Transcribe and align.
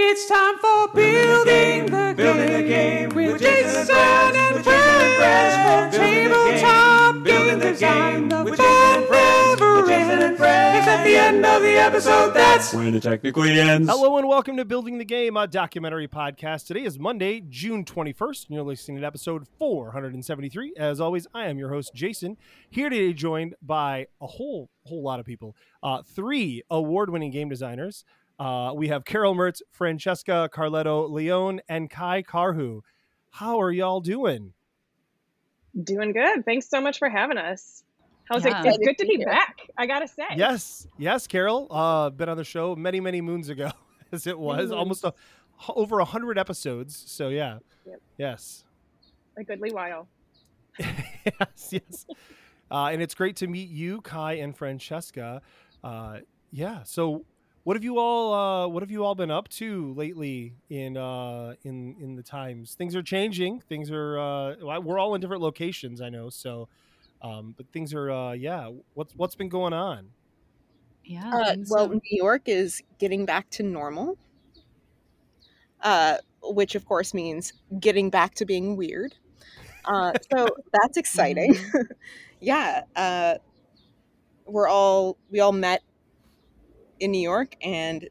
It's 0.00 0.28
time 0.28 0.56
for 0.58 0.94
building 0.94 1.86
the, 1.86 2.14
Building 2.16 2.52
the 2.52 2.62
game 2.62 3.08
game 3.08 3.08
with 3.16 3.32
with 3.32 3.42
Jason 3.42 3.72
Jason 3.72 3.96
and 3.96 4.36
and 4.36 4.64
Friends, 4.64 5.16
with 5.16 6.00
Jason 6.00 6.30
and 6.30 6.30
friends. 6.30 6.30
Friends. 6.30 6.30
Building 6.30 6.38
the 6.38 6.64
Tabletop 6.64 7.14
game, 7.14 7.24
game 7.24 7.24
building 7.24 7.58
the 7.58 7.72
game 7.80 8.28
The 8.28 8.44
with 8.44 8.58
Jason 8.60 8.92
and 8.94 9.06
Friends, 9.08 9.60
never 9.60 9.80
with 9.80 9.88
Jason 9.90 10.10
and 10.10 10.22
ends. 10.22 10.38
Friends. 10.38 10.78
It's 10.78 10.86
at 10.86 11.04
the 11.04 11.16
end 11.16 11.44
of 11.44 11.62
the 11.62 11.72
episode. 11.72 12.30
That's 12.30 12.72
when 12.72 12.94
it 12.94 13.02
technically 13.02 13.58
ends. 13.58 13.88
Hello 13.90 14.16
and 14.18 14.28
welcome 14.28 14.56
to 14.56 14.64
Building 14.64 14.98
the 14.98 15.04
Game, 15.04 15.36
a 15.36 15.48
documentary 15.48 16.06
podcast. 16.06 16.68
Today 16.68 16.84
is 16.84 16.96
Monday, 16.96 17.40
June 17.40 17.84
21st, 17.84 18.46
and 18.46 18.54
you're 18.54 18.62
listening 18.62 19.00
to 19.00 19.04
episode 19.06 19.48
473. 19.58 20.74
As 20.76 21.00
always, 21.00 21.26
I 21.34 21.48
am 21.48 21.58
your 21.58 21.70
host, 21.70 21.92
Jason, 21.92 22.36
here 22.70 22.88
today 22.88 23.12
joined 23.12 23.56
by 23.60 24.06
a 24.20 24.28
whole 24.28 24.70
whole 24.84 25.02
lot 25.02 25.18
of 25.18 25.26
people. 25.26 25.56
Uh, 25.82 26.02
three 26.02 26.62
award-winning 26.70 27.32
game 27.32 27.48
designers. 27.48 28.04
Uh, 28.38 28.72
we 28.74 28.88
have 28.88 29.04
Carol 29.04 29.34
Mertz, 29.34 29.60
Francesca 29.72 30.48
Carletto 30.52 31.10
Leone, 31.10 31.60
and 31.68 31.90
Kai 31.90 32.22
Karhu. 32.22 32.80
How 33.30 33.60
are 33.60 33.72
y'all 33.72 34.00
doing? 34.00 34.52
Doing 35.84 36.12
good. 36.12 36.44
Thanks 36.44 36.68
so 36.68 36.80
much 36.80 36.98
for 36.98 37.08
having 37.08 37.38
us. 37.38 37.82
How's 38.24 38.44
Yeah. 38.44 38.62
it? 38.62 38.66
It's 38.66 38.78
good 38.78 38.98
to 38.98 39.06
be 39.06 39.24
back. 39.24 39.56
I 39.76 39.86
gotta 39.86 40.06
say. 40.08 40.24
Yes, 40.36 40.86
yes, 40.98 41.26
Carol. 41.26 41.66
Uh, 41.70 42.10
been 42.10 42.28
on 42.28 42.36
the 42.36 42.44
show 42.44 42.76
many, 42.76 43.00
many 43.00 43.20
moons 43.20 43.48
ago, 43.48 43.70
as 44.12 44.26
it 44.26 44.38
was, 44.38 44.58
moons. 44.58 44.72
almost 44.72 45.04
a, 45.04 45.14
over 45.74 45.98
a 46.00 46.04
hundred 46.04 46.38
episodes. 46.38 46.96
So 47.06 47.28
yeah, 47.28 47.58
Yep. 47.86 48.00
yes. 48.18 48.64
A 49.36 49.44
goodly 49.44 49.72
while. 49.72 50.08
yes, 50.78 51.68
yes. 51.72 52.06
Uh, 52.70 52.86
and 52.92 53.00
it's 53.02 53.14
great 53.14 53.36
to 53.36 53.46
meet 53.46 53.68
you, 53.70 54.00
Kai 54.02 54.34
and 54.34 54.56
Francesca. 54.56 55.40
Uh, 55.82 56.18
yeah. 56.52 56.82
So, 56.84 57.24
what 57.68 57.76
have 57.76 57.84
you 57.84 57.98
all 57.98 58.32
uh, 58.32 58.66
What 58.66 58.82
have 58.82 58.90
you 58.90 59.04
all 59.04 59.14
been 59.14 59.30
up 59.30 59.46
to 59.48 59.92
lately 59.92 60.54
in 60.70 60.96
uh, 60.96 61.52
in 61.64 61.96
in 62.00 62.16
the 62.16 62.22
times? 62.22 62.72
Things 62.72 62.96
are 62.96 63.02
changing. 63.02 63.60
Things 63.60 63.90
are. 63.90 64.18
Uh, 64.18 64.80
we're 64.80 64.98
all 64.98 65.14
in 65.14 65.20
different 65.20 65.42
locations. 65.42 66.00
I 66.00 66.08
know. 66.08 66.30
So, 66.30 66.70
um, 67.20 67.52
but 67.58 67.66
things 67.70 67.92
are. 67.92 68.10
Uh, 68.10 68.32
yeah. 68.32 68.70
What's 68.94 69.14
What's 69.16 69.34
been 69.34 69.50
going 69.50 69.74
on? 69.74 70.08
Yeah. 71.04 71.30
Uh, 71.30 71.50
things 71.50 71.70
well, 71.70 71.90
New 71.90 72.00
York 72.04 72.44
is 72.46 72.82
getting 72.98 73.26
back 73.26 73.50
to 73.50 73.62
normal, 73.62 74.16
uh, 75.82 76.16
which 76.42 76.74
of 76.74 76.86
course 76.86 77.12
means 77.12 77.52
getting 77.78 78.08
back 78.08 78.34
to 78.36 78.46
being 78.46 78.78
weird. 78.78 79.14
Uh, 79.84 80.14
so 80.32 80.48
that's 80.72 80.96
exciting. 80.96 81.54
yeah, 82.40 82.84
uh, 82.96 83.34
we're 84.46 84.68
all 84.68 85.18
we 85.30 85.40
all 85.40 85.52
met 85.52 85.82
in 87.00 87.10
New 87.10 87.20
York, 87.20 87.54
and 87.62 88.08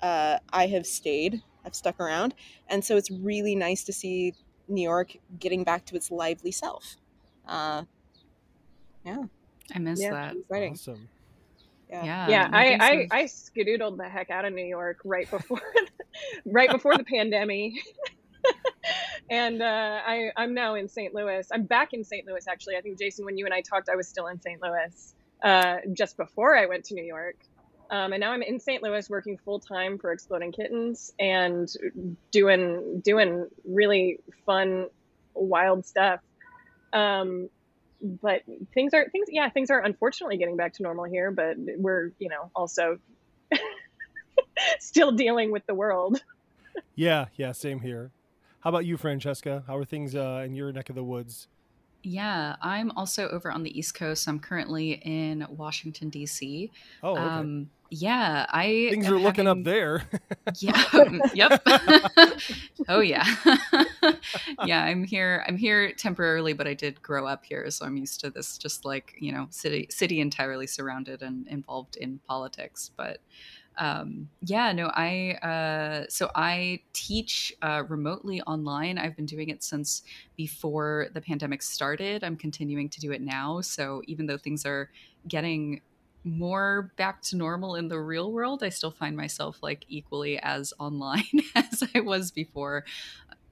uh, 0.00 0.38
I 0.52 0.66
have 0.68 0.86
stayed. 0.86 1.42
I've 1.64 1.74
stuck 1.74 2.00
around, 2.00 2.34
and 2.68 2.84
so 2.84 2.96
it's 2.96 3.10
really 3.10 3.54
nice 3.54 3.84
to 3.84 3.92
see 3.92 4.34
New 4.68 4.82
York 4.82 5.16
getting 5.38 5.64
back 5.64 5.84
to 5.86 5.96
its 5.96 6.10
lively 6.10 6.50
self. 6.52 6.96
Uh, 7.46 7.84
yeah, 9.04 9.24
I 9.74 9.78
miss 9.78 10.00
Yeah. 10.00 10.10
that. 10.10 10.36
exciting. 10.36 10.72
Awesome. 10.72 11.08
Yeah. 11.88 12.04
Yeah. 12.04 12.28
yeah, 12.28 12.48
I, 12.52 12.68
things 12.96 13.10
I 13.12 13.18
I 13.20 13.24
skedoodled 13.24 13.98
the 13.98 14.08
heck 14.08 14.30
out 14.30 14.44
of 14.46 14.54
New 14.54 14.64
York 14.64 14.98
right 15.04 15.30
before, 15.30 15.60
right 16.46 16.70
before 16.70 16.96
the 16.96 17.04
pandemic. 17.04 17.74
and 19.30 19.62
uh, 19.62 20.00
I 20.06 20.30
I'm 20.36 20.54
now 20.54 20.74
in 20.74 20.88
St. 20.88 21.14
Louis. 21.14 21.46
I'm 21.52 21.64
back 21.64 21.92
in 21.92 22.02
St. 22.02 22.26
Louis 22.26 22.46
actually. 22.48 22.76
I 22.76 22.80
think 22.80 22.98
Jason, 22.98 23.24
when 23.24 23.36
you 23.36 23.44
and 23.44 23.54
I 23.54 23.60
talked, 23.60 23.88
I 23.88 23.96
was 23.96 24.08
still 24.08 24.26
in 24.28 24.40
St. 24.40 24.60
Louis 24.62 25.14
uh, 25.42 25.76
just 25.92 26.16
before 26.16 26.56
I 26.56 26.66
went 26.66 26.84
to 26.86 26.94
New 26.94 27.04
York. 27.04 27.36
Um, 27.92 28.14
and 28.14 28.20
now 28.20 28.32
I'm 28.32 28.40
in 28.40 28.58
St. 28.58 28.82
Louis 28.82 29.08
working 29.10 29.36
full 29.44 29.60
time 29.60 29.98
for 29.98 30.12
Exploding 30.12 30.50
Kittens 30.50 31.12
and 31.20 31.70
doing 32.30 33.02
doing 33.04 33.48
really 33.66 34.18
fun, 34.46 34.86
wild 35.34 35.84
stuff. 35.84 36.20
Um, 36.94 37.50
but 38.00 38.42
things 38.72 38.94
are 38.94 39.08
things 39.10 39.28
yeah 39.30 39.48
things 39.50 39.70
are 39.70 39.80
unfortunately 39.80 40.38
getting 40.38 40.56
back 40.56 40.72
to 40.74 40.82
normal 40.82 41.04
here, 41.04 41.30
but 41.30 41.56
we're 41.76 42.12
you 42.18 42.30
know 42.30 42.50
also 42.56 42.98
still 44.80 45.12
dealing 45.12 45.52
with 45.52 45.66
the 45.66 45.74
world. 45.74 46.22
Yeah. 46.94 47.26
Yeah. 47.36 47.52
Same 47.52 47.80
here. 47.80 48.10
How 48.60 48.70
about 48.70 48.86
you, 48.86 48.96
Francesca? 48.96 49.64
How 49.66 49.76
are 49.76 49.84
things 49.84 50.14
uh, 50.14 50.42
in 50.46 50.54
your 50.54 50.72
neck 50.72 50.88
of 50.88 50.94
the 50.94 51.04
woods? 51.04 51.48
Yeah, 52.04 52.56
I'm 52.60 52.90
also 52.92 53.28
over 53.28 53.50
on 53.50 53.62
the 53.62 53.78
East 53.78 53.94
Coast. 53.94 54.26
I'm 54.26 54.40
currently 54.40 54.92
in 55.04 55.46
Washington 55.50 56.08
D.C. 56.08 56.70
Oh, 57.02 57.12
okay. 57.12 57.20
Um, 57.20 57.70
yeah, 57.92 58.46
I 58.48 58.88
things 58.90 59.06
are 59.08 59.18
looking 59.18 59.46
up 59.46 59.62
there. 59.64 60.04
Yeah. 60.58 60.82
yep. 61.34 61.62
oh 62.88 63.00
yeah. 63.00 63.24
yeah, 64.64 64.84
I'm 64.84 65.04
here. 65.04 65.44
I'm 65.46 65.56
here 65.56 65.92
temporarily, 65.92 66.52
but 66.52 66.66
I 66.66 66.74
did 66.74 67.00
grow 67.00 67.26
up 67.26 67.44
here, 67.44 67.70
so 67.70 67.86
I'm 67.86 67.96
used 67.96 68.20
to 68.20 68.30
this. 68.30 68.58
Just 68.58 68.84
like 68.84 69.14
you 69.18 69.32
know, 69.32 69.46
city 69.50 69.86
city 69.90 70.20
entirely 70.20 70.66
surrounded 70.66 71.22
and 71.22 71.46
involved 71.48 71.96
in 71.96 72.18
politics. 72.26 72.90
But 72.96 73.18
um, 73.78 74.28
yeah, 74.42 74.72
no, 74.72 74.90
I 74.92 75.32
uh, 75.42 76.06
so 76.08 76.30
I 76.34 76.80
teach 76.92 77.54
uh, 77.62 77.84
remotely 77.88 78.42
online. 78.42 78.98
I've 78.98 79.16
been 79.16 79.26
doing 79.26 79.48
it 79.48 79.62
since 79.62 80.02
before 80.36 81.08
the 81.14 81.20
pandemic 81.20 81.62
started. 81.62 82.24
I'm 82.24 82.36
continuing 82.36 82.88
to 82.90 83.00
do 83.00 83.12
it 83.12 83.22
now. 83.22 83.60
So 83.60 84.02
even 84.06 84.26
though 84.26 84.38
things 84.38 84.66
are 84.66 84.90
getting 85.28 85.80
more 86.24 86.92
back 86.96 87.22
to 87.22 87.36
normal 87.36 87.74
in 87.74 87.88
the 87.88 88.00
real 88.00 88.32
world, 88.32 88.62
I 88.62 88.68
still 88.68 88.90
find 88.90 89.16
myself 89.16 89.58
like 89.62 89.84
equally 89.88 90.38
as 90.38 90.72
online 90.78 91.24
as 91.54 91.82
I 91.94 92.00
was 92.00 92.30
before. 92.30 92.84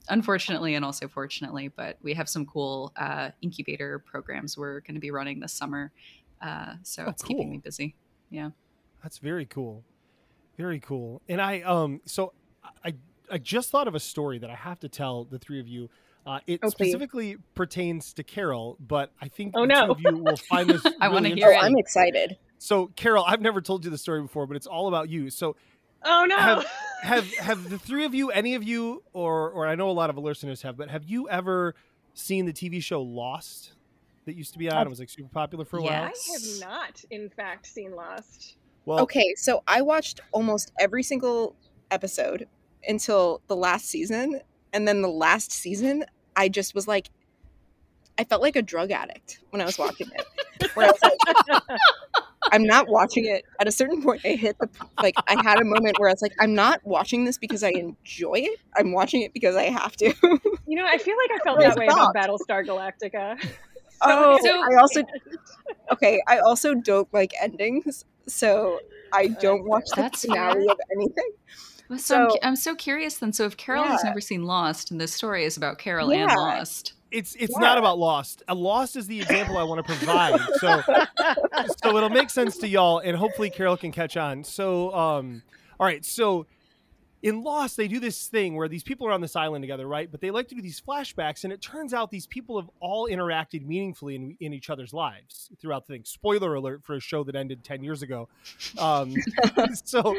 Unfortunately, 0.09 0.75
and 0.75 0.85
also 0.85 1.07
fortunately, 1.09 1.69
but 1.69 1.99
we 2.03 2.15
have 2.15 2.29
some 2.29 2.45
cool 2.47 2.93
uh, 2.97 3.31
incubator 3.43 3.99
programs 4.01 4.57
we're 4.59 4.81
going 4.81 4.95
to 4.95 5.01
be 5.01 5.11
running 5.11 5.41
this 5.41 5.53
summer. 5.53 5.93
Uh, 6.41 6.75
so 6.83 7.05
Oh, 7.07 7.11
it's 7.11 7.23
keeping 7.23 7.51
me 7.51 7.59
busy. 7.59 7.97
Yeah. 8.31 8.51
That's 9.03 9.19
very 9.19 9.47
cool. 9.47 9.85
Very 10.57 10.81
cool. 10.81 11.23
And 11.29 11.41
I 11.41 11.61
um 11.63 12.01
so 12.07 12.35
I 12.85 12.95
I 13.31 13.39
just 13.39 13.71
thought 13.71 13.89
of 13.89 13.95
a 13.95 14.01
story 14.01 14.39
that 14.39 14.51
I 14.51 14.55
have 14.57 14.81
to 14.81 14.89
tell 14.89 15.25
the 15.25 15.39
three 15.39 15.61
of 15.61 15.69
you. 15.69 15.89
Uh, 16.27 16.41
it 16.47 16.61
Oh, 16.63 16.69
specifically 16.69 17.37
pertains 17.55 18.13
to 18.15 18.23
Carol, 18.25 18.77
but 18.79 19.11
I 19.21 19.29
think 19.29 19.55
Oh, 19.55 19.63
the 19.63 19.69
no. 19.69 19.87
two 19.87 19.91
of 19.93 20.01
you 20.01 20.17
will 20.19 20.37
find 20.37 20.69
this. 20.69 20.95
I 21.01 21.09
wanna 21.09 21.31
hear 21.31 21.49
Oh, 21.49 21.53
it. 21.53 21.63
I'm 21.63 21.77
excited. 21.79 22.37
So, 22.63 22.89
Carol, 22.89 23.25
I've 23.27 23.41
never 23.41 23.63
told 23.63 23.87
you 23.87 23.91
the 23.91 23.97
story 23.97 24.21
before, 24.21 24.47
but 24.47 24.55
it's 24.55 24.67
all 24.67 24.87
about 24.87 25.09
you. 25.09 25.31
So, 25.31 25.57
Oh 26.05 26.25
no! 26.27 26.37
Have- 26.37 26.67
have 27.03 27.35
have 27.37 27.71
the 27.71 27.79
three 27.79 28.05
of 28.05 28.15
you, 28.15 28.31
any 28.31 28.55
of 28.55 28.63
you, 28.63 29.03
or 29.13 29.51
or 29.51 29.67
I 29.67 29.75
know 29.75 29.89
a 29.89 29.93
lot 29.93 30.11
of 30.11 30.19
listeners 30.19 30.63
have, 30.63 30.77
but 30.77 30.91
have 30.91 31.05
you 31.05 31.29
ever 31.29 31.75
seen 32.15 32.45
the 32.47 32.53
TV 32.53 32.83
show 32.83 33.03
Lost 33.03 33.73
that 34.27 34.35
used 34.35 34.53
to 34.53 34.59
be 34.59 34.71
on? 34.71 34.87
It 34.87 34.91
was 34.91 34.99
like 34.99 35.09
super 35.09 35.31
popular 35.31 35.65
for 35.65 35.79
a 35.79 35.81
I 35.81 35.85
while. 35.85 35.93
I 36.05 36.33
have 36.33 36.61
not, 36.61 37.03
in 37.11 37.31
fact, 37.31 37.67
seen 37.67 37.95
Lost. 37.95 38.57
Well, 38.87 39.01
Okay, 39.01 39.35
so 39.37 39.63
I 39.67 39.83
watched 39.83 40.21
almost 40.33 40.73
every 40.79 41.03
single 41.03 41.55
episode 41.91 42.47
until 42.87 43.41
the 43.49 43.57
last 43.57 43.87
season, 43.87 44.41
and 44.73 44.87
then 44.87 45.03
the 45.03 45.09
last 45.09 45.53
season, 45.53 46.05
I 46.37 46.49
just 46.49 46.75
was 46.75 46.87
like, 46.89 47.11
I 48.19 48.25
felt 48.25 48.43
like 48.43 48.57
a 48.57 48.63
drug 48.63 48.91
addict 48.91 49.41
when 49.51 49.61
I 49.61 49.65
was 49.67 49.79
watching 49.79 50.11
it. 50.15 50.71
Where 50.75 50.87
I 50.87 50.91
was 50.91 51.01
like, 51.03 51.63
I'm 52.53 52.65
not 52.65 52.89
watching 52.89 53.27
it. 53.27 53.45
At 53.61 53.69
a 53.69 53.73
certain 53.73 54.03
point, 54.03 54.23
I 54.25 54.29
hit 54.31 54.59
the 54.59 54.69
like. 55.03 55.15
I 55.29 55.43
had 55.43 55.61
a 55.61 55.65
moment 55.65 55.99
where 55.99 56.09
I 56.09 56.13
was 56.13 56.23
like, 56.23 56.33
I'm 56.41 56.55
not 56.55 56.81
watching 56.85 57.25
this 57.25 57.39
because 57.39 57.63
I 57.63 57.69
enjoy 57.71 58.35
it. 58.37 58.61
I'm 58.77 58.93
watching 58.93 59.23
it 59.23 59.33
because 59.35 59.57
I 59.57 59.65
have 59.65 59.95
to. 59.97 60.07
You 60.67 60.77
know, 60.77 60.87
I 60.87 60.99
feel 60.99 61.17
like 61.17 61.41
I 61.41 61.45
felt 61.45 61.59
that 61.61 61.77
way 61.77 61.87
about 61.87 62.15
Battlestar 62.15 62.65
Galactica. 62.67 63.37
oh, 64.03 64.39
So- 64.43 64.63
I 64.63 64.81
also 64.81 65.03
okay. 65.93 66.23
I 66.29 66.39
also 66.39 66.75
don't 66.75 67.13
like 67.13 67.33
endings, 67.41 68.05
so 68.27 68.81
I 69.13 69.27
don't 69.29 69.65
watch 69.65 69.85
the 69.95 70.03
That's 70.03 70.25
finale 70.25 70.65
fair. 70.67 70.73
of 70.73 70.79
anything. 70.97 71.31
Well, 71.89 71.99
So, 71.99 72.17
I'm, 72.25 72.31
So- 72.31 72.37
I'm 72.43 72.57
so 72.57 72.75
curious 72.75 73.19
then. 73.19 73.33
So 73.33 73.45
if 73.47 73.57
Carol 73.57 73.85
has 73.85 74.05
never 74.05 74.21
seen 74.21 74.45
Lost, 74.45 74.91
and 74.91 75.01
this 75.01 75.13
story 75.13 75.45
is 75.45 75.57
about 75.57 75.79
Carol 75.79 76.11
and 76.13 76.31
Lost, 76.35 76.95
it's 77.11 77.35
it's 77.37 77.53
Yeah. 77.53 77.67
not 77.67 77.79
about 77.79 77.99
Lost. 77.99 78.43
A 78.49 78.55
Lost 78.55 78.97
is 78.97 79.07
the 79.07 79.21
example 79.21 79.57
I 79.59 79.63
want 79.65 79.87
to 79.87 79.95
provide. 79.97 80.41
So 80.59 80.83
so 81.83 81.97
it'll 81.97 82.09
make 82.11 82.31
sense 82.31 82.57
to 82.59 82.69
y'all, 82.69 82.99
and 82.99 83.17
hopefully 83.17 83.51
Carol 83.51 83.77
can 83.77 83.93
catch 83.93 84.17
on. 84.17 84.45
So 84.45 84.95
um, 84.95 85.43
all 85.79 85.87
right, 85.87 86.05
so. 86.05 86.47
In 87.23 87.43
Lost, 87.43 87.77
they 87.77 87.87
do 87.87 88.01
this 88.01 88.29
thing 88.29 88.57
where 88.57 88.67
these 88.67 88.83
people 88.83 89.07
are 89.07 89.13
on 89.13 89.21
this 89.21 89.37
island 89.37 89.63
together, 89.63 89.87
right? 89.87 90.11
But 90.11 90.23
they 90.23 90.31
like 90.31 90.49
to 90.49 90.55
do 90.55 90.63
these 90.63 90.81
flashbacks, 90.81 91.45
and 91.45 91.53
it 91.53 91.61
turns 91.61 91.93
out 91.93 92.11
these 92.11 92.27
people 92.27 92.59
have 92.59 92.71
all 92.81 93.11
interacted 93.11 93.67
meaningfully 93.67 94.15
in, 94.15 94.39
in 94.41 94.55
each 94.55 94.71
other's 94.71 94.95
lives 94.95 95.51
throughout 95.61 95.87
the 95.87 95.93
thing. 95.93 96.05
Spoiler 96.07 96.55
alert 96.55 96.83
for 96.83 96.95
a 96.95 97.01
show 97.01 97.23
that 97.25 97.37
ended 97.37 97.63
ten 97.63 97.85
years 97.85 98.01
ago. 98.01 98.27
Um, 98.79 99.15
so, 99.85 100.17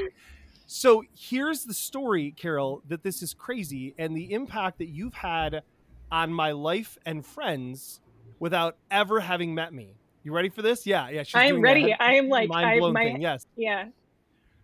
so 0.67 1.03
here's 1.17 1.63
the 1.63 1.73
story, 1.73 2.35
Carol, 2.37 2.83
that 2.87 3.01
this 3.01 3.23
is 3.23 3.33
crazy, 3.33 3.95
and 3.97 4.15
the 4.15 4.31
impact 4.31 4.77
that 4.77 4.89
you've 4.89 5.15
had 5.15 5.63
on 6.11 6.33
my 6.33 6.51
life 6.51 6.97
and 7.05 7.25
friends 7.25 8.01
without 8.39 8.77
ever 8.89 9.19
having 9.19 9.55
met 9.55 9.73
me. 9.73 9.95
You 10.23 10.33
ready 10.33 10.49
for 10.49 10.61
this? 10.61 10.85
Yeah, 10.85 11.09
yeah. 11.09 11.23
I'm 11.33 11.61
ready. 11.61 11.93
I 11.93 12.13
am 12.13 12.29
like, 12.29 12.49
I 12.51 12.61
mind 12.61 12.79
blown 12.79 12.93
my 12.93 13.03
thing. 13.05 13.21
Yes. 13.21 13.45
yeah. 13.55 13.85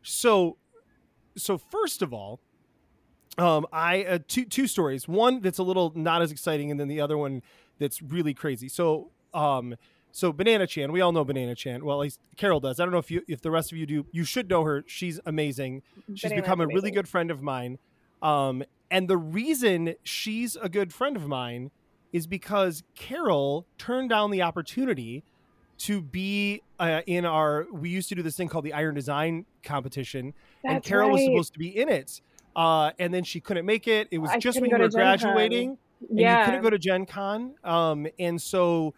So, 0.01 0.57
so 1.35 1.57
first 1.57 2.01
of 2.01 2.13
all, 2.13 2.39
Um, 3.39 3.67
I 3.71 4.03
uh, 4.03 4.19
two 4.27 4.45
two 4.45 4.65
stories. 4.65 5.07
One 5.07 5.41
that's 5.41 5.59
a 5.59 5.63
little 5.63 5.91
not 5.95 6.23
as 6.23 6.31
exciting, 6.31 6.71
and 6.71 6.79
then 6.79 6.87
the 6.87 6.99
other 6.99 7.17
one 7.17 7.43
that's 7.77 8.01
really 8.01 8.33
crazy. 8.33 8.67
So, 8.67 9.11
um, 9.31 9.75
so 10.11 10.33
Banana 10.33 10.65
Chan, 10.65 10.91
we 10.91 11.01
all 11.01 11.11
know 11.11 11.23
Banana 11.23 11.53
Chan. 11.53 11.85
Well, 11.85 11.97
at 11.99 12.01
least 12.01 12.19
Carol 12.35 12.59
does. 12.59 12.79
I 12.79 12.83
don't 12.83 12.91
know 12.91 12.97
if 12.97 13.11
you 13.11 13.21
if 13.27 13.41
the 13.41 13.51
rest 13.51 13.71
of 13.71 13.77
you 13.77 13.85
do. 13.85 14.07
You 14.11 14.23
should 14.23 14.49
know 14.49 14.63
her. 14.63 14.83
She's 14.87 15.19
amazing. 15.27 15.83
She's 16.15 16.23
Banana's 16.23 16.41
become 16.41 16.61
a 16.61 16.67
really 16.67 16.89
good 16.89 17.07
friend 17.07 17.29
of 17.29 17.43
mine. 17.43 17.77
Um, 18.23 18.63
and 18.89 19.07
the 19.07 19.17
reason 19.17 19.95
she's 20.03 20.55
a 20.55 20.69
good 20.69 20.93
friend 20.93 21.15
of 21.15 21.27
mine 21.27 21.71
is 22.13 22.27
because 22.27 22.83
Carol 22.95 23.65
turned 23.77 24.09
down 24.09 24.31
the 24.31 24.41
opportunity 24.41 25.23
to 25.79 26.01
be 26.01 26.61
uh, 26.79 27.01
in 27.05 27.25
our. 27.25 27.67
We 27.71 27.89
used 27.89 28.09
to 28.09 28.15
do 28.15 28.23
this 28.23 28.35
thing 28.35 28.47
called 28.47 28.65
the 28.65 28.73
Iron 28.73 28.95
Design 28.95 29.45
competition, 29.63 30.33
and 30.63 30.77
That's 30.77 30.87
Carol 30.87 31.11
was 31.11 31.23
supposed 31.23 31.53
to 31.53 31.59
be 31.59 31.77
in 31.77 31.89
it. 31.89 32.21
Uh, 32.55 32.91
and 32.97 33.13
then 33.13 33.23
she 33.23 33.39
couldn't 33.39 33.65
make 33.65 33.87
it. 33.87 34.07
It 34.09 34.17
was 34.17 34.31
I 34.31 34.39
just 34.39 34.59
when 34.59 34.71
you 34.71 34.77
were 34.77 34.89
to 34.89 34.89
Gen 34.89 35.19
Con. 35.19 35.19
graduating, 35.19 35.77
and 36.09 36.19
yeah. 36.19 36.39
you 36.39 36.45
couldn't 36.45 36.63
go 36.63 36.69
to 36.71 36.79
Gen 36.79 37.05
Con. 37.05 37.53
Um, 37.63 38.07
and 38.17 38.41
so, 38.41 38.95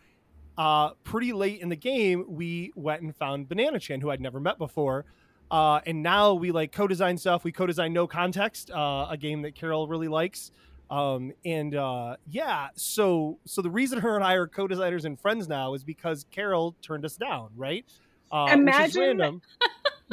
uh, 0.57 0.91
pretty 1.03 1.33
late 1.33 1.59
in 1.61 1.67
the 1.67 1.75
game, 1.75 2.23
we 2.29 2.71
went 2.75 3.01
and 3.01 3.13
found 3.13 3.49
Banana 3.49 3.79
Chan, 3.79 3.99
who 3.99 4.11
I'd 4.11 4.21
never 4.21 4.39
met 4.39 4.57
before. 4.57 5.05
Uh, 5.51 5.79
and 5.85 6.03
now 6.03 6.33
we 6.33 6.51
like 6.51 6.71
co-design 6.71 7.17
stuff. 7.17 7.43
We 7.43 7.51
co-design 7.51 7.91
No 7.93 8.05
Context, 8.07 8.69
uh, 8.71 9.07
a 9.09 9.17
game 9.17 9.41
that 9.43 9.55
Carol 9.55 9.87
really 9.87 10.07
likes. 10.07 10.51
Um, 10.91 11.31
and 11.45 11.75
uh, 11.75 12.15
yeah, 12.27 12.69
so 12.75 13.37
so 13.45 13.61
the 13.61 13.69
reason 13.69 13.99
her 13.99 14.15
and 14.15 14.23
I 14.23 14.33
are 14.35 14.47
co-designers 14.47 15.05
and 15.05 15.19
friends 15.19 15.47
now 15.47 15.73
is 15.75 15.83
because 15.83 16.25
Carol 16.31 16.75
turned 16.81 17.05
us 17.05 17.15
down, 17.15 17.49
right? 17.55 17.85
Uh, 18.31 18.45
which 18.45 18.53
is 18.53 18.59
Imagine- 18.59 19.01
random. 19.01 19.41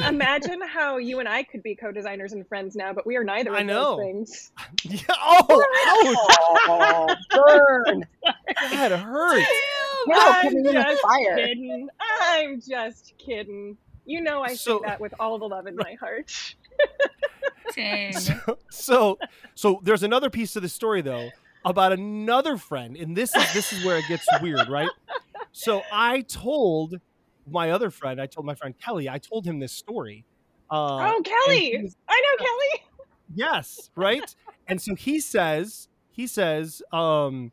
Imagine 0.06 0.60
how 0.60 0.98
you 0.98 1.20
and 1.20 1.28
I 1.28 1.42
could 1.42 1.62
be 1.62 1.74
co-designers 1.74 2.34
and 2.34 2.46
friends 2.46 2.76
now, 2.76 2.92
but 2.92 3.06
we 3.06 3.16
are 3.16 3.24
neither 3.24 3.48
of 3.48 3.56
I 3.56 3.62
know. 3.62 3.96
those 3.96 4.04
things. 4.04 4.52
Yeah. 4.84 4.98
Oh, 5.08 5.64
Oh, 6.68 7.14
burn! 7.30 8.04
ouch! 8.26 8.34
That 8.72 8.92
hurts. 8.92 9.46
Carol 10.06 10.20
I'm 10.20 10.42
coming 10.42 10.66
in 10.66 10.74
with 10.74 10.84
just 10.84 11.04
kidding. 11.36 11.88
I'm 12.30 12.60
just 12.60 13.14
kidding. 13.18 13.76
You 14.06 14.20
know 14.22 14.42
I 14.42 14.54
So- 14.54 14.78
say 14.80 14.86
that 14.88 15.00
with 15.00 15.14
all 15.20 15.38
the 15.38 15.46
love 15.48 15.66
in 15.66 15.76
my 15.76 15.94
heart. 16.00 16.54
Dang. 17.74 18.12
so, 18.14 18.58
so 18.70 19.18
so 19.54 19.80
there's 19.82 20.02
another 20.02 20.30
piece 20.30 20.52
to 20.52 20.60
the 20.60 20.68
story 20.68 21.02
though 21.02 21.28
about 21.64 21.92
another 21.92 22.56
friend 22.56 22.96
and 22.96 23.14
this 23.16 23.34
is 23.34 23.52
this 23.52 23.72
is 23.72 23.84
where 23.84 23.98
it 23.98 24.04
gets 24.08 24.24
weird 24.40 24.68
right 24.68 24.88
so 25.52 25.82
i 25.92 26.20
told 26.22 26.94
my 27.50 27.70
other 27.72 27.90
friend 27.90 28.20
i 28.20 28.26
told 28.26 28.46
my 28.46 28.54
friend 28.54 28.74
kelly 28.82 29.08
i 29.10 29.18
told 29.18 29.44
him 29.44 29.58
this 29.58 29.72
story 29.72 30.24
uh 30.70 31.12
oh, 31.12 31.22
Kelly! 31.22 31.76
was- 31.82 31.96
I 32.08 32.22
know 32.38 32.44
Kelly. 32.46 32.82
yes 33.34 33.90
right 33.96 34.34
and 34.68 34.80
so 34.80 34.94
he 34.94 35.18
says 35.20 35.88
he 36.12 36.26
says 36.28 36.82
um 36.92 37.50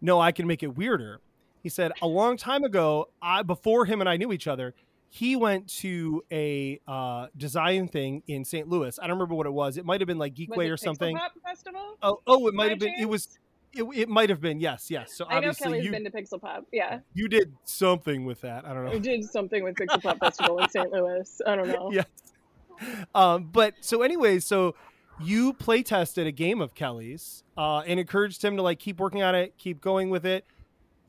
no 0.00 0.20
i 0.20 0.30
can 0.32 0.46
make 0.46 0.62
it 0.62 0.76
weirder 0.76 1.20
he 1.62 1.68
said 1.68 1.92
a 2.00 2.06
long 2.06 2.36
time 2.36 2.62
ago 2.64 3.06
i 3.20 3.42
before 3.42 3.84
him 3.86 4.00
and 4.00 4.08
i 4.08 4.16
knew 4.16 4.32
each 4.32 4.46
other 4.46 4.72
he 5.10 5.36
went 5.36 5.68
to 5.68 6.22
a 6.30 6.78
uh, 6.86 7.26
design 7.36 7.88
thing 7.88 8.22
in 8.26 8.44
st 8.44 8.68
louis 8.68 8.98
i 9.00 9.06
don't 9.06 9.16
remember 9.16 9.34
what 9.34 9.46
it 9.46 9.52
was 9.52 9.76
it 9.76 9.84
might 9.84 10.00
have 10.00 10.06
been 10.06 10.18
like 10.18 10.34
geekway 10.34 10.70
or 10.70 10.76
something 10.76 11.16
Pixel 11.16 11.20
Pop 11.20 11.32
Festival? 11.44 11.88
Oh, 12.02 12.20
oh, 12.26 12.46
it 12.48 12.54
might 12.54 12.70
have 12.70 12.78
been. 12.78 12.94
It 12.98 13.08
was. 13.08 13.38
It, 13.72 13.82
it 13.94 14.08
might 14.08 14.30
have 14.30 14.40
been. 14.40 14.60
Yes, 14.60 14.90
yes. 14.90 15.14
So 15.14 15.26
I 15.28 15.40
know 15.40 15.52
Kelly's 15.52 15.84
you 15.84 15.90
been 15.90 16.04
to 16.04 16.10
Pixel 16.10 16.40
Pop. 16.40 16.64
Yeah, 16.72 17.00
you 17.14 17.28
did 17.28 17.52
something 17.64 18.24
with 18.24 18.40
that. 18.42 18.64
I 18.64 18.72
don't 18.72 18.84
know. 18.84 18.92
You 18.92 19.00
did 19.00 19.24
something 19.24 19.62
with 19.62 19.74
Pixel 19.74 20.02
Pop 20.02 20.18
Festival 20.18 20.58
in 20.58 20.68
St. 20.68 20.90
Louis. 20.90 21.40
I 21.46 21.56
don't 21.56 21.68
know. 21.68 21.90
yes. 21.92 22.06
Um, 23.14 23.48
but 23.52 23.74
so 23.80 24.02
anyway, 24.02 24.38
so 24.38 24.74
you 25.20 25.52
play 25.52 25.82
tested 25.82 26.26
a 26.26 26.32
game 26.32 26.60
of 26.60 26.74
Kelly's 26.74 27.42
uh, 27.56 27.80
and 27.80 27.98
encouraged 27.98 28.42
him 28.44 28.56
to 28.56 28.62
like 28.62 28.78
keep 28.78 29.00
working 29.00 29.22
on 29.22 29.34
it, 29.34 29.54
keep 29.58 29.80
going 29.80 30.10
with 30.10 30.24
it, 30.24 30.46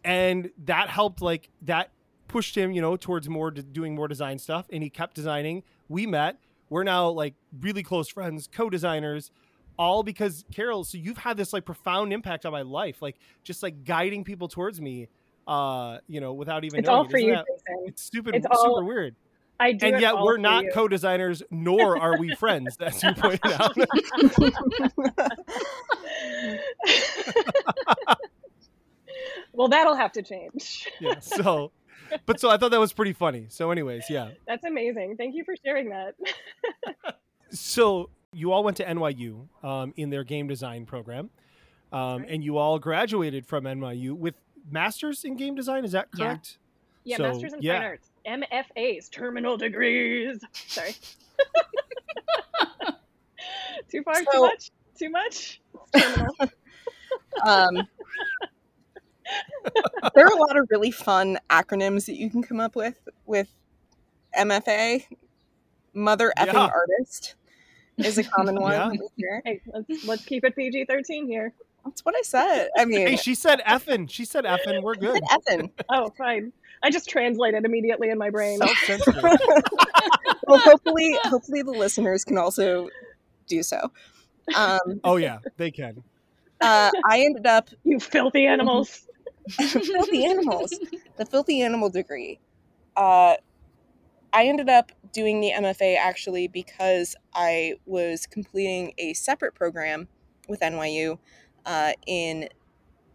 and 0.04 0.50
that 0.66 0.90
helped. 0.90 1.22
Like 1.22 1.50
that 1.63 1.92
pushed 2.29 2.55
him, 2.55 2.71
you 2.71 2.81
know, 2.81 2.95
towards 2.95 3.27
more 3.27 3.51
doing 3.51 3.93
more 3.95 4.07
design 4.07 4.39
stuff, 4.39 4.67
and 4.71 4.81
he 4.81 4.89
kept 4.89 5.15
designing. 5.15 5.63
We 5.89 6.05
met. 6.07 6.37
We're 6.69 6.83
now 6.83 7.09
like 7.09 7.33
really 7.59 7.83
close 7.83 8.07
friends, 8.07 8.47
co-designers, 8.49 9.31
all 9.77 10.03
because 10.03 10.45
Carol. 10.53 10.85
So 10.85 10.97
you've 10.97 11.17
had 11.17 11.35
this 11.35 11.51
like 11.51 11.65
profound 11.65 12.13
impact 12.13 12.45
on 12.45 12.53
my 12.53 12.61
life, 12.61 13.01
like 13.01 13.17
just 13.43 13.61
like 13.63 13.83
guiding 13.83 14.23
people 14.23 14.47
towards 14.47 14.79
me. 14.79 15.09
Uh, 15.47 15.97
you 16.07 16.21
know, 16.21 16.31
without 16.33 16.63
even 16.63 16.79
It's 16.79 16.87
knowing 16.87 16.97
all 16.99 17.09
for 17.09 17.17
Isn't 17.17 17.29
you, 17.29 17.35
that-. 17.35 17.45
It's 17.87 18.03
stupid, 18.03 18.35
It's 18.35 18.45
super 18.45 18.55
all- 18.69 18.85
weird 18.85 19.15
I 19.61 19.73
do 19.73 19.87
and 19.87 19.99
yet 19.99 20.15
we're 20.19 20.37
not 20.37 20.63
you. 20.65 20.71
co-designers 20.71 21.41
nor 21.51 21.99
are 21.99 22.17
we 22.19 22.33
friends 22.35 22.77
as 22.79 23.01
you 23.03 23.11
pointed 23.13 23.41
out 23.51 23.75
well, 29.53 29.67
that'll 29.67 29.95
have 29.95 30.11
to 30.13 30.21
change. 30.21 30.87
yeah 30.99 31.19
so 31.19 31.71
but 32.25 32.39
so 32.39 32.50
i 32.50 32.57
thought 32.57 32.71
that 32.71 32.79
was 32.79 32.94
pretty 32.94 33.13
funny 33.13 33.45
so 33.50 33.71
anyways 33.71 34.03
yeah 34.09 34.29
That's 34.47 34.65
amazing. 34.65 35.15
Thank 35.17 35.35
you 35.35 35.44
for 35.44 35.56
sharing 35.63 35.89
that. 35.89 36.15
so 37.51 38.09
you 38.33 38.51
all 38.51 38.63
went 38.63 38.77
to 38.77 38.85
nyu 38.85 39.47
um, 39.63 39.94
in 39.97 40.09
their 40.09 40.23
game 40.23 40.47
design 40.47 40.85
program 40.85 41.29
um, 41.91 42.25
and 42.27 42.44
you 42.44 42.57
all 42.57 42.79
graduated 42.79 43.45
from 43.45 43.63
nyu 43.63 44.13
with 44.15 44.35
masters 44.69 45.23
in 45.23 45.35
game 45.35 45.56
design 45.56 45.85
is 45.85 45.94
that 45.94 46.11
correct 46.11 46.57
Yeah, 47.03 47.17
So, 47.17 47.23
Masters 47.23 47.53
in 47.53 47.61
yeah. 47.61 47.79
Fine 47.79 47.88
Arts, 47.88 48.09
MFAs, 48.27 49.09
terminal 49.09 49.57
degrees. 49.57 50.39
Sorry. 50.53 50.91
too 53.89 54.03
far, 54.03 54.15
too 54.15 54.41
much, 54.41 54.71
too 55.00 55.09
much. 55.09 55.62
Um, 57.44 57.88
there 60.15 60.25
are 60.25 60.31
a 60.33 60.39
lot 60.39 60.57
of 60.57 60.67
really 60.69 60.91
fun 60.91 61.37
acronyms 61.49 62.05
that 62.05 62.15
you 62.15 62.29
can 62.29 62.41
come 62.43 62.59
up 62.59 62.75
with 62.75 62.97
with 63.25 63.47
MFA. 64.37 65.03
Mother 65.93 66.31
effing 66.37 66.53
Yeah. 66.53 66.69
artist 66.73 67.35
is 67.97 68.17
a 68.17 68.23
common 68.23 68.55
one. 68.61 68.71
Yeah. 68.73 68.89
that 68.89 68.91
we 68.91 69.07
hear. 69.17 69.41
hey, 69.45 69.61
let's 69.73 70.05
let's 70.05 70.25
keep 70.25 70.43
it 70.43 70.55
PG 70.55 70.85
thirteen 70.85 71.27
here. 71.27 71.53
That's 71.85 72.05
what 72.05 72.15
I 72.15 72.21
said. 72.21 72.69
I 72.77 72.85
mean, 72.85 73.07
hey 73.07 73.15
she 73.15 73.33
said 73.35 73.59
effin 73.67 74.09
she 74.09 74.25
said 74.25 74.45
effin 74.45 74.83
we're 74.83 74.95
good 74.95 75.21
effing. 75.23 75.71
Oh, 75.89 76.09
fine. 76.17 76.51
I 76.83 76.91
just 76.91 77.09
translated 77.09 77.65
immediately 77.65 78.09
in 78.09 78.17
my 78.17 78.29
brain. 78.29 78.59
Well, 80.47 80.59
hopefully, 80.59 81.15
hopefully 81.25 81.61
the 81.61 81.71
listeners 81.71 82.23
can 82.23 82.39
also 82.39 82.89
do 83.47 83.61
so. 83.61 83.91
Um, 84.55 84.99
oh 85.03 85.17
yeah 85.17 85.39
they 85.57 85.69
can 85.69 86.01
uh, 86.62 86.89
I 87.05 87.19
ended 87.21 87.45
up 87.45 87.69
You 87.83 88.00
filthy 88.00 88.48
animals. 88.48 89.07
filthy 89.58 90.25
animals. 90.25 90.77
The 91.18 91.25
filthy 91.25 91.62
animal 91.62 91.89
degree. 91.89 92.39
Uh, 92.96 93.36
I 94.32 94.46
ended 94.46 94.70
up 94.70 94.91
doing 95.12 95.41
the 95.41 95.51
MFA 95.51 95.98
actually 95.98 96.48
because 96.48 97.15
I 97.34 97.74
was 97.86 98.25
completing 98.25 98.94
a 98.98 99.13
separate 99.13 99.56
program 99.56 100.08
with 100.48 100.62
NYU 100.62 101.18
uh, 101.65 101.94
in 102.08 102.48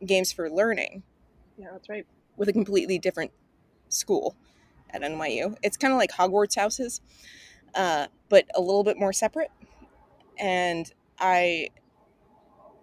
games 0.04 0.32
for 0.32 0.50
learning 0.50 1.02
Yeah, 1.56 1.68
that's 1.72 1.88
right. 1.88 2.06
with 2.36 2.48
a 2.48 2.52
completely 2.52 2.98
different 2.98 3.30
school 3.88 4.36
at 4.90 5.02
NYU. 5.02 5.56
It's 5.62 5.76
kind 5.76 5.92
of 5.92 5.98
like 5.98 6.10
Hogwarts 6.12 6.56
houses, 6.56 7.00
uh, 7.74 8.08
but 8.28 8.44
a 8.54 8.60
little 8.60 8.84
bit 8.84 8.98
more 8.98 9.12
separate. 9.12 9.50
And 10.38 10.92
I 11.18 11.68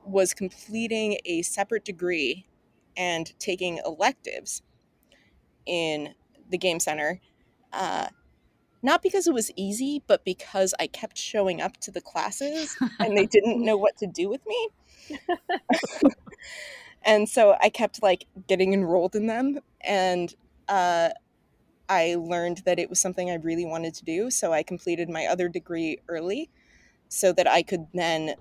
was 0.05 0.33
completing 0.33 1.17
a 1.25 1.41
separate 1.43 1.85
degree 1.85 2.45
and 2.97 3.37
taking 3.39 3.79
electives 3.85 4.61
in 5.65 6.13
the 6.49 6.57
game 6.57 6.79
center. 6.79 7.19
Uh, 7.71 8.07
not 8.83 9.01
because 9.01 9.27
it 9.27 9.33
was 9.33 9.51
easy, 9.55 10.03
but 10.07 10.25
because 10.25 10.73
I 10.79 10.87
kept 10.87 11.17
showing 11.17 11.61
up 11.61 11.77
to 11.81 11.91
the 11.91 12.01
classes 12.01 12.75
and 12.99 13.15
they 13.15 13.25
didn't 13.25 13.63
know 13.63 13.77
what 13.77 13.97
to 13.97 14.07
do 14.07 14.27
with 14.29 14.41
me. 14.45 14.69
and 17.03 17.29
so 17.29 17.55
I 17.61 17.69
kept 17.69 18.01
like 18.01 18.25
getting 18.47 18.73
enrolled 18.73 19.15
in 19.15 19.27
them 19.27 19.59
and 19.81 20.33
uh, 20.67 21.09
I 21.87 22.15
learned 22.17 22.59
that 22.65 22.79
it 22.79 22.89
was 22.89 22.99
something 22.99 23.29
I 23.29 23.35
really 23.35 23.65
wanted 23.65 23.93
to 23.95 24.05
do. 24.05 24.31
So 24.31 24.51
I 24.51 24.63
completed 24.63 25.09
my 25.09 25.25
other 25.25 25.47
degree 25.47 25.99
early 26.07 26.49
so 27.09 27.33
that 27.33 27.47
I 27.47 27.61
could 27.61 27.87
then 27.93 28.35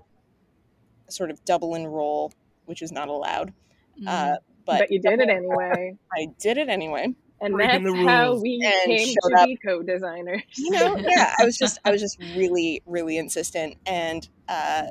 sort 1.09 1.29
of 1.29 1.43
double 1.45 1.75
enroll, 1.75 2.31
which 2.65 2.81
is 2.81 2.91
not 2.91 3.09
allowed. 3.09 3.53
Mm. 4.01 4.07
Uh, 4.07 4.37
But, 4.65 4.85
but 4.87 4.91
you 4.91 4.99
did 5.01 5.19
it 5.19 5.29
anyway. 5.29 5.97
I 6.13 6.27
did 6.39 6.57
it 6.57 6.69
anyway. 6.69 7.13
And 7.41 7.59
Breaking 7.59 7.83
that's 7.83 7.91
how 7.93 8.35
we 8.35 8.75
And 8.85 8.97
came 8.97 9.17
to 9.23 9.35
up. 9.37 9.49
be 9.49 9.57
co-designers. 9.65 10.43
You 10.55 10.71
know, 10.71 10.97
yeah, 11.07 11.33
I 11.39 11.45
was 11.45 11.57
just 11.57 11.79
I 11.85 11.91
was 11.91 12.01
just 12.01 12.17
really 12.21 12.81
really 12.85 13.17
insistent 13.17 13.77
and 13.85 14.27
uh, 14.47 14.87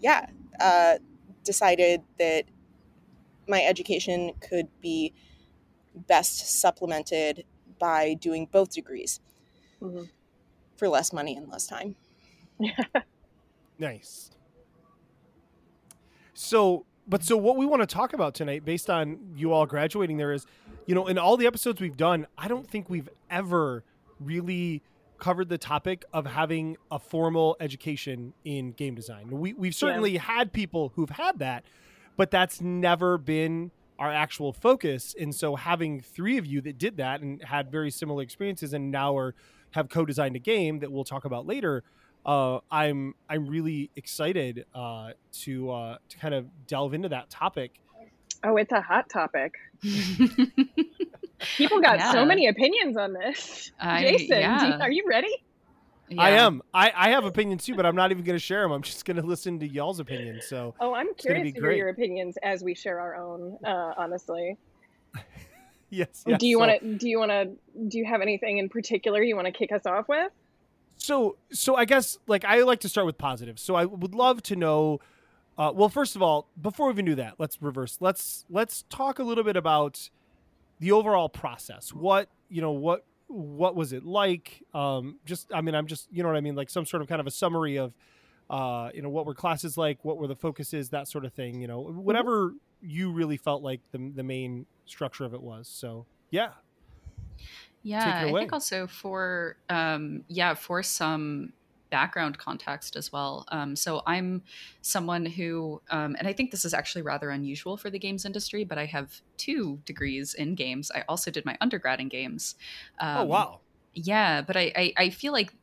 yeah, 0.00 0.26
uh, 0.60 0.98
decided 1.44 2.02
that 2.18 2.44
my 3.46 3.62
education 3.62 4.32
could 4.40 4.68
be 4.80 5.12
best 5.94 6.60
supplemented 6.60 7.44
by 7.78 8.14
doing 8.14 8.46
both 8.46 8.72
degrees 8.72 9.20
Mhm. 9.80 10.10
for 10.76 10.88
less 10.88 11.12
money 11.12 11.36
and 11.36 11.48
less 11.48 11.66
time. 11.66 11.96
nice 13.78 14.30
So, 16.34 16.86
but 17.06 17.22
so 17.22 17.36
what 17.36 17.56
we 17.56 17.66
want 17.66 17.82
to 17.82 17.86
talk 17.86 18.12
about 18.12 18.34
tonight, 18.34 18.64
based 18.64 18.88
on 18.88 19.18
you 19.36 19.52
all 19.52 19.66
graduating 19.66 20.16
there, 20.16 20.32
is, 20.32 20.46
you 20.86 20.94
know, 20.94 21.06
in 21.06 21.18
all 21.18 21.36
the 21.36 21.46
episodes 21.46 21.80
we've 21.80 21.96
done, 21.96 22.26
I 22.38 22.48
don't 22.48 22.68
think 22.68 22.88
we've 22.88 23.08
ever 23.30 23.84
really 24.20 24.82
covered 25.18 25.48
the 25.48 25.58
topic 25.58 26.04
of 26.12 26.26
having 26.26 26.76
a 26.90 26.98
formal 26.98 27.56
education 27.60 28.34
in 28.44 28.72
game 28.72 28.94
design. 28.94 29.28
We 29.30 29.52
we've 29.52 29.74
certainly 29.74 30.16
had 30.16 30.52
people 30.52 30.92
who've 30.96 31.10
had 31.10 31.38
that, 31.38 31.64
but 32.16 32.30
that's 32.30 32.60
never 32.60 33.16
been 33.18 33.70
our 33.98 34.12
actual 34.12 34.52
focus. 34.52 35.14
And 35.18 35.34
so 35.34 35.56
having 35.56 36.00
three 36.00 36.36
of 36.36 36.46
you 36.46 36.60
that 36.62 36.78
did 36.78 36.96
that 36.96 37.20
and 37.20 37.42
had 37.42 37.70
very 37.70 37.90
similar 37.90 38.22
experiences 38.22 38.72
and 38.72 38.90
now 38.90 39.16
are 39.16 39.34
have 39.70 39.88
co-designed 39.88 40.36
a 40.36 40.40
game 40.40 40.80
that 40.80 40.90
we'll 40.92 41.04
talk 41.04 41.24
about 41.24 41.46
later. 41.46 41.82
Uh, 42.24 42.60
I'm 42.70 43.14
I'm 43.28 43.46
really 43.48 43.90
excited 43.96 44.64
uh, 44.74 45.10
to 45.42 45.70
uh, 45.70 45.98
to 46.08 46.16
kind 46.18 46.34
of 46.34 46.46
delve 46.66 46.94
into 46.94 47.08
that 47.10 47.28
topic. 47.30 47.72
Oh, 48.42 48.56
it's 48.56 48.72
a 48.72 48.80
hot 48.80 49.08
topic. 49.08 49.54
People 51.56 51.80
got 51.80 51.98
Yeah. 51.98 52.12
so 52.12 52.24
many 52.24 52.48
opinions 52.48 52.96
on 52.96 53.12
this. 53.12 53.72
I- 53.78 54.02
Jason, 54.02 54.58
do 54.58 54.66
you- 54.66 54.72
are 54.80 54.90
you 54.90 55.04
ready? 55.08 55.34
I 56.18 56.30
am. 56.30 56.62
I, 56.72 56.92
I 56.94 57.08
have 57.10 57.24
opinions 57.24 57.64
too, 57.64 57.74
but 57.74 57.86
I'm 57.86 57.96
not 57.96 58.10
even 58.10 58.24
going 58.24 58.36
to 58.36 58.42
share 58.42 58.60
them. 58.62 58.72
I'm 58.72 58.82
just 58.82 59.04
going 59.06 59.16
to 59.16 59.22
listen 59.22 59.58
to 59.60 59.66
y'all's 59.66 60.00
opinions. 60.00 60.46
So 60.46 60.74
Oh, 60.78 60.94
I'm 60.94 61.06
gonna 61.06 61.14
curious 61.14 61.44
be 61.44 61.52
to 61.52 61.60
great. 61.60 61.76
hear 61.76 61.78
your 61.86 61.88
opinions 61.88 62.36
as 62.42 62.62
we 62.62 62.74
share 62.74 63.00
our 63.00 63.16
own. 63.16 63.58
Uh, 63.64 63.94
honestly, 63.96 64.56
yes. 65.90 66.22
yes. 66.26 66.38
do 66.38 66.46
you 66.46 66.56
so, 66.56 66.60
want 66.66 66.80
to? 66.80 66.94
Do 66.98 67.08
you 67.08 67.18
want 67.18 67.30
to? 67.30 67.50
Do 67.88 67.98
you 67.98 68.04
have 68.04 68.20
anything 68.20 68.58
in 68.58 68.68
particular 68.68 69.22
you 69.22 69.34
want 69.34 69.46
to 69.46 69.52
kick 69.52 69.72
us 69.72 69.86
off 69.86 70.06
with? 70.06 70.30
So 70.96 71.36
so 71.52 71.74
I 71.76 71.84
guess 71.84 72.18
like 72.26 72.44
I 72.44 72.62
like 72.62 72.80
to 72.80 72.88
start 72.88 73.06
with 73.06 73.18
positives. 73.18 73.62
So 73.62 73.74
I 73.74 73.84
would 73.84 74.14
love 74.14 74.42
to 74.44 74.56
know. 74.56 75.00
Uh, 75.56 75.70
well, 75.72 75.88
first 75.88 76.16
of 76.16 76.22
all, 76.22 76.48
before 76.60 76.86
we 76.86 76.94
even 76.94 77.04
do 77.04 77.14
that, 77.14 77.34
let's 77.38 77.62
reverse. 77.62 77.98
Let's 78.00 78.44
let's 78.50 78.82
talk 78.88 79.18
a 79.18 79.22
little 79.22 79.44
bit 79.44 79.56
about 79.56 80.10
the 80.80 80.92
overall 80.92 81.28
process. 81.28 81.92
What 81.92 82.28
you 82.48 82.60
know 82.60 82.72
what 82.72 83.04
what 83.28 83.74
was 83.74 83.92
it 83.92 84.04
like? 84.04 84.62
Um, 84.72 85.18
just 85.24 85.52
I 85.52 85.60
mean 85.60 85.74
I'm 85.74 85.86
just 85.86 86.08
you 86.10 86.22
know 86.22 86.28
what 86.28 86.36
I 86.36 86.40
mean 86.40 86.54
like 86.54 86.70
some 86.70 86.86
sort 86.86 87.02
of 87.02 87.08
kind 87.08 87.20
of 87.20 87.26
a 87.26 87.30
summary 87.30 87.76
of 87.76 87.92
uh, 88.50 88.90
you 88.94 89.02
know 89.02 89.08
what 89.08 89.26
were 89.26 89.34
classes 89.34 89.76
like, 89.76 90.04
what 90.04 90.18
were 90.18 90.26
the 90.26 90.36
focuses, 90.36 90.90
that 90.90 91.08
sort 91.08 91.24
of 91.24 91.32
thing. 91.32 91.60
You 91.60 91.68
know 91.68 91.80
whatever 91.80 92.54
you 92.82 93.10
really 93.10 93.36
felt 93.36 93.62
like 93.62 93.80
the 93.92 94.12
the 94.14 94.22
main 94.22 94.66
structure 94.86 95.24
of 95.24 95.34
it 95.34 95.42
was. 95.42 95.68
So 95.68 96.06
yeah. 96.30 96.50
Yeah, 97.84 98.24
I 98.26 98.32
think 98.34 98.52
also 98.52 98.86
for 98.86 99.58
um, 99.68 100.24
yeah 100.28 100.54
for 100.54 100.82
some 100.82 101.52
background 101.90 102.38
context 102.38 102.96
as 102.96 103.12
well. 103.12 103.44
Um, 103.48 103.76
so 103.76 104.02
I'm 104.06 104.42
someone 104.80 105.26
who, 105.26 105.82
um, 105.90 106.16
and 106.18 106.26
I 106.26 106.32
think 106.32 106.50
this 106.50 106.64
is 106.64 106.74
actually 106.74 107.02
rather 107.02 107.30
unusual 107.30 107.76
for 107.76 107.90
the 107.90 107.98
games 108.00 108.24
industry, 108.24 108.64
but 108.64 108.78
I 108.78 108.86
have 108.86 109.20
two 109.36 109.80
degrees 109.84 110.34
in 110.34 110.54
games. 110.56 110.90
I 110.94 111.04
also 111.08 111.30
did 111.30 111.44
my 111.44 111.56
undergrad 111.60 112.00
in 112.00 112.08
games. 112.08 112.56
Um, 112.98 113.14
oh 113.14 113.24
wow. 113.24 113.60
Yeah, 113.94 114.42
but 114.42 114.56
I, 114.56 114.72
I, 114.76 114.94
I 114.98 115.10
feel 115.10 115.32
like 115.32 115.54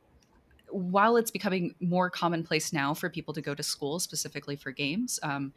while 0.69 1.17
it's 1.17 1.31
becoming 1.31 1.75
more 1.81 2.09
commonplace 2.09 2.71
now 2.71 2.93
for 2.93 3.09
people 3.09 3.33
to 3.33 3.41
go 3.41 3.53
to 3.53 3.63
school 3.63 3.99
specifically 3.99 4.55
for 4.55 4.71
games, 4.71 5.19
um, 5.23 5.53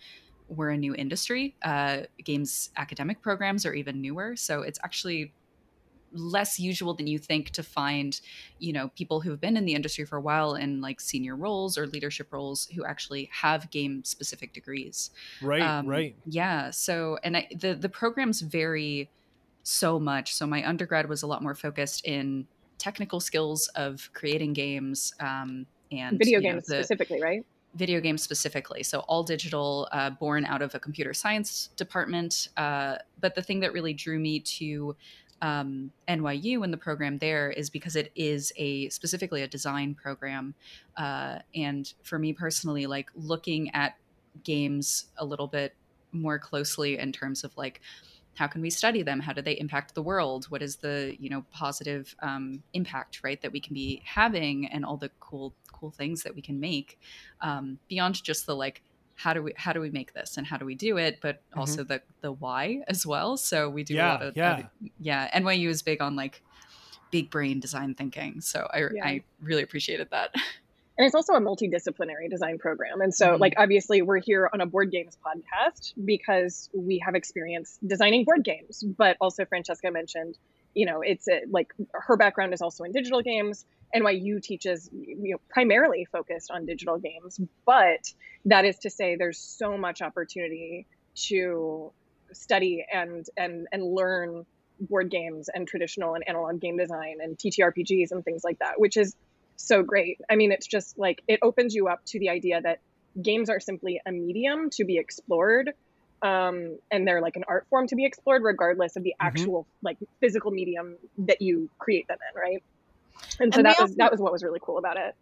we're 0.48 0.70
a 0.70 0.76
new 0.76 0.94
industry. 0.94 1.56
Uh, 1.62 2.02
games 2.24 2.70
academic 2.76 3.22
programs 3.22 3.64
are 3.64 3.74
even 3.74 4.00
newer, 4.00 4.36
so 4.36 4.62
it's 4.62 4.78
actually 4.84 5.34
less 6.14 6.58
usual 6.58 6.94
than 6.94 7.06
you 7.06 7.18
think 7.18 7.50
to 7.50 7.62
find, 7.62 8.20
you 8.58 8.72
know, 8.72 8.88
people 8.96 9.20
who've 9.20 9.40
been 9.40 9.56
in 9.56 9.64
the 9.64 9.74
industry 9.74 10.04
for 10.04 10.16
a 10.16 10.20
while 10.20 10.54
in 10.54 10.80
like 10.80 11.00
senior 11.00 11.36
roles 11.36 11.76
or 11.76 11.86
leadership 11.86 12.32
roles 12.32 12.66
who 12.74 12.84
actually 12.84 13.28
have 13.32 13.70
game 13.70 14.04
specific 14.04 14.52
degrees. 14.52 15.10
Right. 15.42 15.62
Um, 15.62 15.86
right. 15.86 16.16
Yeah. 16.24 16.70
So, 16.70 17.18
and 17.22 17.36
I, 17.36 17.48
the 17.58 17.74
the 17.74 17.88
programs 17.88 18.40
vary 18.40 19.10
so 19.62 19.98
much. 19.98 20.34
So 20.34 20.46
my 20.46 20.66
undergrad 20.66 21.08
was 21.08 21.22
a 21.22 21.26
lot 21.26 21.42
more 21.42 21.54
focused 21.54 22.04
in 22.04 22.46
technical 22.78 23.20
skills 23.20 23.68
of 23.74 24.08
creating 24.14 24.52
games 24.52 25.12
um, 25.20 25.66
and 25.90 26.18
Video 26.18 26.40
you 26.40 26.48
know, 26.48 26.52
games 26.54 26.66
the- 26.66 26.76
specifically, 26.76 27.20
right? 27.20 27.44
video 27.74 28.00
games 28.00 28.22
specifically. 28.22 28.82
So 28.82 29.00
all 29.00 29.22
digital, 29.24 29.88
uh, 29.92 30.10
born 30.10 30.44
out 30.44 30.62
of 30.62 30.74
a 30.74 30.78
computer 30.78 31.12
science 31.12 31.70
department. 31.76 32.48
Uh, 32.56 32.98
but 33.20 33.34
the 33.34 33.42
thing 33.42 33.60
that 33.60 33.72
really 33.72 33.92
drew 33.92 34.18
me 34.18 34.40
to 34.40 34.96
um, 35.44 35.90
NYU 36.08 36.64
and 36.64 36.72
the 36.72 36.78
program 36.78 37.18
there 37.18 37.50
is 37.50 37.68
because 37.68 37.96
it 37.96 38.10
is 38.16 38.50
a 38.56 38.88
specifically 38.88 39.42
a 39.42 39.46
design 39.46 39.94
program, 39.94 40.54
uh, 40.96 41.40
and 41.54 41.92
for 42.02 42.18
me 42.18 42.32
personally, 42.32 42.86
like 42.86 43.10
looking 43.14 43.70
at 43.74 43.96
games 44.42 45.06
a 45.18 45.24
little 45.24 45.46
bit 45.46 45.74
more 46.12 46.38
closely 46.38 46.98
in 46.98 47.12
terms 47.12 47.44
of 47.44 47.54
like 47.58 47.82
how 48.36 48.46
can 48.46 48.62
we 48.62 48.70
study 48.70 49.02
them? 49.02 49.20
How 49.20 49.32
do 49.32 49.42
they 49.42 49.52
impact 49.52 49.94
the 49.94 50.02
world? 50.02 50.46
What 50.46 50.62
is 50.62 50.76
the 50.76 51.14
you 51.20 51.28
know 51.28 51.44
positive 51.52 52.16
um, 52.22 52.62
impact 52.72 53.20
right 53.22 53.40
that 53.42 53.52
we 53.52 53.60
can 53.60 53.74
be 53.74 54.00
having 54.02 54.66
and 54.68 54.82
all 54.82 54.96
the 54.96 55.10
cool 55.20 55.52
cool 55.70 55.90
things 55.90 56.22
that 56.22 56.34
we 56.34 56.40
can 56.40 56.58
make 56.58 56.98
um, 57.42 57.78
beyond 57.86 58.24
just 58.24 58.46
the 58.46 58.56
like 58.56 58.82
how 59.16 59.32
do 59.32 59.42
we 59.42 59.52
how 59.56 59.72
do 59.72 59.80
we 59.80 59.90
make 59.90 60.12
this 60.12 60.36
and 60.36 60.46
how 60.46 60.56
do 60.56 60.64
we 60.64 60.74
do 60.74 60.96
it? 60.98 61.18
But 61.20 61.42
also 61.56 61.84
the 61.84 62.02
the 62.20 62.32
why 62.32 62.82
as 62.88 63.06
well. 63.06 63.36
So 63.36 63.68
we 63.70 63.84
do 63.84 63.94
a 63.94 63.96
Yeah, 63.98 64.12
lot 64.12 64.22
of 64.22 64.36
yeah. 64.36 64.58
of- 64.58 64.66
yeah 65.00 65.40
nyu 65.40 65.68
is 65.68 65.82
big 65.82 66.02
on 66.02 66.16
like 66.16 66.42
big 67.10 67.30
brain 67.30 67.60
design 67.60 67.94
thinking. 67.94 68.40
So 68.40 68.66
i 68.72 68.78
Yeah. 68.80 69.04
i 69.04 69.22
really 69.40 69.62
appreciated 69.62 70.08
that. 70.10 70.34
And 70.96 71.04
it's 71.04 71.14
also 71.16 71.32
a 71.32 71.40
multidisciplinary 71.40 72.30
design 72.30 72.56
program. 72.56 73.00
And 73.00 73.12
so 73.12 73.30
Mhm. 73.30 73.40
like 73.40 73.54
obviously 73.56 74.00
we're 74.02 74.20
here 74.20 74.48
on 74.52 74.60
a 74.60 74.66
board 74.66 74.92
games 74.92 75.18
podcast 75.26 75.92
because 76.04 76.70
we 76.72 77.00
have 77.04 77.16
experience 77.16 77.80
designing 77.84 78.24
board 78.24 78.44
games. 78.44 78.84
But 78.84 79.16
also 79.20 79.44
francesca 79.44 79.90
mentioned 79.90 80.38
you 80.74 80.86
know 80.86 81.00
it's 81.00 81.28
a, 81.28 81.42
like 81.50 81.72
her 81.92 82.16
background 82.16 82.52
is 82.54 82.60
also 82.60 82.84
in 82.84 82.92
digital 82.92 83.22
games 83.22 83.64
nyu 83.94 84.42
teaches 84.42 84.90
you 84.92 85.32
know 85.32 85.40
primarily 85.48 86.06
focused 86.10 86.50
on 86.50 86.66
digital 86.66 86.98
games 86.98 87.40
but 87.64 88.12
that 88.44 88.64
is 88.64 88.78
to 88.78 88.90
say 88.90 89.16
there's 89.16 89.38
so 89.38 89.76
much 89.76 90.02
opportunity 90.02 90.86
to 91.14 91.92
study 92.32 92.84
and 92.92 93.26
and 93.36 93.68
and 93.72 93.84
learn 93.84 94.44
board 94.80 95.08
games 95.10 95.48
and 95.54 95.68
traditional 95.68 96.14
and 96.14 96.24
analog 96.26 96.60
game 96.60 96.76
design 96.76 97.18
and 97.22 97.38
ttrpgs 97.38 98.10
and 98.10 98.24
things 98.24 98.42
like 98.42 98.58
that 98.58 98.80
which 98.80 98.96
is 98.96 99.14
so 99.56 99.82
great. 99.82 100.20
I 100.30 100.36
mean, 100.36 100.52
it's 100.52 100.66
just 100.66 100.98
like 100.98 101.22
it 101.28 101.40
opens 101.42 101.74
you 101.74 101.88
up 101.88 102.04
to 102.06 102.18
the 102.18 102.30
idea 102.30 102.60
that 102.60 102.80
games 103.20 103.50
are 103.50 103.60
simply 103.60 104.00
a 104.04 104.12
medium 104.12 104.70
to 104.70 104.84
be 104.84 104.98
explored. 104.98 105.72
Um, 106.22 106.78
and 106.90 107.06
they're 107.06 107.20
like 107.20 107.36
an 107.36 107.44
art 107.48 107.66
form 107.68 107.86
to 107.88 107.96
be 107.96 108.04
explored, 108.06 108.42
regardless 108.42 108.96
of 108.96 109.02
the 109.02 109.10
Mhm. 109.20 109.26
actual 109.26 109.66
like 109.82 109.98
physical 110.20 110.50
medium 110.50 110.96
that 111.18 111.42
you 111.42 111.68
create 111.78 112.08
them 112.08 112.18
in, 112.34 112.40
right? 112.40 112.62
And 113.40 113.52
so 113.52 113.58
And 113.58 113.66
that 113.66 113.76
was 113.78 113.90
also- 113.90 113.94
that 113.96 114.10
was 114.10 114.20
what 114.20 114.32
was 114.32 114.42
really 114.42 114.60
cool 114.62 114.78
about 114.78 114.96
it. 114.96 115.14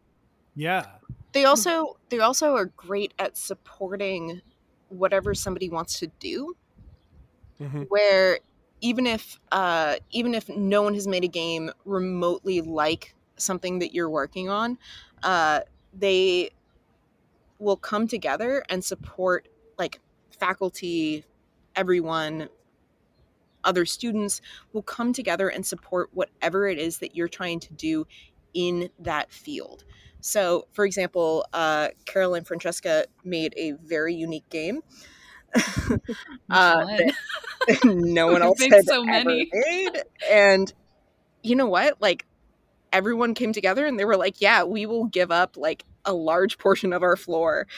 Yeah. 0.55 0.87
They 1.33 1.45
also 1.45 1.97
they 2.11 2.21
also 2.21 2.55
are 2.55 2.67
great 2.67 3.15
at 3.19 3.37
supporting 3.37 4.43
whatever 4.91 5.35
somebody 5.35 5.69
wants 5.71 5.99
to 6.01 6.07
do. 6.21 6.57
Mhm. 7.59 7.89
Where 7.89 8.39
even 8.81 9.07
if 9.07 9.39
uh, 9.51 9.97
even 10.11 10.35
if 10.35 10.49
no 10.49 10.83
one 10.83 10.95
has 10.95 11.07
made 11.07 11.25
a 11.25 11.29
game 11.29 11.71
remotely 11.85 12.61
like 12.61 13.15
something 13.37 13.79
that 13.81 13.95
you're 13.95 14.11
working 14.11 14.49
on, 14.51 14.79
uh, 15.23 15.61
they 15.95 16.51
will 17.59 17.77
come 17.77 18.07
together 18.09 18.63
and 18.69 18.85
support 18.85 19.49
like 19.79 20.01
faculty, 20.43 21.25
everyone, 21.77 22.49
other 23.63 23.87
students 23.87 24.41
will 24.73 24.83
come 24.83 25.13
together 25.13 25.49
and 25.49 25.65
support 25.65 26.11
whatever 26.13 26.67
it 26.67 26.81
is 26.81 26.99
that 26.99 27.15
you're 27.15 27.29
trying 27.29 27.61
to 27.61 27.73
do 27.75 28.09
in 28.53 28.91
that 28.99 29.31
field. 29.31 29.85
So, 30.21 30.67
for 30.73 30.85
example, 30.85 31.47
uh, 31.53 31.91
Carol 32.07 32.35
and 32.35 32.45
Francesca 32.45 33.07
made 33.23 33.55
a 33.57 33.71
very 33.85 34.15
unique 34.15 34.49
game. 34.51 34.81
uh, 36.51 36.87
Which 36.87 37.01
one? 37.01 37.13
that 37.69 37.81
no 37.85 38.27
one 38.33 38.43
else 38.43 38.59
made 38.59 38.73
had 38.73 38.85
so 38.85 39.03
ever 39.03 39.29
many. 39.31 39.49
made. 39.53 40.03
And 40.29 40.73
you 41.45 41.55
know 41.55 41.67
what? 41.67 42.03
Like 42.03 42.27
everyone 42.93 43.35
came 43.35 43.53
together 43.53 43.87
and 43.87 43.97
they 43.97 44.05
were 44.05 44.17
like, 44.17 44.41
"Yeah, 44.41 44.65
we 44.65 44.87
will 44.87 45.05
give 45.05 45.31
up 45.31 45.57
like 45.57 45.85
a 46.05 46.13
large 46.13 46.59
portion 46.59 46.93
of 46.93 47.05
our 47.05 47.17
floor 47.17 47.69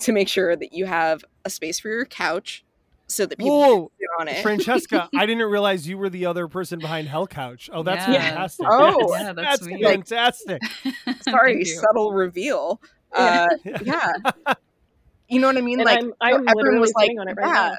to 0.00 0.12
make 0.12 0.28
sure 0.28 0.54
that 0.56 0.72
you 0.72 0.86
have 0.86 1.24
a 1.44 1.50
space 1.50 1.78
for 1.80 1.88
your 1.88 2.04
couch, 2.04 2.64
so 3.06 3.26
that 3.26 3.38
people 3.38 3.58
Whoa, 3.60 3.76
can 3.80 3.88
sit 3.98 4.08
on 4.20 4.28
it." 4.28 4.42
Francesca, 4.42 5.08
I 5.16 5.26
didn't 5.26 5.48
realize 5.50 5.86
you 5.88 5.98
were 5.98 6.08
the 6.10 6.26
other 6.26 6.48
person 6.48 6.78
behind 6.80 7.08
Hell 7.08 7.26
Couch. 7.26 7.68
Oh, 7.72 7.82
that's 7.82 8.06
Yeah. 8.08 8.20
fantastic. 8.22 8.66
Oh. 8.70 8.96
Yes, 9.12 9.20
Yeah, 9.20 9.32
that's 9.32 9.48
that's 9.48 9.64
sweet. 9.64 9.82
fantastic. 9.84 10.62
Sorry, 11.22 11.64
subtle 11.64 12.12
reveal. 12.12 12.80
Uh, 13.16 13.46
yeah, 13.84 14.10
you 15.28 15.40
know 15.40 15.46
what 15.46 15.56
I 15.56 15.60
mean? 15.60 15.78
And 15.78 15.86
like 15.86 15.98
I'm 15.98 16.08
so 16.08 16.14
I'm 16.20 16.48
everyone 16.48 16.80
was 16.80 16.92
like, 16.96 17.12
on 17.20 17.28
it 17.28 17.34
right 17.36 17.46
"Yeah, 17.46 17.52
now. 17.54 17.74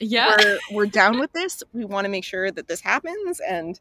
yeah 0.00 0.36
we're 0.38 0.58
we're 0.72 0.86
down 0.86 1.18
with 1.20 1.30
this. 1.34 1.62
We 1.74 1.84
want 1.84 2.06
to 2.06 2.08
make 2.08 2.24
sure 2.24 2.50
that 2.50 2.66
this 2.66 2.80
happens, 2.80 3.40
and 3.46 3.78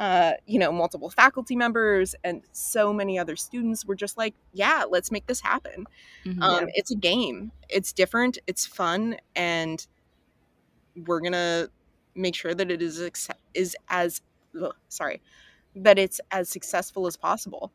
uh, 0.00 0.32
you 0.46 0.58
know, 0.58 0.72
multiple 0.72 1.10
faculty 1.10 1.54
members 1.54 2.14
and 2.24 2.42
so 2.52 2.90
many 2.90 3.18
other 3.18 3.36
students 3.36 3.84
were 3.84 3.94
just 3.94 4.16
like, 4.16 4.34
yeah, 4.54 4.84
let's 4.88 5.12
make 5.12 5.26
this 5.26 5.40
happen. 5.40 5.86
Mhm. 6.24 6.42
Um, 6.42 6.68
It's 6.74 6.90
a 6.90 6.96
game. 6.96 7.52
It's 7.68 7.92
different. 7.92 8.38
It's 8.46 8.64
fun, 8.64 9.18
and 9.36 9.86
we're 11.06 11.20
gonna 11.20 11.68
make 12.14 12.34
sure 12.34 12.54
that 12.54 12.70
it 12.70 12.80
is 12.82 12.98
acce- 12.98 13.36
is 13.54 13.76
as 13.88 14.22
ugh, 14.60 14.74
sorry 14.88 15.20
that 15.76 15.98
it's 15.98 16.20
as 16.32 16.48
successful 16.48 17.06
as 17.06 17.16
possible. 17.16 17.70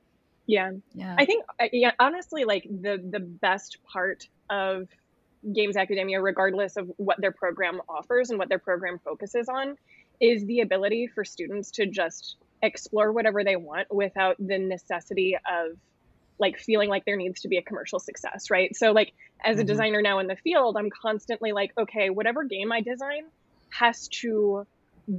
Yeah. 0.48 0.72
yeah. 0.94 1.16
I 1.18 1.26
think 1.26 1.46
uh, 1.60 1.68
yeah, 1.72 1.92
honestly, 2.00 2.44
like 2.44 2.64
the 2.64 3.02
the 3.10 3.20
best 3.22 3.78
part 3.86 4.28
of 4.50 4.88
games 5.54 5.78
academia, 5.78 6.20
regardless 6.22 6.76
of 6.76 6.92
what 6.98 7.22
their 7.22 7.32
program 7.32 7.80
offers 7.88 8.32
and 8.32 8.40
what 8.40 8.50
their 8.50 8.60
program 8.60 9.00
focuses 9.00 9.48
on, 9.48 9.78
is 10.22 10.46
the 10.46 10.62
ability 10.62 11.08
for 11.14 11.26
students 11.26 11.72
to 11.72 11.88
just 11.88 12.38
explore 12.62 13.12
whatever 13.12 13.44
they 13.44 13.56
want 13.56 13.88
without 13.92 14.36
the 14.40 14.58
necessity 14.58 15.36
of 15.50 15.78
like 16.40 16.58
feeling 16.58 16.90
like 16.90 17.04
there 17.06 17.18
needs 17.18 17.42
to 17.42 17.48
be 17.48 17.58
a 17.58 17.64
commercial 17.64 18.00
success, 18.00 18.46
right? 18.52 18.76
So 18.76 18.92
like 18.92 19.14
as 19.44 19.60
a 19.60 19.64
Mhm. 19.64 19.66
designer 19.66 20.02
now 20.02 20.20
in 20.20 20.28
the 20.28 20.36
field, 20.38 20.76
I'm 20.78 20.90
constantly 21.02 21.52
like, 21.54 21.72
okay, 21.80 22.10
whatever 22.10 22.44
game 22.44 22.72
I 22.72 22.82
design 22.82 23.24
has 23.80 24.08
to 24.22 24.66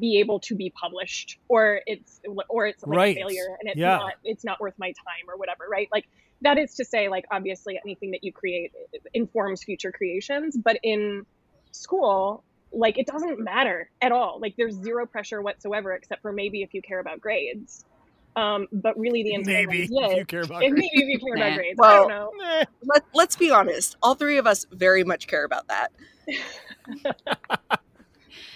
be 0.01 0.19
able 0.19 0.41
to 0.41 0.57
be 0.57 0.73
published 0.81 1.39
or 1.49 1.81
it's 1.87 2.21
or 2.51 2.67
it's 2.67 2.83
like 2.83 2.99
Right. 2.99 3.17
a 3.17 3.21
failure 3.21 3.57
and 3.61 3.71
it's 3.71 3.85
Yeah. 3.85 3.87
not 3.87 4.15
it's 4.25 4.45
not 4.45 4.61
worth 4.61 4.75
my 4.79 4.89
time 4.89 5.29
or 5.29 5.37
whatever 5.39 5.65
right 5.71 5.89
like 5.93 6.05
that 6.41 6.59
is 6.59 6.75
to 6.75 6.85
say 6.85 7.09
like 7.09 7.25
obviously 7.33 7.79
anything 7.85 8.11
that 8.11 8.21
you 8.25 8.33
create 8.33 8.73
informs 9.15 9.63
future 9.63 9.93
creations 9.93 10.57
but 10.65 10.79
in 10.83 11.25
school 11.73 12.45
like 12.73 12.99
it 12.99 13.07
doesn't 13.07 13.41
matter 13.43 13.91
at 14.01 14.13
all 14.13 14.39
like 14.41 14.55
there's 14.59 14.75
zero 14.75 15.07
pressure 15.07 15.41
whatsoever 15.43 15.93
except 15.93 16.21
for 16.23 16.33
maybe 16.33 16.63
if 16.63 16.75
you 16.75 16.83
care 16.83 17.01
about 17.01 17.21
grades 17.21 17.85
um 18.37 18.67
but 18.73 18.99
really 18.99 19.23
the 19.23 19.33
intent 19.35 19.67
Maybe 19.67 19.83
is, 19.83 19.91
yeah, 19.93 20.07
if 20.11 20.19
you 20.19 20.25
care 20.27 20.43
about 20.43 20.61
grades. 20.61 20.75
maybe 20.75 21.05
if 21.05 21.09
you 21.09 21.19
care 21.27 21.37
Nah. 21.37 21.47
about 21.47 21.57
grades 21.59 21.81
i 21.83 21.95
don't 21.95 22.09
know 22.09 22.31
Meh. 22.39 22.65
Let, 22.85 23.05
let's 23.15 23.37
be 23.37 23.51
honest. 23.51 23.97
All 24.03 24.15
three 24.15 24.39
of 24.39 24.47
us 24.47 24.65
very 24.71 25.05
much 25.05 25.27
care 25.27 25.45
about 25.45 25.69
that. 25.69 25.91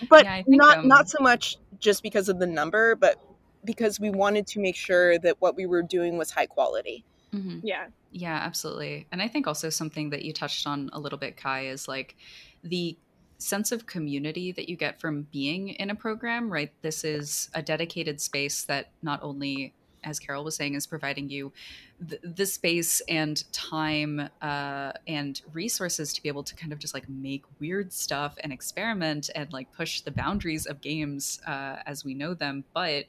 but 0.08 0.24
Yeah, 0.24 0.42
not 0.46 0.78
um, 0.78 0.88
not 0.88 1.08
so 1.08 1.18
much 1.22 1.56
just 1.78 2.02
because 2.02 2.28
of 2.28 2.38
the 2.38 2.46
number, 2.46 2.94
but 2.94 3.16
because 3.64 4.00
we 4.00 4.10
wanted 4.10 4.46
to 4.48 4.60
make 4.60 4.76
sure 4.76 5.18
that 5.18 5.36
what 5.40 5.56
we 5.56 5.66
were 5.66 5.82
doing 5.82 6.16
was 6.16 6.30
high 6.30 6.46
quality. 6.46 7.04
Mhm. 7.32 7.60
yeah 7.62 7.86
Yeah, 8.10 8.34
absolutely. 8.36 9.06
And 9.12 9.22
I 9.22 9.28
think 9.28 9.46
also 9.46 9.70
something 9.70 10.10
that 10.10 10.24
you 10.24 10.32
touched 10.32 10.66
on 10.66 10.90
a 10.92 11.00
little 11.00 11.18
bit, 11.18 11.36
Kai, 11.36 11.66
is 11.66 11.86
like 11.88 12.16
the 12.64 12.96
sense 13.40 13.72
of 13.72 13.86
community 13.86 14.52
that 14.52 14.68
you 14.68 14.76
get 14.76 15.00
from 15.00 15.22
being 15.32 15.70
in 15.70 15.90
a 15.90 15.94
program, 15.94 16.52
right? 16.52 16.72
This 16.82 17.04
is 17.04 17.48
a 17.54 17.62
dedicated 17.62 18.20
space 18.20 18.62
that 18.64 18.90
not 19.02 19.22
only, 19.22 19.72
as 20.04 20.18
Carol 20.18 20.44
was 20.44 20.54
saying, 20.54 20.74
is 20.74 20.86
providing 20.86 21.30
you 21.30 21.52
th- 22.06 22.20
the 22.22 22.46
space 22.46 23.00
and 23.08 23.50
time 23.52 24.28
uh, 24.42 24.92
and 25.06 25.40
resources 25.52 26.12
to 26.12 26.22
be 26.22 26.28
able 26.28 26.42
to 26.42 26.54
kind 26.54 26.72
of 26.72 26.78
just 26.78 26.92
like 26.92 27.08
make 27.08 27.44
weird 27.58 27.92
stuff 27.92 28.36
and 28.42 28.52
experiment 28.52 29.30
and 29.34 29.52
like 29.52 29.72
push 29.72 30.02
the 30.02 30.10
boundaries 30.10 30.66
of 30.66 30.80
games 30.80 31.40
uh, 31.46 31.76
as 31.86 32.04
we 32.04 32.14
know 32.14 32.34
them. 32.34 32.64
But 32.74 33.06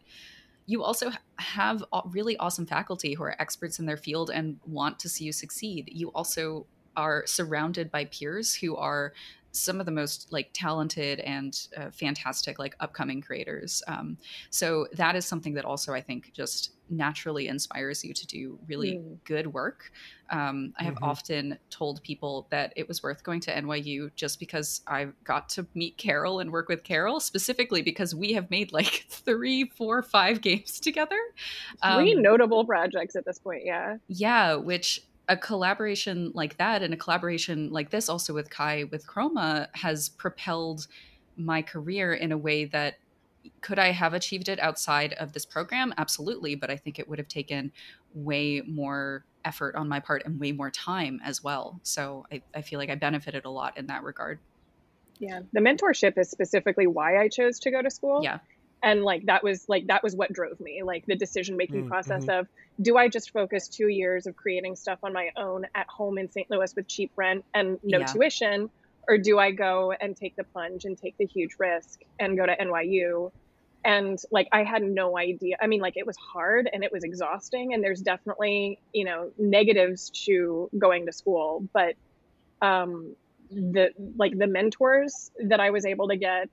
you 0.65 0.83
also 0.83 1.11
have 1.37 1.83
really 2.11 2.37
awesome 2.37 2.65
faculty 2.65 3.15
who 3.15 3.23
are 3.23 3.35
experts 3.39 3.79
in 3.79 3.85
their 3.85 3.97
field 3.97 4.31
and 4.33 4.59
want 4.65 4.99
to 4.99 5.09
see 5.09 5.25
you 5.25 5.33
succeed. 5.33 5.89
You 5.91 6.09
also 6.13 6.65
are 6.95 7.25
surrounded 7.25 7.91
by 7.91 8.05
peers 8.05 8.55
who 8.55 8.75
are 8.75 9.13
some 9.51 9.79
of 9.79 9.85
the 9.85 9.91
most 9.91 10.31
like 10.31 10.49
talented 10.53 11.19
and 11.21 11.67
uh, 11.77 11.91
fantastic 11.91 12.57
like 12.59 12.75
upcoming 12.79 13.21
creators 13.21 13.81
um, 13.87 14.17
so 14.49 14.87
that 14.93 15.15
is 15.15 15.25
something 15.25 15.53
that 15.53 15.65
also 15.65 15.93
i 15.93 16.01
think 16.01 16.31
just 16.33 16.71
naturally 16.89 17.47
inspires 17.47 18.03
you 18.03 18.13
to 18.13 18.27
do 18.27 18.59
really 18.67 19.01
Mm. 19.01 19.21
good 19.23 19.47
work 19.47 19.91
um, 20.29 20.73
i 20.77 20.83
have 20.83 20.97
Mhm. 20.97 20.97
often 21.01 21.57
told 21.69 22.01
people 22.03 22.47
that 22.51 22.73
it 22.75 22.87
was 22.87 23.03
worth 23.03 23.23
going 23.23 23.39
to 23.39 23.51
nyu 23.51 24.13
just 24.15 24.39
because 24.39 24.81
i 24.87 25.07
got 25.23 25.47
to 25.49 25.67
meet 25.73 25.97
carol 25.97 26.39
and 26.39 26.51
work 26.51 26.67
with 26.69 26.83
carol 26.83 27.19
specifically 27.19 27.81
because 27.81 28.15
we 28.15 28.33
have 28.33 28.49
made 28.49 28.71
like 28.71 29.05
three 29.09 29.69
four 29.69 30.01
five 30.01 30.41
games 30.41 30.79
together 30.79 31.19
three 31.87 32.13
Um, 32.13 32.21
notable 32.21 32.65
projects 32.65 33.15
at 33.15 33.25
this 33.25 33.39
point 33.39 33.61
yeah 33.65 33.95
yeah, 34.07 34.55
which 34.55 34.99
a 35.31 35.37
collaboration 35.37 36.29
like 36.35 36.57
that 36.57 36.83
and 36.83 36.93
a 36.93 36.97
collaboration 36.97 37.71
like 37.71 37.89
this 37.89 38.09
also 38.09 38.33
with 38.33 38.49
Kai 38.49 38.83
with 38.91 39.07
Chroma 39.07 39.67
has 39.73 40.09
propelled 40.09 40.87
my 41.37 41.61
career 41.61 42.13
in 42.13 42.33
a 42.33 42.37
way 42.37 42.65
that 42.65 42.95
could 43.61 43.79
I 43.79 43.91
have 43.91 44.13
achieved 44.13 44.49
it 44.49 44.59
outside 44.59 45.13
of 45.13 45.31
this 45.31 45.45
program? 45.45 45.93
Absolutely, 45.97 46.55
but 46.55 46.69
I 46.69 46.75
think 46.75 46.99
it 46.99 47.07
would 47.07 47.17
have 47.17 47.29
taken 47.29 47.71
way 48.13 48.61
more 48.67 49.23
effort 49.45 49.75
on 49.75 49.87
my 49.87 50.01
part 50.01 50.23
and 50.25 50.37
way 50.37 50.51
more 50.51 50.69
time 50.69 51.21
as 51.23 51.41
well. 51.41 51.79
So 51.81 52.25
I, 52.29 52.41
I 52.53 52.61
feel 52.61 52.77
like 52.77 52.89
I 52.89 52.95
benefited 52.95 53.45
a 53.45 53.49
lot 53.49 53.77
in 53.77 53.87
that 53.87 54.03
regard. 54.03 54.37
Yeah, 55.19 55.39
the 55.53 55.61
mentorship 55.61 56.17
is 56.17 56.29
specifically 56.29 56.87
why 56.87 57.21
I 57.21 57.29
chose 57.29 57.57
to 57.59 57.71
go 57.71 57.81
to 57.81 57.89
school. 57.89 58.19
Yeah. 58.21 58.39
And 58.83 59.03
like 59.03 59.23
that 59.27 59.43
was 59.43 59.63
like 59.67 59.87
that 59.87 60.03
was 60.03 60.15
what 60.15 60.33
drove 60.33 60.59
me, 60.59 60.81
like 60.83 61.03
the 61.07 61.15
decision 61.15 61.57
making 61.57 61.83
Mm, 61.83 61.85
process 61.85 62.23
of 62.27 62.47
do 62.81 62.97
I 62.97 63.09
just 63.09 63.31
focus 63.31 63.69
2 63.69 63.87
years 63.89 64.25
of 64.25 64.35
creating 64.35 64.75
stuff 64.75 64.99
on 65.03 65.13
my 65.13 65.29
own 65.37 65.65
at 65.75 65.87
home 65.95 66.17
in 66.17 66.29
St. 66.31 66.47
Louis 66.49 66.71
with 66.75 66.87
cheap 66.87 67.11
rent 67.17 67.45
and 67.53 67.77
no 67.83 68.01
Yeah. 68.01 68.11
tuition 68.11 68.69
or 69.07 69.17
do 69.17 69.39
I 69.39 69.51
go 69.51 69.93
and 69.99 70.15
take 70.15 70.33
the 70.37 70.43
plunge 70.53 70.81
and 70.85 70.97
take 70.97 71.15
the 71.19 71.25
huge 71.27 71.51
risk 71.59 71.99
and 72.19 72.37
go 72.37 72.45
to 72.45 72.59
NYU? 72.59 73.31
And 73.83 74.17
like 74.31 74.47
I 74.51 74.63
had 74.63 74.83
no 74.83 75.17
idea. 75.17 75.57
I 75.61 75.67
mean 75.67 75.81
like 75.81 75.97
it 75.97 76.05
was 76.05 76.17
hard 76.33 76.69
and 76.71 76.83
it 76.83 76.91
was 76.91 77.03
exhausting 77.03 77.73
and 77.73 77.83
there's 77.83 78.01
definitely, 78.01 78.79
you 78.93 79.05
know, 79.05 79.31
negatives 79.37 80.11
to 80.25 80.69
going 80.79 81.05
to 81.07 81.11
school, 81.13 81.67
but 81.73 81.95
um 82.61 83.15
the 83.49 83.89
like 84.17 84.33
the 84.37 84.47
mentors 84.47 85.29
that 85.49 85.59
I 85.59 85.71
was 85.71 85.85
able 85.85 86.07
to 86.09 86.17
get, 86.17 86.47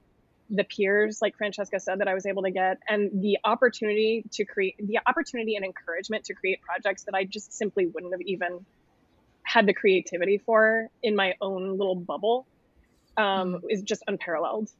the 0.50 0.64
peers 0.64 1.20
like 1.20 1.36
Francesca 1.36 1.78
said 1.78 2.00
that 2.00 2.08
I 2.08 2.14
was 2.14 2.26
able 2.26 2.42
to 2.42 2.50
get, 2.50 2.78
and 2.88 3.22
the 3.22 3.38
opportunity 3.44 4.24
to 4.32 4.44
create 4.44 4.76
the 4.78 4.98
opportunity 5.06 5.56
and 5.56 5.64
encouragement 5.64 6.24
to 6.24 6.34
create 6.34 6.60
projects 6.62 7.04
that 7.04 7.14
I 7.14 7.24
just 7.24 7.52
simply 7.52 7.86
wouldn't 7.86 8.12
have 8.12 8.22
even 8.22 8.64
had 9.42 9.66
the 9.66 9.74
creativity 9.74 10.38
for 10.38 10.88
in 11.02 11.16
my 11.16 11.34
own 11.40 11.76
little 11.76 11.96
bubble 11.96 12.46
um, 13.16 13.62
is 13.68 13.82
just 13.82 14.02
unparalleled. 14.06 14.70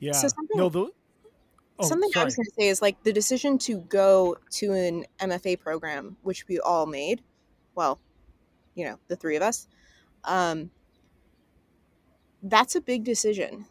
Yeah. 0.00 0.12
So 0.12 0.28
something- 0.28 0.56
no, 0.56 0.68
the, 0.68 0.90
oh, 1.78 1.86
Something 1.88 2.10
I 2.16 2.24
was 2.24 2.36
going 2.36 2.46
to 2.46 2.52
say 2.52 2.68
is 2.68 2.82
like 2.82 3.02
the 3.02 3.12
decision 3.12 3.58
to 3.58 3.78
go 3.78 4.38
to 4.52 4.72
an 4.72 5.06
MFA 5.20 5.58
program, 5.58 6.16
which 6.22 6.46
we 6.48 6.58
all 6.60 6.86
made. 6.86 7.22
Well, 7.74 7.98
you 8.74 8.84
know, 8.84 8.98
the 9.08 9.16
three 9.16 9.36
of 9.36 9.42
us. 9.42 9.66
Um, 10.24 10.70
that's 12.42 12.76
a 12.76 12.80
big 12.80 13.04
decision. 13.04 13.66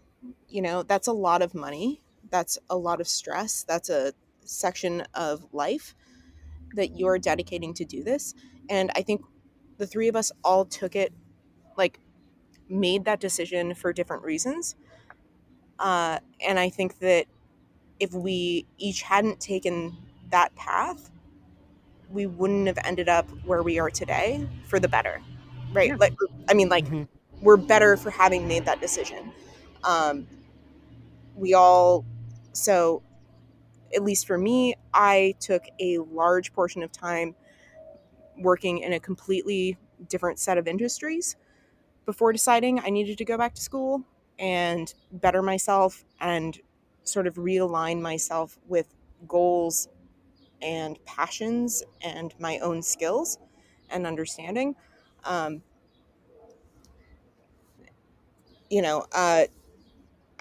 You 0.49 0.61
know, 0.61 0.83
that's 0.83 1.07
a 1.07 1.13
lot 1.13 1.41
of 1.41 1.55
money. 1.55 2.01
That's 2.29 2.57
a 2.69 2.77
lot 2.77 3.01
of 3.01 3.07
stress. 3.07 3.63
That's 3.63 3.89
a 3.89 4.13
section 4.45 5.03
of 5.13 5.45
life 5.53 5.95
that 6.75 6.97
you're 6.97 7.19
dedicating 7.19 7.73
to 7.75 7.85
do 7.85 8.03
this. 8.03 8.33
And 8.69 8.91
I 8.95 9.01
think 9.01 9.21
the 9.77 9.87
three 9.87 10.07
of 10.07 10.15
us 10.15 10.31
all 10.43 10.65
took 10.65 10.95
it, 10.95 11.13
like, 11.77 11.99
made 12.69 13.05
that 13.05 13.19
decision 13.19 13.75
for 13.75 13.93
different 13.93 14.23
reasons. 14.23 14.75
Uh, 15.79 16.19
and 16.45 16.59
I 16.59 16.69
think 16.69 16.99
that 16.99 17.25
if 17.99 18.13
we 18.13 18.65
each 18.77 19.01
hadn't 19.03 19.39
taken 19.39 19.97
that 20.31 20.55
path, 20.55 21.11
we 22.11 22.25
wouldn't 22.25 22.67
have 22.67 22.77
ended 22.83 23.09
up 23.09 23.27
where 23.45 23.63
we 23.63 23.79
are 23.79 23.89
today 23.89 24.47
for 24.67 24.79
the 24.79 24.87
better. 24.87 25.21
Right? 25.71 25.89
Yeah. 25.89 25.95
Like 25.99 26.13
I 26.49 26.53
mean 26.53 26.69
like 26.69 26.85
Mhm. 26.85 27.07
we're 27.41 27.57
better 27.57 27.97
for 27.97 28.09
having 28.11 28.47
made 28.47 28.65
that 28.65 28.79
decision. 28.81 29.31
Um 29.83 30.27
we 31.35 31.53
all 31.53 32.05
so 32.53 33.01
at 33.95 34.03
least 34.03 34.27
for 34.27 34.37
me, 34.37 34.75
I 34.93 35.35
took 35.39 35.63
a 35.79 35.99
large 35.99 36.53
portion 36.53 36.83
of 36.83 36.91
time 36.91 37.35
working 38.37 38.79
in 38.79 38.93
a 38.93 38.99
completely 38.99 39.77
different 40.09 40.39
set 40.39 40.57
of 40.57 40.67
industries 40.67 41.35
before 42.05 42.33
deciding 42.33 42.79
I 42.79 42.89
needed 42.89 43.17
to 43.19 43.25
go 43.25 43.37
back 43.37 43.55
to 43.55 43.61
school 43.61 44.03
and 44.39 44.93
better 45.11 45.41
myself 45.41 46.05
and 46.21 46.59
sort 47.03 47.27
of 47.27 47.35
realign 47.35 48.01
myself 48.01 48.57
with 48.67 48.87
goals 49.27 49.89
and 50.61 51.03
passions 51.05 51.83
and 52.01 52.33
my 52.39 52.59
own 52.59 52.81
skills 52.81 53.37
and 53.89 54.07
understanding. 54.07 54.75
Um, 55.25 55.63
you 58.69 58.81
know, 58.81 59.05
uh, 59.13 59.45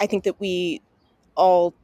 I 0.02 0.06
think 0.06 0.24
that 0.24 0.40
we 0.40 0.82
all 1.36 1.74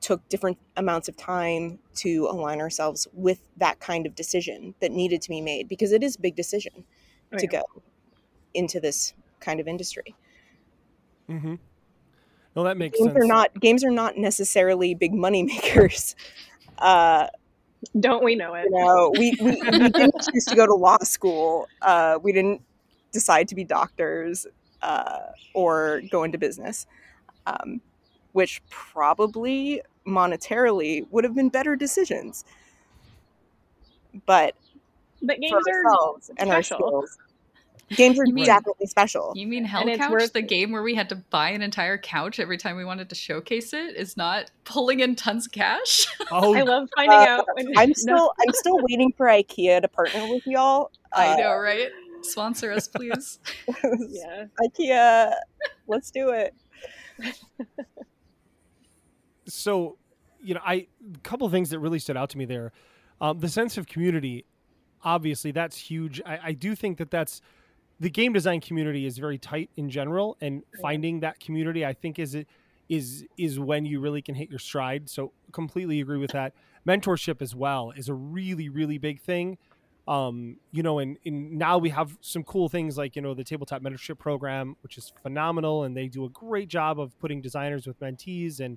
took 0.00 0.28
different 0.28 0.58
amounts 0.76 1.08
of 1.08 1.16
time 1.16 1.78
to 1.94 2.26
align 2.28 2.60
ourselves 2.60 3.06
with 3.12 3.38
that 3.58 3.78
kind 3.78 4.06
of 4.06 4.14
decision 4.14 4.74
that 4.80 4.90
needed 4.90 5.22
to 5.22 5.28
be 5.28 5.40
made 5.40 5.68
because 5.68 5.92
it 5.92 6.02
is 6.02 6.16
a 6.16 6.20
big 6.20 6.34
decision 6.34 6.84
to 7.38 7.44
Yeah. 7.46 7.60
go 7.60 7.82
into 8.54 8.80
this 8.80 9.14
kind 9.38 9.60
of 9.60 9.68
industry. 9.68 10.16
Mm-hmm. 11.28 11.54
No, 12.56 12.64
that 12.64 12.76
makes 12.76 12.98
games 12.98 13.12
sense. 13.12 13.24
are 13.24 13.26
not 13.26 13.60
games 13.60 13.84
are 13.84 13.90
not 13.92 14.16
necessarily 14.16 14.94
big 14.94 15.14
money 15.14 15.42
makers. 15.52 16.16
Uh, 16.78 17.28
Don't 17.98 18.24
we 18.24 18.34
know 18.34 18.54
it? 18.54 18.64
you 18.64 18.78
know, 18.84 19.12
we, 19.16 19.36
we, 19.40 19.50
we 19.62 19.88
didn't 19.90 20.14
choose 20.32 20.44
to 20.46 20.56
go 20.56 20.66
to 20.66 20.74
law 20.74 20.98
school. 21.02 21.68
Uh, 21.82 22.18
we 22.20 22.32
didn't 22.32 22.62
decide 23.12 23.46
to 23.48 23.54
be 23.54 23.62
doctors 23.64 24.46
uh, 24.82 25.18
or 25.54 26.02
go 26.10 26.24
into 26.24 26.38
business, 26.38 26.86
um, 27.50 27.80
which 28.32 28.62
probably 28.70 29.82
monetarily 30.06 31.06
would 31.10 31.24
have 31.24 31.34
been 31.34 31.48
better 31.48 31.76
decisions. 31.76 32.44
But 34.26 34.54
But 35.22 35.36
for 35.36 35.40
games 35.40 35.52
are 35.68 35.84
ourselves 35.84 36.30
and 36.38 36.50
our 36.50 36.62
special. 36.62 36.78
skills, 36.88 37.18
games 37.96 38.18
are 38.18 38.24
You 38.26 38.34
mean- 38.34 38.46
definitely 38.46 38.86
special. 38.86 39.32
You 39.36 39.46
mean 39.46 39.64
Hell 39.64 39.82
And 39.82 39.90
it's 39.90 39.98
Couch, 40.00 40.10
worth- 40.10 40.32
the 40.32 40.42
game 40.42 40.72
where 40.72 40.82
we 40.82 40.94
had 40.94 41.08
to 41.10 41.16
buy 41.16 41.50
an 41.50 41.62
entire 41.62 41.98
couch 41.98 42.40
every 42.40 42.56
time 42.56 42.76
we 42.76 42.84
wanted 42.84 43.08
to 43.10 43.14
showcase 43.14 43.72
it, 43.72 43.94
is 43.96 44.16
not 44.16 44.50
pulling 44.64 45.00
in 45.00 45.14
tons 45.16 45.46
of 45.46 45.52
cash? 45.52 46.06
Oh, 46.32 46.54
I 46.54 46.62
love 46.62 46.88
finding 46.96 47.18
Uh, 47.18 47.22
out 47.22 47.46
when 47.54 47.72
I'm 47.76 47.92
still 47.94 48.32
I'm 48.40 48.52
still 48.54 48.78
waiting 48.88 49.12
for 49.16 49.26
IKEA 49.26 49.80
to 49.82 49.88
partner 49.88 50.28
with 50.32 50.46
y'all. 50.46 50.90
I 51.12 51.34
Uh, 51.34 51.36
know, 51.36 51.56
right? 51.56 51.88
Sponsor 52.22 52.70
us, 52.72 52.86
please. 52.88 53.38
yeah. 54.08 54.44
IKEA, 54.62 55.34
let's 55.88 56.10
do 56.10 56.30
it. 56.30 56.54
So 59.46 59.96
you 60.42 60.54
know 60.54 60.60
i 60.64 60.74
a 60.74 61.18
couple 61.22 61.46
of 61.46 61.52
things 61.52 61.70
that 61.70 61.78
really 61.78 61.98
stood 61.98 62.16
out 62.16 62.30
to 62.30 62.38
me 62.38 62.44
there. 62.44 62.72
Um, 63.20 63.38
the 63.38 63.48
sense 63.48 63.76
of 63.76 63.86
community 63.86 64.44
obviously 65.02 65.50
that's 65.50 65.76
huge. 65.76 66.20
I, 66.26 66.38
I 66.44 66.52
do 66.52 66.74
think 66.74 66.98
that 66.98 67.10
that's 67.10 67.40
the 67.98 68.10
game 68.10 68.32
design 68.32 68.60
community 68.60 69.06
is 69.06 69.18
very 69.18 69.38
tight 69.38 69.70
in 69.76 69.90
general 69.90 70.36
and 70.40 70.62
finding 70.80 71.20
that 71.20 71.38
community 71.38 71.84
i 71.84 71.92
think 71.92 72.18
is 72.18 72.34
it 72.34 72.46
is 72.90 73.24
is 73.38 73.58
when 73.58 73.86
you 73.86 74.00
really 74.00 74.20
can 74.20 74.34
hit 74.34 74.50
your 74.50 74.58
stride. 74.58 75.08
So 75.08 75.32
completely 75.52 76.00
agree 76.00 76.18
with 76.18 76.32
that. 76.32 76.52
Mentorship 76.86 77.40
as 77.40 77.54
well 77.54 77.92
is 77.96 78.08
a 78.08 78.14
really 78.14 78.68
really 78.68 78.98
big 78.98 79.20
thing 79.20 79.56
um 80.10 80.56
you 80.72 80.82
know 80.82 80.98
and, 80.98 81.16
and 81.24 81.52
now 81.52 81.78
we 81.78 81.88
have 81.88 82.18
some 82.20 82.42
cool 82.42 82.68
things 82.68 82.98
like 82.98 83.16
you 83.16 83.22
know 83.22 83.32
the 83.32 83.44
tabletop 83.44 83.80
mentorship 83.80 84.18
program 84.18 84.76
which 84.82 84.98
is 84.98 85.12
phenomenal 85.22 85.84
and 85.84 85.96
they 85.96 86.08
do 86.08 86.24
a 86.24 86.28
great 86.28 86.68
job 86.68 87.00
of 87.00 87.18
putting 87.20 87.40
designers 87.40 87.86
with 87.86 87.98
mentees 88.00 88.60
and 88.60 88.76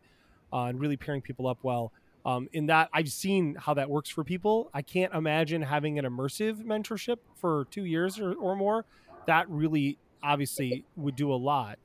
uh, 0.53 0.65
and 0.65 0.79
really 0.79 0.95
pairing 0.95 1.21
people 1.21 1.47
up 1.47 1.57
well. 1.63 1.91
Um, 2.25 2.47
in 2.53 2.67
that, 2.67 2.89
I've 2.93 3.11
seen 3.11 3.55
how 3.55 3.73
that 3.73 3.89
works 3.89 4.09
for 4.09 4.23
people. 4.23 4.69
I 4.73 4.81
can't 4.81 5.13
imagine 5.13 5.61
having 5.61 5.99
an 5.99 6.05
immersive 6.05 6.63
mentorship 6.63 7.17
for 7.35 7.65
two 7.71 7.83
years 7.83 8.19
or, 8.19 8.33
or 8.35 8.55
more. 8.55 8.85
That 9.25 9.49
really, 9.49 9.97
obviously, 10.21 10.85
would 10.95 11.15
do 11.17 11.33
a 11.33 11.35
lot. 11.35 11.79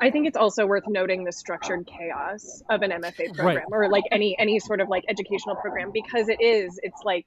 I 0.00 0.10
think 0.10 0.26
it's 0.26 0.36
also 0.36 0.66
worth 0.66 0.84
noting 0.88 1.22
the 1.22 1.30
structured 1.30 1.86
chaos 1.86 2.62
of 2.68 2.82
an 2.82 2.90
MFA 2.90 3.34
program 3.34 3.66
or 3.70 3.88
like 3.88 4.04
any 4.10 4.36
any 4.38 4.58
sort 4.58 4.80
of 4.80 4.88
like 4.88 5.04
educational 5.08 5.54
program 5.56 5.92
because 5.92 6.28
it 6.28 6.40
is 6.40 6.80
it's 6.82 7.02
like 7.04 7.26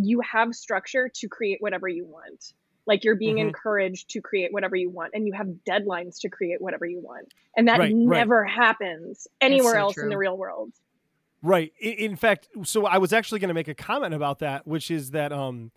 you 0.00 0.20
have 0.20 0.54
structure 0.54 1.10
to 1.14 1.28
create 1.28 1.58
whatever 1.60 1.88
you 1.88 2.04
want. 2.06 2.52
Like 2.86 3.02
you're 3.02 3.16
being 3.16 3.36
Mhm. 3.36 3.48
encouraged 3.48 4.10
to 4.10 4.20
create 4.20 4.52
whatever 4.52 4.76
you 4.76 4.90
want 4.90 5.12
and 5.14 5.26
you 5.26 5.32
have 5.32 5.48
deadlines 5.68 6.20
to 6.20 6.28
create 6.28 6.60
whatever 6.60 6.86
you 6.86 7.00
want. 7.00 7.32
And 7.56 7.66
that 7.68 7.78
Right, 7.80 7.92
right. 7.92 8.18
never 8.18 8.44
happens 8.44 9.26
anywhere 9.40 9.72
so 9.74 9.78
else 9.80 9.98
in 9.98 10.08
the 10.08 10.16
real 10.16 10.36
world. 10.36 10.72
Right. 11.42 11.72
In, 11.80 11.92
in 11.92 12.16
fact, 12.16 12.48
so 12.64 12.86
I 12.86 12.98
was 12.98 13.12
actually 13.12 13.40
going 13.40 13.48
to 13.48 13.54
make 13.54 13.68
a 13.68 13.74
comment 13.74 14.14
about 14.14 14.38
that, 14.40 14.66
which 14.66 14.90
is 14.90 15.10
that 15.10 15.32
um, 15.32 15.72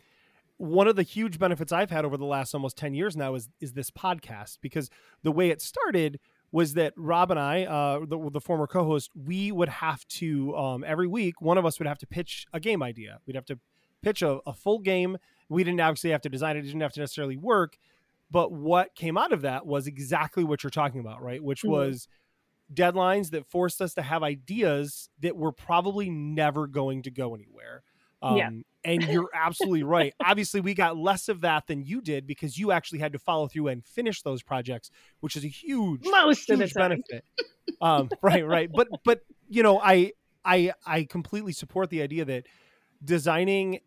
one 0.57 0.87
of 0.87 0.95
the 0.95 1.03
huge 1.03 1.39
benefits 1.39 1.71
I've 1.71 1.89
had 1.89 2.05
over 2.05 2.17
the 2.17 2.25
last 2.25 2.53
almost 2.53 2.77
10 2.77 2.93
years 2.93 3.15
now 3.17 3.33
is 3.35 3.49
is 3.59 3.73
this 3.73 3.89
podcast 3.89 4.59
because 4.61 4.89
the 5.23 5.31
way 5.31 5.49
it 5.49 5.61
started 5.61 6.19
was 6.51 6.73
that 6.73 6.93
Rob 6.97 7.29
and 7.31 7.39
I, 7.39 7.63
uh, 7.65 7.99
the, 8.05 8.29
the 8.31 8.41
former 8.41 8.65
co-host, 8.65 9.11
we 9.15 9.51
would 9.51 9.69
have 9.69 10.05
to 10.07 10.55
um, 10.55 10.83
every 10.85 11.07
week 11.07 11.41
one 11.41 11.57
of 11.59 11.65
us 11.65 11.77
would 11.79 11.87
have 11.87 11.99
to 11.99 12.07
pitch 12.07 12.47
a 12.53 12.59
game 12.59 12.81
idea. 12.81 13.19
We'd 13.27 13.35
have 13.35 13.45
to 13.45 13.59
pitch 14.01 14.21
a, 14.21 14.39
a 14.45 14.53
full 14.53 14.79
game. 14.79 15.17
We 15.49 15.63
didn't 15.63 15.81
obviously 15.81 16.11
have 16.11 16.21
to 16.21 16.29
design 16.29 16.55
it; 16.57 16.59
it 16.59 16.63
didn't 16.63 16.81
have 16.81 16.93
to 16.93 16.99
necessarily 16.99 17.37
work. 17.37 17.77
But 18.31 18.51
what 18.51 18.93
came 18.95 19.17
out 19.17 19.33
of 19.33 19.41
that 19.41 19.65
was 19.65 19.87
exactly 19.87 20.43
what 20.43 20.63
you're 20.63 20.69
talking 20.69 20.99
about, 20.99 21.21
right? 21.23 21.43
Which 21.43 21.63
Mhm. 21.63 21.69
was 21.69 22.07
deadlines 22.73 23.31
that 23.31 23.47
forced 23.47 23.81
us 23.81 23.95
to 23.95 24.01
have 24.03 24.21
ideas 24.21 25.09
that 25.21 25.35
were 25.35 25.51
probably 25.51 26.09
never 26.09 26.67
going 26.67 27.01
to 27.03 27.09
go 27.11 27.33
anywhere. 27.33 27.81
Um, 28.21 28.37
Yeah. 28.37 28.49
And 28.85 29.03
you're 29.05 29.29
absolutely 29.33 29.83
right. 29.83 30.13
Obviously, 30.23 30.61
we 30.61 30.73
got 30.75 30.95
less 30.95 31.27
of 31.29 31.41
that 31.41 31.65
than 31.67 31.83
you 31.83 31.99
did 31.99 32.27
because 32.27 32.57
you 32.57 32.71
actually 32.71 32.99
had 32.99 33.11
to 33.13 33.19
follow 33.19 33.47
through 33.47 33.67
and 33.69 33.83
finish 33.83 34.21
those 34.21 34.43
projects, 34.43 34.91
which 35.19 35.35
is 35.35 35.43
a 35.43 35.47
huge, 35.49 36.01
Most 36.05 36.47
huge 36.47 36.73
benefit. 36.75 37.25
Um, 37.81 38.09
right, 38.21 38.45
right. 38.45 38.69
But 38.71 38.87
but 39.03 39.21
you 39.49 39.63
know, 39.63 39.79
I 39.81 40.13
I 40.45 40.71
I 40.85 41.03
completely 41.05 41.51
support 41.53 41.89
the 41.89 42.01
idea 42.03 42.23
that 42.25 42.45
designing 43.03 43.79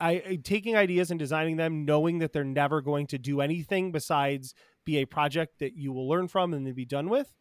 I 0.00 0.38
taking 0.42 0.76
ideas 0.76 1.10
and 1.10 1.18
designing 1.18 1.56
them 1.56 1.84
knowing 1.84 2.18
that 2.20 2.32
they're 2.32 2.44
never 2.44 2.80
going 2.80 3.06
to 3.08 3.18
do 3.18 3.40
anything 3.40 3.92
besides 3.92 4.54
be 4.84 4.98
a 4.98 5.04
project 5.04 5.58
that 5.58 5.76
you 5.76 5.92
will 5.92 6.08
learn 6.08 6.26
from 6.28 6.54
and 6.54 6.66
then 6.66 6.74
be 6.74 6.84
done 6.86 7.08
with 7.08 7.32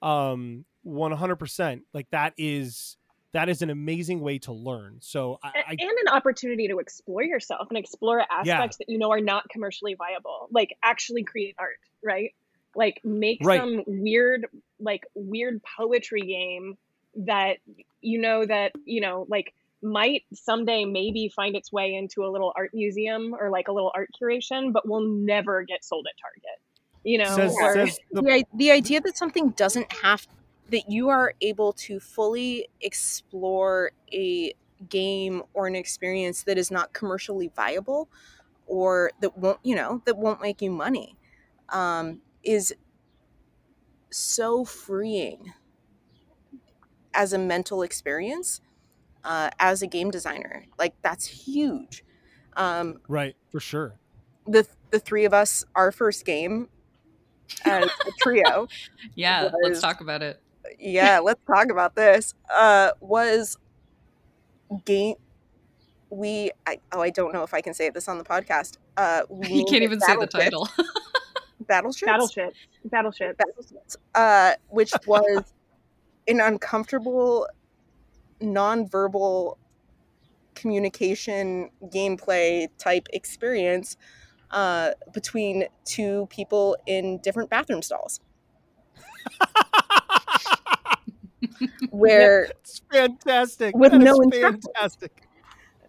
um 0.00 0.64
100% 0.86 1.80
like 1.92 2.08
that 2.10 2.32
is 2.38 2.96
that 3.34 3.48
is 3.50 3.60
an 3.60 3.68
amazing 3.68 4.20
way 4.20 4.38
to 4.38 4.52
learn. 4.52 4.98
So 5.00 5.38
i, 5.42 5.48
A- 5.48 5.68
I 5.68 5.70
and 5.72 5.80
an 5.80 6.08
opportunity 6.10 6.68
to 6.68 6.78
explore 6.78 7.22
yourself 7.22 7.66
and 7.68 7.76
explore 7.76 8.24
aspects 8.30 8.78
that 8.78 8.88
you 8.88 8.98
know 8.98 9.10
are 9.10 9.20
not 9.20 9.48
commercially 9.50 9.94
viable 9.94 10.48
like 10.50 10.74
actually 10.82 11.24
create 11.24 11.54
art 11.58 11.76
right? 12.02 12.34
Like 12.74 13.00
make 13.04 13.40
Right. 13.42 13.60
some 13.60 13.82
weird 13.86 14.46
like 14.78 15.04
weird 15.14 15.60
poetry 15.76 16.22
game 16.22 16.76
that 17.26 17.56
you 18.00 18.20
know 18.20 18.46
that 18.46 18.72
you 18.84 19.00
know 19.00 19.26
like 19.28 19.52
might 19.82 20.22
someday 20.34 20.84
maybe 20.84 21.30
find 21.34 21.54
its 21.54 21.72
way 21.72 21.94
into 21.94 22.24
a 22.24 22.30
little 22.30 22.52
art 22.56 22.70
museum 22.74 23.34
or 23.38 23.50
like 23.50 23.68
a 23.68 23.72
little 23.72 23.92
art 23.94 24.08
curation 24.20 24.72
but 24.72 24.88
will 24.88 25.06
never 25.06 25.62
get 25.62 25.84
sold 25.84 26.06
at 26.08 26.14
target 26.20 26.60
you 27.04 27.18
know 27.18 27.34
says, 27.34 27.54
or- 27.60 27.74
says 27.74 28.00
the, 28.12 28.22
the, 28.22 28.44
the 28.54 28.70
idea 28.70 29.00
that 29.00 29.16
something 29.16 29.50
doesn't 29.50 29.90
have 29.92 30.26
that 30.70 30.90
you 30.90 31.08
are 31.08 31.32
able 31.40 31.72
to 31.72 31.98
fully 31.98 32.68
explore 32.80 33.92
a 34.12 34.52
game 34.88 35.42
or 35.54 35.66
an 35.66 35.74
experience 35.74 36.42
that 36.44 36.58
is 36.58 36.70
not 36.70 36.92
commercially 36.92 37.50
viable 37.54 38.08
or 38.66 39.10
that 39.20 39.36
won't 39.38 39.58
you 39.62 39.74
know 39.74 40.02
that 40.04 40.16
won't 40.16 40.40
make 40.40 40.62
you 40.62 40.70
money 40.70 41.16
um, 41.70 42.20
is 42.42 42.74
so 44.10 44.64
freeing 44.64 45.52
as 47.12 47.32
a 47.32 47.38
mental 47.38 47.82
experience 47.82 48.60
uh, 49.24 49.50
as 49.58 49.82
a 49.82 49.86
game 49.86 50.10
designer. 50.10 50.64
Like 50.78 50.94
that's 51.02 51.26
huge. 51.26 52.04
Um, 52.56 53.00
right 53.08 53.36
for 53.50 53.60
sure. 53.60 53.98
the 54.46 54.66
the 54.90 54.98
three 54.98 55.24
of 55.24 55.32
us 55.34 55.64
our 55.74 55.92
first 55.92 56.24
game 56.24 56.68
as 57.64 57.84
a 57.84 58.10
trio 58.20 58.66
Yeah, 59.14 59.44
Was- 59.44 59.52
let's 59.62 59.80
talk 59.80 60.00
about 60.00 60.22
it. 60.22 60.40
yeah 60.78 61.18
let's 61.20 61.40
talk 61.46 61.70
about 61.70 61.94
this. 61.94 62.34
Uh 62.52 62.90
was 63.00 63.56
game 64.84 65.14
we 66.10 66.50
I, 66.66 66.78
oh 66.92 67.00
i 67.00 67.10
don't 67.10 67.32
know 67.32 67.42
if 67.42 67.52
i 67.54 67.60
can 67.60 67.74
say 67.74 67.90
this 67.90 68.08
on 68.08 68.18
the 68.18 68.24
podcast. 68.24 68.78
Uh 68.96 69.22
we 69.28 69.48
You 69.48 69.64
can't 69.68 69.82
even 69.82 70.00
say 70.00 70.16
the 70.16 70.26
title. 70.26 70.68
battleships? 71.68 72.06
Battleship. 72.10 72.52
Battleship 72.84 73.36
Battleships, 73.38 73.96
uh 74.14 74.54
which 74.68 74.92
was 75.06 75.52
an 76.26 76.40
uncomfortable 76.40 77.46
nonverbal 78.40 79.56
communication 80.54 81.70
gameplay 81.84 82.68
type 82.78 83.06
experience 83.12 83.96
uh 84.50 84.92
between 85.12 85.66
two 85.84 86.26
people 86.30 86.76
in 86.86 87.18
different 87.18 87.50
bathroom 87.50 87.82
stalls. 87.82 88.20
Where 91.90 92.44
it's 92.44 92.80
fantastic. 92.90 93.76
With 93.76 93.92
That 93.92 94.00
no 94.00 94.16
fantastic. 94.30 95.28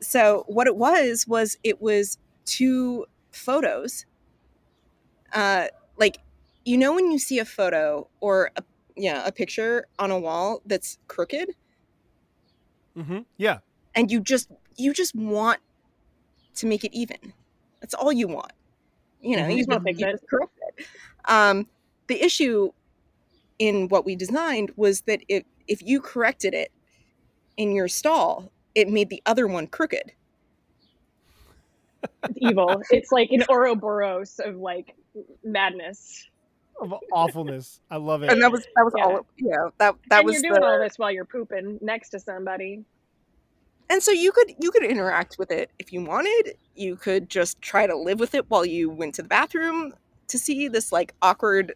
So 0.01 0.43
what 0.47 0.67
it 0.67 0.75
was 0.75 1.25
was 1.27 1.57
it 1.63 1.81
was 1.81 2.17
two 2.45 3.05
photos 3.31 4.05
uh 5.33 5.67
like 5.97 6.17
you 6.65 6.77
know 6.77 6.93
when 6.93 7.11
you 7.11 7.19
see 7.19 7.39
a 7.39 7.45
photo 7.45 8.07
or 8.19 8.51
a 8.55 8.63
yeah 8.95 9.25
a 9.25 9.31
picture 9.31 9.85
on 9.99 10.11
a 10.11 10.19
wall 10.19 10.61
that's 10.65 10.97
crooked 11.07 11.51
hmm 12.99 13.19
yeah. 13.37 13.59
And 13.95 14.11
you 14.11 14.21
just 14.21 14.49
you 14.77 14.93
just 14.93 15.15
want 15.15 15.59
to 16.55 16.67
make 16.67 16.83
it 16.83 16.93
even. 16.93 17.33
That's 17.81 17.93
all 17.93 18.11
you 18.11 18.27
want. 18.27 18.51
You 19.21 19.37
know 19.37 19.47
Mhm. 19.47 19.57
you 19.57 19.65
Just 19.65 19.69
wanna 19.69 19.81
just, 19.85 19.99
you 19.99 20.07
it. 20.07 20.11
just 20.11 20.27
correct 20.29 20.53
it. 20.67 20.85
Um 21.25 21.67
the 22.07 22.21
issue 22.21 22.71
in 23.59 23.87
what 23.89 24.05
we 24.05 24.15
designed 24.15 24.71
was 24.75 25.01
that 25.01 25.21
if 25.29 25.43
if 25.67 25.81
you 25.83 26.01
corrected 26.01 26.53
it 26.53 26.71
in 27.57 27.71
your 27.73 27.87
stall 27.87 28.51
it 28.75 28.87
made 28.89 29.09
the 29.09 29.21
other 29.25 29.47
one 29.47 29.67
crooked. 29.67 30.13
It's 32.23 32.37
evil. 32.37 32.83
It's 32.89 33.11
like 33.11 33.31
an 33.31 33.43
ouroboros 33.49 34.39
of 34.39 34.57
like 34.57 34.95
madness 35.43 36.27
of 36.81 36.93
awfulness. 37.11 37.79
I 37.89 37.97
love 37.97 38.23
it. 38.23 38.31
and 38.31 38.41
that 38.41 38.51
was 38.51 38.63
that 38.75 38.83
was 38.83 38.93
Yeah. 38.97 39.03
all. 39.05 39.25
Yeah, 39.37 39.55
know 39.57 39.71
that 39.79 39.95
that 40.09 40.19
and 40.19 40.25
was 40.25 40.35
you're 40.35 40.51
doing 40.51 40.61
the, 40.61 40.67
all 40.67 40.79
this 40.79 40.97
while 40.97 41.11
you're 41.11 41.25
pooping 41.25 41.79
next 41.81 42.09
to 42.09 42.19
somebody. 42.19 42.83
and 43.89 44.01
so 44.03 44.11
you 44.11 44.31
could 44.31 44.51
you 44.59 44.71
could 44.71 44.83
interact 44.83 45.37
with 45.39 45.51
it 45.51 45.71
if 45.79 45.91
you 45.93 46.03
wanted. 46.03 46.55
You 46.75 46.95
could 46.95 47.29
just 47.29 47.61
try 47.61 47.87
to 47.87 47.95
live 47.97 48.19
with 48.19 48.33
it 48.35 48.49
while 48.49 48.65
you 48.65 48.89
went 48.89 49.15
to 49.15 49.21
the 49.21 49.27
bathroom 49.27 49.93
to 50.27 50.37
see 50.39 50.67
this 50.67 50.91
like 50.91 51.13
awkward, 51.21 51.73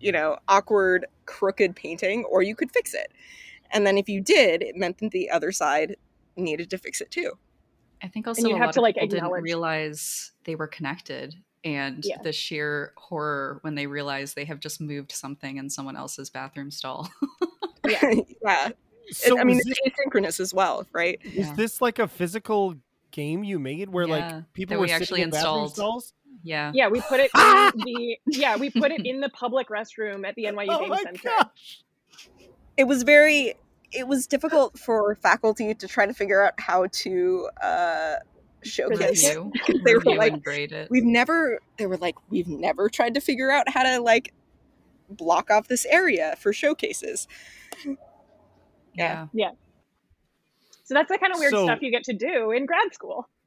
you 0.00 0.12
know, 0.12 0.38
awkward 0.48 1.06
crooked 1.26 1.74
painting, 1.76 2.24
or 2.24 2.42
you 2.42 2.54
could 2.54 2.70
fix 2.70 2.94
it. 2.94 3.12
And 3.72 3.86
then 3.86 3.98
if 3.98 4.08
you 4.08 4.20
did, 4.20 4.62
it 4.62 4.76
meant 4.76 4.98
that 4.98 5.10
the 5.10 5.30
other 5.30 5.50
side 5.50 5.96
needed 6.36 6.70
to 6.70 6.78
fix 6.78 7.00
it 7.00 7.10
too. 7.10 7.32
I 8.02 8.08
think 8.08 8.26
also 8.26 8.46
you 8.48 8.54
a 8.54 8.58
have 8.58 8.66
lot 8.68 8.72
to, 8.74 8.80
of 8.80 8.82
like, 8.82 8.94
people 8.96 9.08
didn't 9.08 9.30
realize 9.42 10.32
they 10.44 10.54
were 10.56 10.66
connected, 10.66 11.34
and 11.64 12.04
Yeah. 12.04 12.16
the 12.22 12.32
sheer 12.32 12.92
horror 12.96 13.58
when 13.62 13.74
they 13.74 13.86
realize 13.86 14.34
they 14.34 14.44
have 14.46 14.60
just 14.60 14.80
moved 14.80 15.12
something 15.12 15.56
in 15.58 15.70
someone 15.70 15.96
else's 15.96 16.30
bathroom 16.30 16.70
stall. 16.70 17.08
yeah. 17.88 18.70
so 19.10 19.38
I 19.38 19.44
mean, 19.44 19.58
it's 19.58 19.68
this, 19.68 19.78
asynchronous 20.06 20.40
as 20.40 20.52
well, 20.54 20.86
right? 20.92 21.18
is 21.24 21.46
Yeah. 21.48 21.54
this 21.54 21.80
like 21.80 21.98
a 21.98 22.08
physical 22.08 22.74
game 23.10 23.44
you 23.44 23.58
made 23.58 23.88
where 23.90 24.06
Yeah, 24.06 24.36
like 24.36 24.52
people 24.54 24.74
that 24.74 24.78
were 24.78 24.82
we 24.82 24.88
sitting 24.88 25.02
actually 25.02 25.22
in 25.22 25.30
bathroom 25.30 25.64
installed. 25.64 25.72
stalls? 25.74 26.12
yeah. 26.42 26.72
Yeah, 26.74 26.88
we 26.88 27.00
put 27.02 27.20
it 27.20 27.30
in 27.36 27.80
the 27.84 28.18
yeah 28.26 28.56
we 28.56 28.70
put 28.70 28.90
it 28.90 29.04
in 29.06 29.20
the 29.20 29.28
public 29.30 29.68
restroom 29.68 30.26
at 30.26 30.34
the 30.34 30.44
NYU 30.44 30.66
Oh 30.70 30.80
Game 30.80 30.88
my 30.88 31.02
Center. 31.02 31.20
gosh! 31.24 31.82
It 32.76 32.84
was 32.84 33.02
very. 33.02 33.54
It 33.94 34.08
was 34.08 34.26
difficult 34.26 34.78
for 34.78 35.14
faculty 35.16 35.74
to 35.74 35.86
try 35.86 36.06
to 36.06 36.14
figure 36.14 36.42
out 36.42 36.54
how 36.58 36.86
to 36.90 37.48
uh, 37.62 38.14
showcase. 38.62 39.24
Present 39.28 39.56
They 39.84 39.94
were 39.94 40.16
like, 40.16 40.42
grade 40.42 40.72
it. 40.72 40.88
We've 40.90 41.04
never. 41.04 41.60
They 41.78 41.86
were 41.86 41.96
like, 41.96 42.16
we've 42.30 42.48
never 42.48 42.88
tried 42.88 43.14
to 43.14 43.20
figure 43.20 43.50
out 43.50 43.68
how 43.68 43.82
to 43.82 44.00
like 44.00 44.32
block 45.10 45.50
off 45.50 45.68
this 45.68 45.84
area 45.86 46.36
for 46.38 46.52
showcases. 46.52 47.28
yeah. 48.94 49.26
Yeah. 49.32 49.50
So 50.84 50.94
that's 50.94 51.10
the 51.10 51.18
kind 51.18 51.32
of 51.32 51.38
weird 51.38 51.52
So- 51.52 51.64
stuff 51.64 51.78
you 51.82 51.90
get 51.90 52.04
to 52.04 52.12
do 52.12 52.50
in 52.50 52.66
grad 52.66 52.92
school. 52.94 53.28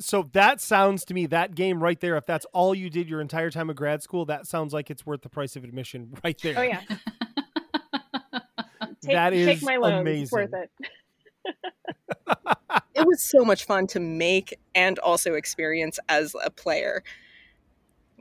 So 0.00 0.28
that 0.32 0.60
sounds 0.60 1.04
to 1.06 1.14
me 1.14 1.26
that 1.26 1.54
game 1.54 1.82
right 1.82 1.98
there. 1.98 2.16
If 2.16 2.24
that's 2.26 2.46
all 2.52 2.74
you 2.74 2.88
did 2.88 3.08
your 3.08 3.20
entire 3.20 3.50
time 3.50 3.68
of 3.68 3.76
grad 3.76 4.02
school, 4.02 4.24
that 4.26 4.46
sounds 4.46 4.72
like 4.72 4.90
it's 4.90 5.04
worth 5.04 5.22
the 5.22 5.28
price 5.28 5.56
of 5.56 5.64
admission 5.64 6.12
right 6.24 6.38
there. 6.42 6.54
Oh 6.58 6.62
yeah, 6.62 6.80
take, 9.02 9.12
That 9.14 9.30
take 9.30 9.62
my 9.62 9.76
loans. 9.76 10.00
amazing. 10.00 10.22
It's 10.22 10.32
worth 10.32 10.54
it. 10.54 10.70
It 12.98 13.06
was 13.06 13.22
so 13.22 13.44
much 13.44 13.64
fun 13.64 13.86
to 13.88 14.00
make 14.00 14.58
and 14.74 14.98
also 14.98 15.34
experience 15.34 15.98
as 16.08 16.34
a 16.44 16.50
player. 16.50 17.02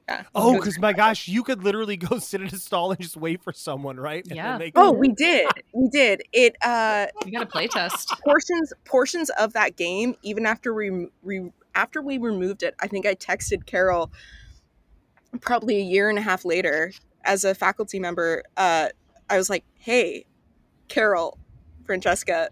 Yeah. 0.07 0.23
Oh, 0.33 0.53
because 0.53 0.79
my 0.79 0.93
gosh, 0.93 1.27
you 1.27 1.43
could 1.43 1.63
literally 1.63 1.97
go 1.97 2.19
sit 2.19 2.41
in 2.41 2.47
a 2.47 2.57
stall 2.57 2.91
and 2.91 2.99
just 3.01 3.17
wait 3.17 3.43
for 3.43 3.51
someone, 3.51 3.99
right? 3.99 4.23
And 4.25 4.35
Yeah. 4.35 4.57
they 4.57 4.71
Oh, 4.75 4.91
we 4.93 5.09
did. 5.09 5.47
We 5.73 5.89
did. 5.89 6.21
It 6.31 6.55
uh 6.63 7.07
You 7.25 7.31
got 7.31 7.41
a 7.43 7.47
play 7.47 7.67
test. 7.67 8.13
portions 8.23 8.71
portions 8.85 9.29
of 9.31 9.53
that 9.53 9.75
game 9.75 10.15
even 10.21 10.45
after 10.45 10.73
we 10.73 11.09
re, 11.23 11.51
after 11.75 12.01
we 12.01 12.17
removed 12.17 12.63
it 12.63 12.73
i 12.79 12.87
think 12.87 13.05
i 13.05 13.13
texted 13.13 13.65
carol 13.65 14.11
probably 15.41 15.77
a 15.77 15.81
year 15.81 16.09
and 16.09 16.17
a 16.17 16.21
half 16.21 16.43
later 16.43 16.91
as 17.23 17.43
a 17.43 17.53
faculty 17.53 17.99
member 17.99 18.43
uh, 18.57 18.87
i 19.29 19.37
was 19.37 19.49
like 19.49 19.63
hey 19.77 20.25
carol 20.87 21.37
francesca 21.85 22.49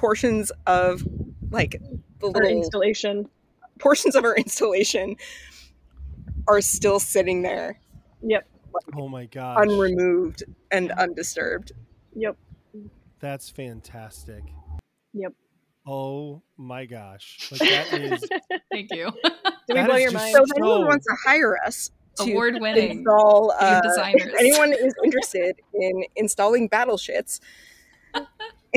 portions 0.00 0.50
of 0.66 1.04
like 1.50 1.72
the 2.20 2.26
Our 2.26 2.32
little 2.32 2.48
installation. 2.50 3.28
portions 3.78 4.16
of 4.16 4.24
our 4.24 4.34
installation 4.44 5.16
are 6.48 6.60
still 6.62 6.98
sitting 6.98 7.42
there 7.42 7.78
Yep. 8.22 8.46
Oh 8.96 9.08
my 9.08 9.26
god. 9.26 9.62
unremoved 9.68 10.44
and 10.70 10.90
undisturbed 10.92 11.72
Yep. 12.16 12.36
that's 13.20 13.50
fantastic. 13.50 14.42
Yep. 15.12 15.34
Oh 15.86 16.40
my 16.56 16.86
gosh, 16.86 17.48
like 17.52 17.60
that 17.60 17.92
is 18.00 18.24
Thank 18.72 18.90
you. 18.92 19.10
Did 19.68 19.76
we 19.76 19.82
blow 19.84 19.94
is 19.96 20.02
your 20.02 20.12
mind? 20.12 20.34
so 20.34 20.42
if 20.44 20.50
anyone 20.56 20.86
wants 20.86 21.04
to 21.06 21.16
hire 21.26 21.58
us 21.66 21.90
to 22.16 22.22
Award 22.30 22.56
winning. 22.60 22.98
install 22.98 23.52
uh, 23.58 23.80
designers. 23.82 24.22
if 24.26 24.34
anyone 24.40 24.72
is 24.72 24.94
interested 25.04 25.56
in 25.74 26.04
installing 26.16 26.68
battle 26.68 26.96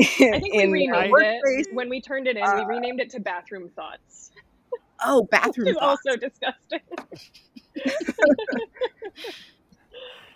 shits 0.00 0.34
I 0.34 0.40
think 0.40 0.54
we 0.54 0.66
renamed 0.66 1.12
it 1.16 1.66
when 1.74 1.88
we 1.88 2.00
turned 2.00 2.26
it 2.26 2.36
in. 2.36 2.42
uh, 2.42 2.56
we 2.56 2.74
renamed 2.74 3.00
it 3.00 3.10
to 3.10 3.20
Bathroom 3.20 3.68
Thoughts, 3.76 4.30
oh 5.04 5.26
bathroom 5.30 5.68
is 5.68 5.76
thoughts. 5.76 6.02
also 6.06 6.16
disgusting. 6.18 6.80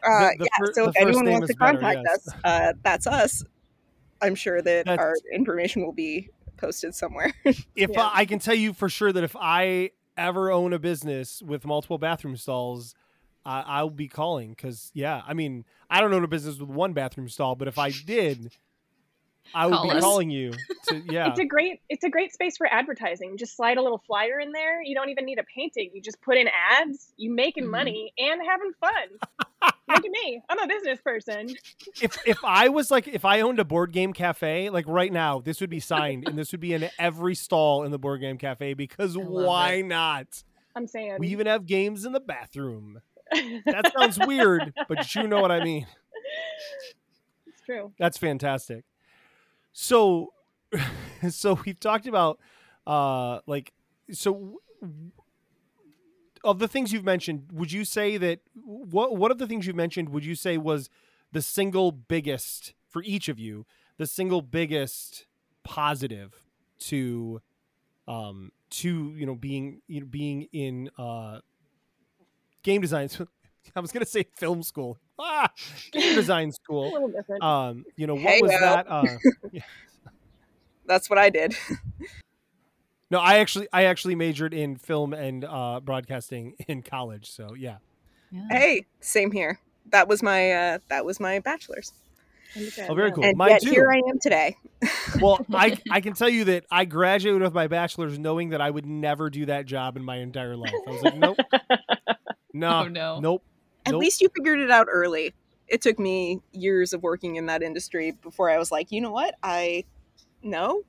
uh, 0.05 0.31
The- 0.31 0.37
the 0.39 0.45
yeah 0.45 0.49
fir- 0.67 0.73
so 0.75 0.89
if 0.89 0.97
anyone 0.97 1.31
wants 1.31 1.51
is 1.51 1.55
to 1.57 1.59
better, 1.59 1.79
contact 1.79 2.01
yes. 2.07 2.29
us 2.29 2.35
uh, 2.45 2.73
that's 2.83 3.07
us 3.07 3.45
i'm 4.23 4.35
sure 4.35 4.61
that 4.63 4.87
That's- 4.87 4.99
our 4.99 5.15
information 5.33 5.83
will 5.85 5.93
be 5.93 6.31
posted 6.57 6.95
somewhere 6.95 7.33
if 7.45 7.65
Yeah. 7.77 8.03
I, 8.03 8.21
I 8.21 8.25
can 8.25 8.39
tell 8.41 8.55
you 8.55 8.73
for 8.73 8.89
sure 8.89 9.13
that 9.13 9.23
if 9.25 9.37
I 9.39 9.91
ever 10.17 10.51
own 10.51 10.73
a 10.73 10.79
business 10.81 11.41
with 11.41 11.65
multiple 11.65 11.97
bathroom 11.99 12.37
stalls, 12.37 12.97
I 13.47 13.61
I'll 13.65 13.91
be 13.91 14.09
calling 14.09 14.51
because 14.51 14.91
yeah, 14.93 15.23
I 15.25 15.35
mean 15.35 15.65
I 15.89 16.01
don't 16.01 16.13
own 16.13 16.25
a 16.25 16.29
business 16.29 16.59
with 16.59 16.69
one 16.69 16.93
bathroom 16.95 17.29
stall, 17.29 17.55
but 17.55 17.69
if 17.69 17.79
I 17.79 17.91
did, 17.91 18.51
I 19.55 19.67
would 19.67 19.75
Call 19.75 19.85
be 19.85 19.97
us. 19.97 20.03
calling 20.03 20.31
you. 20.31 20.53
To, 20.89 21.03
yeah, 21.11 21.31
It's 21.31 21.39
a 21.41 21.45
great 21.45 21.81
it's 21.89 22.05
a 22.05 22.11
great 22.11 22.33
space 22.33 22.57
for 22.57 22.67
advertising. 22.67 23.37
Just 23.39 23.57
slide 23.57 23.79
a 23.79 23.83
little 23.83 24.03
flyer 24.07 24.39
in 24.41 24.53
there. 24.53 24.83
You 24.83 24.95
don't 24.95 25.09
even 25.09 25.25
need 25.25 25.39
a 25.39 25.45
painting. 25.55 25.91
You 25.95 26.03
just 26.03 26.21
put 26.21 26.37
in 26.37 26.49
ads. 26.49 27.13
You 27.17 27.33
making 27.35 27.65
Mm-hmm. 27.65 27.69
Mhm. 27.75 27.79
money 27.79 28.13
and 28.19 28.41
having 28.47 28.73
fun. 28.81 28.93
Look 29.89 30.05
at 30.05 30.11
me. 30.11 30.43
I'm 30.49 30.59
a 30.59 30.67
business 30.67 31.01
person. 31.03 31.49
if 32.01 32.19
if 32.27 32.39
I 32.45 32.69
was 32.69 32.91
like 32.91 33.09
if 33.09 33.25
I 33.25 33.41
owned 33.41 33.59
a 33.59 33.65
board 33.65 33.93
game 33.93 34.13
cafe, 34.13 34.71
like 34.71 34.85
right 34.87 35.13
now, 35.13 35.41
this 35.41 35.61
would 35.61 35.71
be 35.71 35.81
signed 35.81 36.29
and 36.29 36.39
this 36.39 36.53
would 36.53 36.61
be 36.61 36.75
in 36.75 36.89
every 36.99 37.35
stall 37.35 37.85
in 37.85 37.91
the 37.91 37.99
board 37.99 38.21
game 38.21 38.39
cafe 38.39 38.75
because 38.75 39.17
why 39.17 39.75
it. 39.75 39.87
not? 39.87 40.43
I'm 40.77 40.87
saying 40.87 41.17
We 41.19 41.29
even 41.29 41.47
have 41.47 41.65
games 41.67 42.05
in 42.05 42.13
the 42.13 42.21
bathroom. 42.21 43.01
That 43.67 43.93
sounds 43.99 44.19
weird, 44.27 44.73
but 44.89 45.15
you 45.15 45.27
know 45.29 45.41
what 45.41 45.51
I 45.53 45.63
mean. 45.63 45.87
it's 47.47 47.61
true. 47.67 47.93
That's 47.99 48.17
fantastic. 48.19 48.85
So, 49.81 50.33
so 51.31 51.57
we've 51.65 51.79
talked 51.79 52.09
about, 52.09 52.41
uh, 52.85 53.39
like, 53.47 53.73
so 54.11 54.61
of 56.43 56.59
the 56.59 56.67
things 56.67 56.93
you've 56.93 57.05
mentioned, 57.05 57.47
would 57.53 57.71
you 57.71 57.85
say 57.85 58.17
that 58.17 58.41
what 58.55 59.17
what 59.17 59.31
of 59.31 59.39
the 59.39 59.47
things 59.47 59.69
you've 59.69 59.77
mentioned 59.77 60.09
would 60.09 60.25
you 60.25 60.35
say 60.35 60.59
was 60.59 60.91
the 61.31 61.41
single 61.41 61.93
biggest 61.93 62.75
for 62.89 63.05
each 63.05 63.29
of 63.29 63.39
you, 63.39 63.67
the 63.99 64.07
single 64.07 64.43
biggest 64.43 65.27
positive 65.63 66.43
to, 66.81 67.41
um, 68.09 68.51
to 68.71 69.15
you 69.17 69.27
know 69.27 69.37
being 69.37 69.81
you 69.87 70.01
know 70.01 70.07
being 70.07 70.49
in 70.53 70.91
uh, 70.99 71.39
game 72.65 72.81
design. 72.81 73.09
I 73.77 73.81
was 73.81 73.93
gonna 73.93 74.07
say 74.07 74.27
film 74.35 74.65
school. 74.65 74.99
Ah, 75.19 75.51
game 75.93 76.15
design 76.15 76.49
A 76.51 76.53
school. 76.53 76.93
little 76.93 77.09
different. 77.09 77.43
um 77.43 77.85
you 77.97 78.07
know 78.07 78.15
what 78.15 78.23
Hey, 78.25 78.41
was 78.43 78.51
well. 78.51 78.77
that 78.77 78.87
uh 78.91 79.59
that's 80.87 81.11
what 81.11 81.19
i 81.19 81.29
did. 81.31 81.55
No 83.11 83.19
i 83.21 83.39
actually 83.39 83.69
i 83.73 83.85
actually 83.85 84.15
majored 84.15 84.53
in 84.55 84.77
film 84.77 85.13
and 85.15 85.45
uh 85.45 85.81
broadcasting 85.83 86.55
in 86.69 86.83
college 86.83 87.31
so 87.31 87.55
yeah. 87.55 87.79
Yeah. 88.31 88.43
hey 88.51 88.87
same 89.01 89.31
here. 89.33 89.59
That 89.91 90.07
was 90.07 90.23
my 90.23 90.53
uh, 90.53 90.79
that 90.89 91.05
was 91.07 91.19
my 91.19 91.39
bachelor's. 91.41 91.93
Oh 92.89 92.95
very 92.95 93.11
cool. 93.13 93.25
And 93.25 93.37
mine 93.39 93.51
yet 93.51 93.63
too. 93.63 93.71
Here 93.71 93.91
i 93.91 93.97
am 94.11 94.19
today. 94.21 94.57
Well 95.21 95.45
i 95.53 95.79
i 95.91 96.01
can 96.03 96.13
tell 96.13 96.29
you 96.29 96.45
that 96.45 96.65
i 96.71 96.85
graduated 96.85 97.41
with 97.43 97.55
my 97.55 97.67
bachelor's 97.69 98.19
knowing 98.19 98.51
that 98.51 98.61
i 98.61 98.69
would 98.71 98.85
never 98.87 99.31
do 99.31 99.47
that 99.47 99.65
job 99.67 99.97
in 99.97 100.05
my 100.05 100.17
entire 100.19 100.57
life. 100.57 100.73
I 100.87 100.91
was 100.91 101.03
like 101.03 101.17
nope. 101.17 101.39
No 102.53 102.85
Oh, 102.85 102.89
no. 102.89 103.21
nope 103.21 103.43
At 103.89 103.93
Nope. 103.93 104.01
least 104.01 104.21
you 104.21 104.29
figured 104.35 104.61
it 104.61 104.71
out 104.71 104.87
early. 104.91 105.35
It 105.67 105.83
took 105.83 105.99
me 105.99 106.41
years 106.53 106.93
of 106.93 107.03
working 107.03 107.37
in 107.37 107.47
that 107.47 107.63
industry 107.63 108.13
before 108.23 108.51
I 108.51 108.59
was 108.59 108.71
like, 108.71 108.91
you 108.93 109.01
know 109.01 109.11
what? 109.11 109.35
I 109.43 109.85
no, 110.43 110.83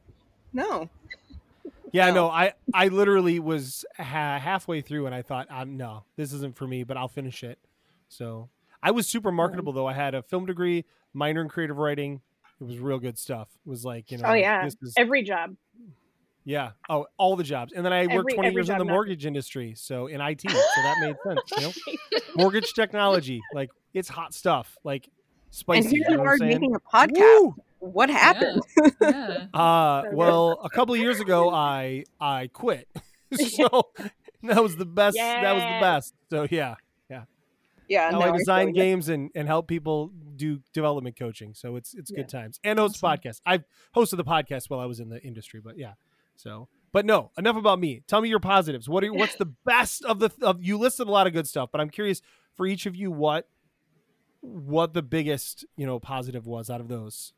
no. 0.54 0.90
yeah 1.92 2.08
No. 2.10 2.14
no 2.14 2.30
i 2.30 2.54
i 2.74 2.88
literally 2.90 3.40
was 3.40 3.84
ha- 3.98 4.38
halfway 4.40 4.82
through 4.82 5.08
and 5.08 5.16
i 5.16 5.24
thought 5.24 5.48
um, 5.50 5.76
no 5.76 6.04
this 6.18 6.34
isn't 6.34 6.56
for 6.56 6.68
me 6.68 6.84
but 6.84 6.98
i'll 6.98 7.08
finish 7.08 7.44
it 7.44 7.58
so 8.10 8.48
i 8.84 8.92
was 8.92 9.08
super 9.08 9.32
marketable 9.32 9.74
though 9.74 9.88
i 9.88 9.94
had 9.94 10.14
a 10.14 10.22
film 10.22 10.46
degree 10.46 10.86
minor 11.14 11.42
in 11.42 11.50
creative 11.50 11.78
writing 11.80 12.22
it 12.62 12.64
was 12.64 12.78
real 12.78 13.00
good 13.00 13.18
stuff 13.18 13.48
it 13.66 13.68
was 13.70 13.84
like 13.86 14.12
you 14.12 14.20
know 14.20 14.30
Oh 14.30 14.34
yeah. 14.34 14.70
Every 14.98 15.24
job. 15.24 15.56
Yeah. 16.50 16.72
Oh, 16.90 17.06
all 17.18 17.36
the 17.36 17.44
jobs. 17.44 17.74
And 17.74 17.86
then 17.86 17.94
I 17.94 18.08
worked 18.08 18.34
20 18.34 18.52
years 18.54 18.70
in 18.70 18.80
the 18.80 18.84
not- 18.84 18.92
mortgage 18.92 19.26
industry, 19.28 19.74
so 19.76 20.08
in 20.08 20.20
IT. 20.20 20.42
So 20.50 20.82
that 20.82 20.96
made 21.00 21.16
sense, 21.24 21.42
you 21.58 21.62
know? 21.62 22.20
Mortgage 22.44 22.74
technology, 22.74 23.40
like 23.54 23.70
it's 23.94 24.10
hot 24.10 24.34
stuff, 24.34 24.76
like 24.84 25.08
spicy. 25.52 25.80
and 25.80 25.88
here 25.90 25.98
you 25.98 26.18
know 26.18 26.24
you 26.24 26.30
what 26.30 26.42
are 26.42 26.46
making 26.46 26.74
a 26.76 26.80
podcast. 26.80 27.20
Woo! 27.20 27.56
What 27.80 28.10
happened? 28.10 28.62
Yeah. 29.02 29.46
Uh, 29.54 30.04
well, 30.14 30.60
a 30.64 30.70
couple 30.70 30.94
of 30.96 31.00
years 31.02 31.20
ago, 31.20 31.50
I 31.52 32.04
I 32.20 32.50
quit. 32.52 32.88
so 33.34 33.90
that 34.44 34.62
was 34.64 34.76
the 34.76 34.86
best. 34.86 35.18
That 35.18 35.54
was 35.54 35.62
the 35.64 35.80
best. 35.82 36.14
So 36.32 36.48
yeah, 36.50 36.76
yeah. 37.12 37.24
Yeah, 37.88 38.10
Now 38.12 38.20
no, 38.20 38.26
I 38.26 38.30
I 38.34 38.38
design 38.38 38.68
feel 38.68 38.76
you. 38.78 38.82
games 38.84 39.10
and, 39.10 39.30
and 39.36 39.48
help 39.48 39.68
people 39.68 40.12
do 40.36 40.62
development 40.74 41.16
coaching. 41.18 41.54
So 41.54 41.76
it's 41.76 41.94
it's 41.94 42.10
Yeah. 42.12 42.18
good 42.18 42.30
times. 42.30 42.60
And 42.64 42.80
host 42.80 43.04
Awesome. 43.04 43.20
podcasts. 43.20 43.42
I've 43.46 43.64
hosted 43.96 44.18
the 44.18 44.24
podcast 44.26 44.70
while 44.70 44.80
I 44.80 44.86
was 44.86 45.00
in 45.00 45.10
the 45.10 45.22
industry, 45.22 45.62
but 45.64 45.78
yeah. 45.78 45.94
So 46.40 46.70
but 46.92 47.06
no, 47.06 47.32
enough 47.38 47.56
about 47.56 47.80
me. 47.80 48.02
Tell 48.08 48.22
me 48.22 48.30
your 48.30 48.40
positives. 48.40 48.90
What 48.90 49.04
are 49.04 49.14
what's 49.14 49.36
the 49.36 49.46
best 49.66 50.04
of 50.06 50.20
the 50.20 50.32
of 50.42 50.64
you 50.64 50.78
listed 50.78 51.08
a 51.08 51.12
lot 51.12 51.28
of 51.28 51.34
good 51.34 51.48
stuff, 51.48 51.70
but 51.72 51.82
I'm 51.82 51.90
curious 51.90 52.22
for 52.56 52.66
each 52.66 52.86
of 52.86 52.96
you 52.96 53.12
what 53.12 53.48
what 54.42 54.94
the 54.94 55.04
biggest, 55.04 55.66
you 55.76 55.86
know, 55.86 56.00
positive 56.00 56.48
was 56.48 56.70
out 56.70 56.82
of 56.82 56.88
those. 56.88 57.34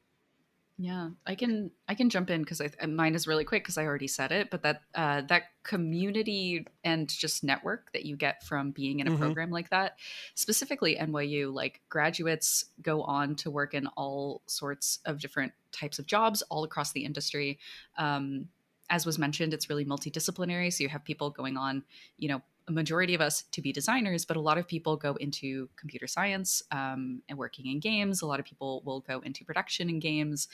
Yeah, 0.78 1.10
I 1.28 1.36
can 1.36 1.70
I 1.88 1.94
can 1.94 2.10
jump 2.10 2.30
in 2.32 2.42
because 2.42 2.60
I 2.60 2.86
mine 2.88 3.14
is 3.14 3.28
really 3.28 3.44
quick 3.44 3.64
because 3.64 3.78
I 3.78 3.86
already 3.86 4.08
said 4.08 4.32
it. 4.32 4.50
But 4.50 4.64
that 4.64 4.82
uh, 4.96 5.22
that 5.28 5.44
community 5.64 6.66
and 6.84 7.08
just 7.08 7.44
network 7.44 7.92
that 7.94 8.06
you 8.06 8.16
get 8.16 8.44
from 8.44 8.72
being 8.72 9.00
in 9.00 9.08
a 9.08 9.12
Mhm. 9.12 9.20
program 9.20 9.52
like 9.52 9.70
that, 9.70 9.98
specifically 10.34 10.98
NYU, 10.98 11.54
like 11.54 11.82
graduates 11.90 12.66
go 12.82 13.04
on 13.04 13.36
to 13.38 13.52
work 13.52 13.74
in 13.76 13.88
all 13.96 14.42
sorts 14.48 15.00
of 15.06 15.20
different 15.20 15.54
types 15.72 16.00
of 16.00 16.08
jobs 16.08 16.42
all 16.44 16.64
across 16.64 16.94
the 16.94 17.06
industry. 17.06 17.60
Um, 17.98 18.48
as 18.92 19.06
was 19.06 19.18
mentioned, 19.18 19.54
it's 19.54 19.70
really 19.70 19.86
multidisciplinary. 19.86 20.72
So 20.72 20.84
you 20.84 20.90
have 20.90 21.04
people 21.04 21.30
going 21.30 21.58
on, 21.58 21.84
you 22.18 22.28
know, 22.28 22.42
a 22.68 22.72
majority 22.72 23.16
of 23.16 23.22
us 23.22 23.44
to 23.52 23.62
be 23.62 23.72
designers, 23.72 24.26
but 24.26 24.38
a 24.38 24.42
lot 24.42 24.58
of 24.58 24.68
people 24.68 24.98
go 24.98 25.16
into 25.16 25.70
computer 25.78 26.08
science 26.08 26.62
um, 26.72 27.22
and 27.28 27.40
working 27.40 27.66
in 27.68 27.80
games. 27.80 28.22
A 28.22 28.28
lot 28.28 28.40
of 28.40 28.46
people 28.46 28.84
will 28.86 29.00
go 29.00 29.22
into 29.22 29.46
production 29.46 29.90
in 29.90 30.00
games, 30.00 30.50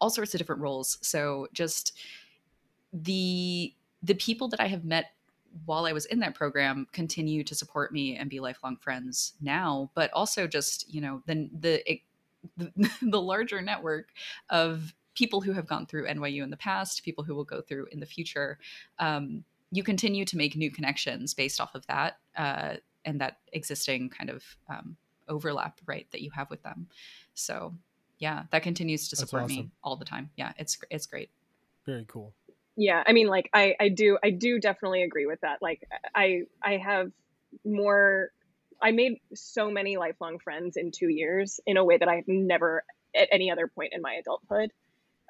all 0.00 0.10
sorts 0.10 0.34
of 0.34 0.38
different 0.38 0.60
roles. 0.60 0.98
So 1.00 1.46
just 1.52 1.96
the 2.92 3.72
the 4.02 4.14
people 4.14 4.48
that 4.48 4.60
I 4.60 4.66
have 4.66 4.84
met 4.84 5.12
while 5.64 5.86
I 5.86 5.92
was 5.92 6.06
in 6.06 6.20
that 6.20 6.34
program 6.34 6.86
continue 6.92 7.42
to 7.44 7.54
support 7.54 7.92
me 7.92 8.16
and 8.16 8.30
be 8.30 8.40
lifelong 8.40 8.76
friends 8.76 9.32
now, 9.40 9.90
but 9.94 10.12
also 10.12 10.46
just 10.46 10.92
you 10.92 11.00
know 11.00 11.22
the 11.26 11.48
the 11.58 12.00
the, 12.56 12.90
the 13.02 13.20
larger 13.20 13.60
network 13.60 14.10
of 14.50 14.94
people 15.18 15.40
who 15.40 15.52
have 15.52 15.66
gone 15.66 15.84
through 15.84 16.06
NYU 16.06 16.44
in 16.44 16.50
the 16.50 16.56
past, 16.56 17.02
people 17.02 17.24
who 17.24 17.34
will 17.34 17.42
go 17.44 17.60
through 17.60 17.88
in 17.90 17.98
the 17.98 18.06
future. 18.06 18.56
Um, 19.00 19.42
you 19.72 19.82
continue 19.82 20.24
to 20.24 20.36
make 20.36 20.54
new 20.54 20.70
connections 20.70 21.34
based 21.34 21.60
off 21.60 21.74
of 21.74 21.84
that 21.88 22.18
uh, 22.36 22.74
and 23.04 23.20
that 23.20 23.38
existing 23.52 24.10
kind 24.10 24.30
of 24.30 24.44
um, 24.70 24.96
overlap, 25.28 25.80
right, 25.86 26.06
that 26.12 26.22
you 26.22 26.30
have 26.30 26.48
with 26.50 26.62
them. 26.62 26.86
So, 27.34 27.74
yeah, 28.20 28.44
that 28.52 28.62
continues 28.62 29.08
to 29.08 29.16
That's 29.16 29.28
support 29.28 29.48
me 29.48 29.70
all 29.82 29.96
the 29.96 30.04
time. 30.04 30.30
Yeah, 30.36 30.52
it's 30.56 30.78
it's 30.88 31.06
great. 31.06 31.30
Very 31.84 32.04
cool. 32.06 32.32
yeah 32.76 33.02
i 33.06 33.12
mean 33.12 33.28
like 33.28 33.48
i 33.54 33.74
i 33.80 33.88
do 33.88 34.18
i 34.22 34.30
do 34.30 34.60
definitely 34.60 35.02
agree 35.02 35.26
with 35.26 35.40
that 35.40 35.58
like 35.60 35.80
i 36.14 36.42
i 36.62 36.76
have 36.76 37.10
more 37.64 38.30
i 38.80 38.90
made 38.92 39.14
so 39.34 39.70
many 39.70 39.96
lifelong 39.96 40.38
friends 40.38 40.76
in 40.76 40.90
two 40.90 41.08
years 41.08 41.60
in 41.66 41.76
a 41.78 41.84
way 41.84 41.96
that 41.96 42.08
i've 42.08 42.28
never 42.28 42.84
at 43.16 43.26
any 43.32 43.50
other 43.50 43.66
point 43.66 43.92
in 43.94 44.02
my 44.02 44.14
adulthood 44.20 44.70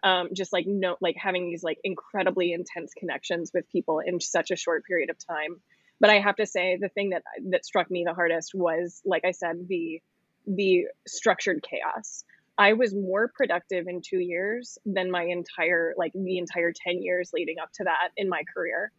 um 0.03 0.29
just 0.33 0.53
like 0.53 0.67
no 0.67 0.97
like 1.01 1.17
having 1.17 1.51
these 1.51 1.63
like 1.63 1.79
incredibly 1.85 2.53
intense 2.53 2.93
connections 2.95 3.51
with 3.53 3.69
people 3.71 4.01
in 4.01 4.21
such 4.21 4.51
a 4.51 4.57
short 4.57 4.85
period 4.85 5.11
of 5.11 5.17
time. 5.19 5.61
But 6.01 6.11
i 6.11 6.21
have 6.21 6.37
to 6.37 6.47
say 6.47 6.79
the 6.81 6.89
thing 6.89 7.11
that 7.11 7.23
that 7.51 7.65
struck 7.65 7.91
me 7.91 8.05
the 8.07 8.15
hardest 8.15 8.53
was 8.55 9.03
like 9.05 9.25
i 9.25 9.33
said 9.33 9.67
the 9.69 10.01
the 10.49 10.87
structured 11.07 11.63
chaos. 11.63 12.25
I 12.57 12.73
was 12.73 12.93
more 12.93 13.31
productive 13.33 13.87
in 13.87 14.01
two 14.03 14.19
years 14.19 14.79
than 14.85 15.11
my 15.11 15.25
entire 15.25 15.95
like 15.97 16.13
the 16.15 16.39
entire 16.39 16.73
ten 16.73 17.03
years 17.03 17.31
leading 17.33 17.59
up 17.63 17.71
to 17.75 17.85
that 17.85 18.11
in 18.17 18.29
my 18.29 18.43
career. 18.53 18.91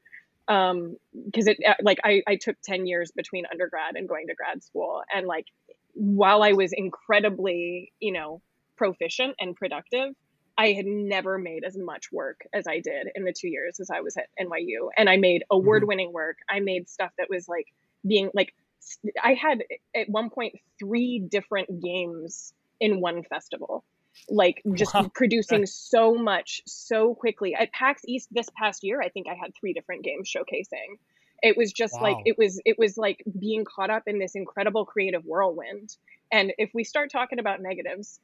Um, 0.48 0.96
because 1.26 1.48
it 1.48 1.58
uh, 1.68 1.74
like 1.82 2.00
I 2.04 2.22
I 2.28 2.38
took 2.38 2.56
ten 2.64 2.88
years 2.88 3.12
between 3.12 3.46
undergrad 3.52 3.96
and 3.96 4.08
going 4.08 4.28
to 4.28 4.36
grad 4.36 4.64
school, 4.64 5.02
and 5.14 5.28
like 5.28 5.46
while 5.94 6.42
I 6.42 6.54
was 6.54 6.72
incredibly 6.72 7.92
you 8.00 8.14
know 8.14 8.42
proficient 8.78 9.36
and 9.40 9.56
productive, 9.56 10.14
I 10.60 10.74
had 10.74 10.86
never 10.86 11.38
made 11.38 11.64
as 11.64 11.78
much 11.78 12.12
work 12.12 12.42
as 12.54 12.68
I 12.68 12.82
did 12.82 13.08
in 13.16 13.24
the 13.24 13.32
two 13.32 13.48
years 13.48 13.80
as 13.80 13.90
I 13.90 14.02
was 14.02 14.18
at 14.18 14.28
NYU, 14.38 14.90
and 14.98 15.10
I 15.10 15.16
made 15.16 15.42
mm-hmm. 15.44 15.56
award 15.56 15.86
winning 15.88 16.12
work. 16.12 16.38
I 16.50 16.60
made 16.60 16.90
stuff 16.90 17.12
that 17.18 17.30
was 17.30 17.48
like 17.48 17.68
being 18.06 18.30
like 18.34 18.54
I 19.24 19.36
had 19.36 19.64
at 19.96 20.10
one 20.10 20.30
point 20.30 20.56
three 20.78 21.20
different 21.20 21.82
games 21.82 22.54
in 22.82 23.00
one 23.00 23.24
festival. 23.24 23.86
Like 24.28 24.62
just 24.74 24.94
Wow. 24.94 25.10
producing 25.16 25.66
so 25.66 26.16
much 26.16 26.62
so 26.68 27.16
quickly. 27.16 27.56
At 27.56 27.72
pax 27.72 28.02
east 28.06 28.28
this 28.32 28.50
past 28.58 28.84
year 28.84 29.02
i 29.02 29.08
think 29.08 29.28
i 29.30 29.36
had 29.36 29.52
three 29.58 29.72
different 29.72 30.04
games 30.04 30.30
showcasing 30.30 30.98
it 31.42 31.58
was 31.58 31.72
just 31.72 32.00
like 32.02 32.18
it 32.26 32.38
was 32.38 32.62
it 32.66 32.78
was 32.78 32.98
like 32.98 33.24
being 33.40 33.66
caught 33.66 33.90
up 33.90 34.04
in 34.08 34.20
this 34.20 34.36
incredible 34.36 34.86
creative 34.86 35.24
whirlwind 35.26 35.96
and 36.32 36.54
if 36.58 36.70
we 36.74 36.84
start 36.84 37.12
talking 37.12 37.40
about 37.40 37.62
negatives 37.62 38.20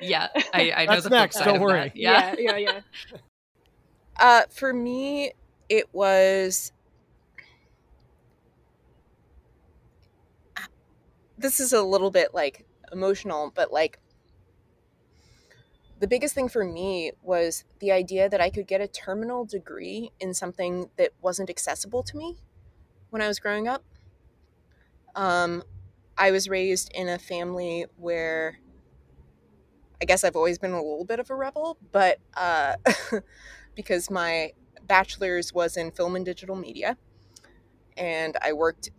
yeah, 0.00 0.28
I, 0.54 0.72
I 0.76 0.86
know 0.86 0.92
That's 0.92 1.04
the 1.04 1.10
next, 1.10 1.36
side 1.36 1.44
don't 1.44 1.60
worry. 1.60 1.88
that. 1.88 1.96
Yeah. 1.96 2.34
yeah 2.38 2.56
yeah 2.56 2.56
yeah 2.56 2.80
Uh, 4.18 4.42
for 4.50 4.72
me, 4.72 5.32
it 5.68 5.86
was. 5.92 6.72
This 11.38 11.60
is 11.60 11.74
a 11.74 11.82
little 11.82 12.10
bit 12.10 12.32
like 12.32 12.64
emotional, 12.92 13.52
but 13.54 13.70
like 13.70 13.98
the 15.98 16.06
biggest 16.06 16.34
thing 16.34 16.48
for 16.48 16.64
me 16.64 17.12
was 17.22 17.64
the 17.80 17.90
idea 17.90 18.28
that 18.28 18.40
I 18.40 18.50
could 18.50 18.66
get 18.66 18.80
a 18.80 18.86
terminal 18.88 19.44
degree 19.44 20.12
in 20.20 20.34
something 20.34 20.90
that 20.96 21.12
wasn't 21.22 21.48
accessible 21.48 22.02
to 22.02 22.16
me 22.16 22.36
when 23.10 23.22
I 23.22 23.28
was 23.28 23.38
growing 23.38 23.66
up. 23.66 23.82
Um, 25.14 25.62
I 26.18 26.30
was 26.30 26.48
raised 26.48 26.90
in 26.94 27.08
a 27.08 27.18
family 27.18 27.86
where 27.96 28.58
I 30.00 30.04
guess 30.04 30.24
I've 30.24 30.36
always 30.36 30.58
been 30.58 30.72
a 30.72 30.82
little 30.82 31.06
bit 31.06 31.20
of 31.20 31.30
a 31.30 31.34
rebel, 31.34 31.78
but 31.92 32.18
uh, 32.34 32.76
because 33.74 34.10
my 34.10 34.52
bachelor's 34.86 35.54
was 35.54 35.76
in 35.76 35.90
film 35.90 36.16
and 36.16 36.24
digital 36.24 36.56
media, 36.56 36.98
and 37.96 38.36
I 38.42 38.52
worked 38.52 38.90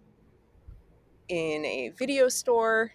in 1.29 1.63
a 1.65 1.89
video 1.89 2.29
store 2.29 2.93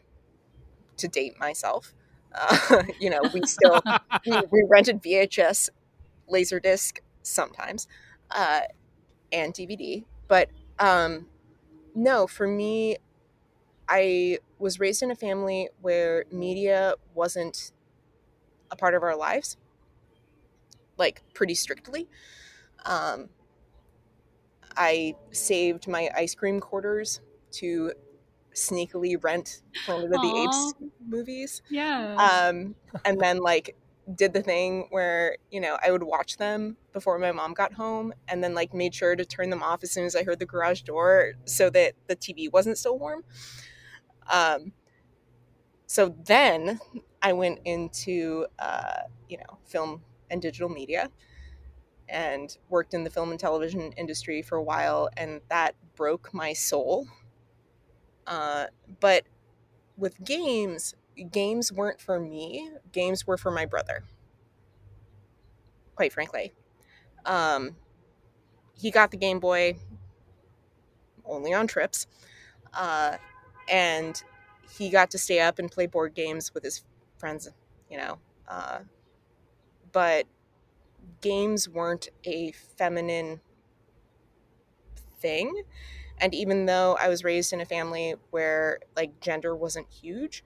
to 0.96 1.06
date 1.06 1.38
myself. 1.38 1.94
Uh, 2.34 2.82
you 3.00 3.10
know, 3.10 3.20
we 3.32 3.44
still 3.44 3.80
we, 4.26 4.42
we 4.50 4.64
rented 4.68 5.02
VHS, 5.02 5.70
Laserdisc 6.30 6.98
sometimes, 7.22 7.86
uh, 8.30 8.60
and 9.32 9.54
DVD. 9.54 10.04
But 10.28 10.50
um, 10.78 11.26
no, 11.94 12.26
for 12.26 12.46
me, 12.46 12.96
I 13.88 14.38
was 14.58 14.80
raised 14.80 15.02
in 15.02 15.10
a 15.10 15.14
family 15.14 15.68
where 15.80 16.24
media 16.30 16.94
wasn't 17.14 17.72
a 18.70 18.76
part 18.76 18.94
of 18.94 19.02
our 19.02 19.16
lives, 19.16 19.56
like 20.96 21.22
pretty 21.34 21.54
strictly. 21.54 22.08
Um, 22.84 23.28
I 24.76 25.14
saved 25.30 25.88
my 25.88 26.10
ice 26.16 26.34
cream 26.34 26.60
quarters 26.60 27.20
to 27.52 27.92
sneakily 28.54 29.22
rent 29.22 29.62
Planet 29.84 30.12
of 30.12 30.20
the 30.20 30.36
Apes 30.36 30.74
movies 31.06 31.62
Yeah. 31.68 32.14
um, 32.18 32.76
and 33.04 33.20
then 33.20 33.38
like 33.38 33.76
did 34.14 34.32
the 34.32 34.42
thing 34.42 34.88
where 34.90 35.36
you 35.50 35.60
know 35.60 35.78
I 35.82 35.90
would 35.92 36.02
watch 36.02 36.36
them 36.36 36.76
before 36.92 37.18
my 37.18 37.32
mom 37.32 37.54
got 37.54 37.74
home, 37.74 38.12
and 38.28 38.42
then 38.42 38.54
like 38.54 38.74
made 38.74 38.94
sure 38.94 39.16
to 39.16 39.24
turn 39.24 39.50
them 39.50 39.62
off 39.62 39.82
as 39.82 39.92
soon 39.92 40.04
as 40.04 40.16
I 40.16 40.24
heard 40.24 40.38
the 40.40 40.46
garage 40.46 40.82
door, 40.82 41.34
so 41.44 41.70
that 41.70 41.94
the 42.08 42.16
TV 42.16 42.48
wasn't 42.48 42.78
still 42.78 42.98
warm. 42.98 43.24
Um, 44.30 44.72
so 45.86 46.08
then 46.24 46.80
I 47.20 47.32
went 47.32 47.60
into 47.64 48.46
uh, 48.58 49.02
you 49.28 49.38
know 49.38 49.58
film 49.64 50.02
and 50.30 50.40
digital 50.40 50.68
media, 50.68 51.10
and 52.08 52.56
worked 52.68 52.94
in 52.94 53.04
the 53.04 53.10
film 53.10 53.30
and 53.30 53.40
television 53.40 53.92
industry 53.92 54.42
for 54.42 54.56
a 54.56 54.62
while, 54.62 55.08
and 55.16 55.40
that 55.48 55.74
broke 55.94 56.32
my 56.34 56.52
soul. 56.52 57.08
Uh, 58.26 58.66
but 59.00 59.24
with 59.96 60.22
games, 60.24 60.94
games 61.32 61.72
weren't 61.72 62.00
for 62.00 62.20
me. 62.20 62.70
Games 62.92 63.26
were 63.26 63.38
for 63.38 63.50
my 63.50 63.66
brother. 63.66 64.04
Quite 65.94 66.12
frankly, 66.12 66.52
um, 67.26 67.76
he 68.74 68.90
got 68.90 69.10
the 69.10 69.16
Game 69.16 69.40
Boy 69.40 69.76
only 71.24 71.52
on 71.52 71.66
trips, 71.66 72.06
uh, 72.74 73.16
and 73.68 74.22
he 74.76 74.90
got 74.90 75.10
to 75.12 75.18
stay 75.18 75.40
up 75.40 75.58
and 75.58 75.70
play 75.70 75.86
board 75.86 76.14
games 76.14 76.52
with 76.54 76.64
his 76.64 76.84
friends. 77.18 77.48
You 77.90 77.98
know, 77.98 78.18
uh, 78.48 78.80
but 79.92 80.26
games 81.20 81.68
weren't 81.68 82.08
a 82.24 82.52
feminine 82.52 83.40
thing. 85.20 85.62
And 86.22 86.34
even 86.34 86.66
though 86.66 86.96
I 86.98 87.08
was 87.08 87.24
raised 87.24 87.52
in 87.52 87.60
a 87.60 87.66
family 87.66 88.14
where 88.30 88.78
like 88.96 89.20
gender 89.20 89.54
wasn't 89.54 89.88
huge, 89.90 90.44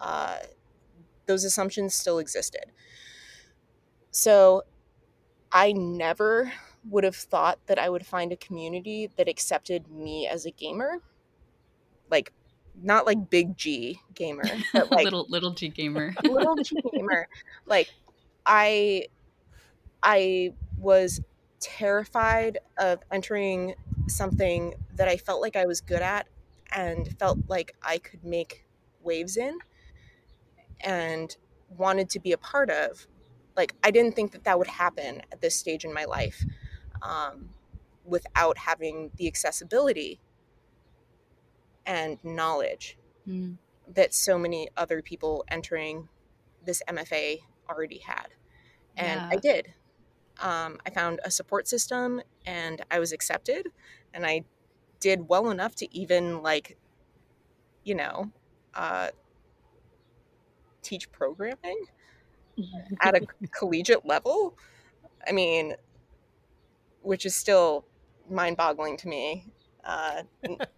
uh, 0.00 0.38
those 1.26 1.44
assumptions 1.44 1.94
still 1.94 2.18
existed. 2.18 2.64
So 4.10 4.62
I 5.52 5.72
never 5.72 6.52
would 6.88 7.04
have 7.04 7.14
thought 7.14 7.58
that 7.66 7.78
I 7.78 7.88
would 7.88 8.04
find 8.04 8.32
a 8.32 8.36
community 8.36 9.08
that 9.16 9.28
accepted 9.28 9.88
me 9.88 10.26
as 10.26 10.46
a 10.46 10.50
gamer 10.50 11.00
like 12.12 12.32
not 12.80 13.06
like 13.06 13.28
big 13.28 13.56
G 13.56 14.00
gamer, 14.14 14.44
but 14.72 14.92
like 14.92 15.04
little 15.04 15.26
little 15.28 15.52
G 15.52 15.68
gamer. 15.68 16.14
little 16.24 16.54
G 16.56 16.76
gamer. 16.92 17.26
Like 17.66 17.88
I 18.46 19.06
I 20.02 20.52
was 20.78 21.20
terrified 21.58 22.58
of 22.78 23.00
entering 23.10 23.74
something 24.08 24.74
that 24.96 25.08
I 25.08 25.16
felt 25.16 25.40
like 25.40 25.56
I 25.56 25.66
was 25.66 25.80
good 25.80 26.02
at 26.02 26.28
and 26.70 27.16
felt 27.18 27.38
like 27.48 27.74
I 27.82 27.98
could 27.98 28.24
make 28.24 28.66
waves 29.02 29.36
in 29.36 29.58
and 30.80 31.36
wanted 31.76 32.10
to 32.10 32.20
be 32.20 32.32
a 32.32 32.38
part 32.38 32.70
of. 32.70 33.06
Like 33.56 33.74
I 33.82 33.90
didn't 33.90 34.14
think 34.16 34.32
that 34.32 34.44
that 34.44 34.58
would 34.58 34.66
happen 34.68 35.22
at 35.32 35.40
this 35.40 35.56
stage 35.56 35.84
in 35.84 35.92
my 35.92 36.04
life 36.04 36.44
um, 37.02 37.50
without 38.04 38.58
having 38.58 39.10
the 39.16 39.26
accessibility 39.26 40.20
and 41.86 42.18
knowledge 42.24 42.98
Mm. 43.28 43.56
that 43.86 44.12
so 44.12 44.36
many 44.36 44.68
other 44.76 45.00
people 45.00 45.44
entering 45.46 46.08
this 46.64 46.82
MFA 46.88 47.38
already 47.70 47.98
had. 47.98 48.34
And 48.96 49.20
I 49.20 49.36
did. 49.36 49.74
Um, 50.40 50.80
I 50.84 50.90
found 50.90 51.20
a 51.24 51.30
support 51.30 51.68
system 51.68 52.20
and 52.44 52.84
I 52.90 52.98
was 52.98 53.12
accepted 53.12 53.68
and 54.12 54.26
I 54.26 54.42
did 55.02 55.28
well 55.28 55.50
enough 55.50 55.74
to 55.76 55.94
even 55.96 56.42
like, 56.42 56.78
you 57.84 57.94
know, 57.94 58.30
uh, 58.74 59.08
teach 60.82 61.10
programming 61.12 61.86
at 63.00 63.14
a 63.14 63.22
collegiate 63.50 64.06
level. 64.06 64.56
I 65.26 65.32
mean, 65.32 65.74
which 67.02 67.26
is 67.26 67.34
still 67.34 67.84
mind 68.28 68.56
boggling 68.56 68.96
to 68.98 69.08
me. 69.08 69.46
Uh, 69.84 70.22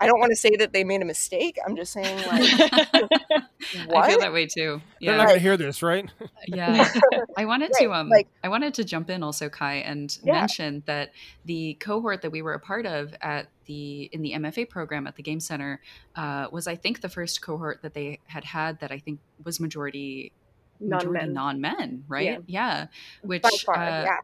I 0.00 0.06
don't 0.06 0.18
want 0.18 0.30
to 0.30 0.36
say 0.36 0.56
that 0.56 0.72
they 0.72 0.82
made 0.82 1.02
a 1.02 1.04
mistake. 1.04 1.58
I'm 1.66 1.76
just 1.76 1.92
saying, 1.92 2.16
like, 2.26 2.72
I 3.94 4.08
feel 4.08 4.18
that 4.20 4.32
way 4.32 4.46
too. 4.46 4.80
They're 5.00 5.10
Yeah. 5.12 5.16
not 5.16 5.26
going 5.26 5.38
to 5.38 5.42
hear 5.42 5.56
this, 5.56 5.82
right? 5.82 6.08
Yeah. 6.46 6.88
I 7.36 7.44
wanted 7.44 7.70
Right, 7.74 7.84
to 7.84 7.92
um 7.92 8.08
like- 8.08 8.28
I 8.42 8.48
wanted 8.48 8.74
to 8.74 8.84
jump 8.84 9.10
in 9.10 9.22
also 9.22 9.48
Kai 9.48 9.76
and 9.76 10.16
Yeah. 10.22 10.40
mention 10.40 10.82
that 10.86 11.12
the 11.44 11.74
cohort 11.80 12.22
that 12.22 12.30
we 12.30 12.40
were 12.42 12.54
a 12.54 12.60
part 12.60 12.86
of 12.86 13.14
at 13.20 13.48
the 13.66 14.08
in 14.12 14.22
the 14.22 14.32
MFA 14.32 14.68
program 14.68 15.06
at 15.06 15.16
the 15.16 15.22
Game 15.22 15.40
Center 15.40 15.80
uh, 16.16 16.48
was 16.52 16.66
I 16.66 16.76
think 16.76 17.00
the 17.00 17.08
first 17.08 17.42
cohort 17.42 17.82
that 17.82 17.94
they 17.94 18.20
had 18.26 18.44
had 18.44 18.80
that 18.80 18.90
I 18.92 18.98
think 18.98 19.20
was 19.42 19.58
majority 19.60 20.32
majority 20.80 21.06
Non-men. 21.30 21.32
non-men, 21.34 22.04
right? 22.08 22.42
Yeah. 22.46 22.86
Which 23.22 23.42
By 23.42 23.50
far, 23.64 23.76
uh, 23.76 24.02
yeah. 24.04 24.16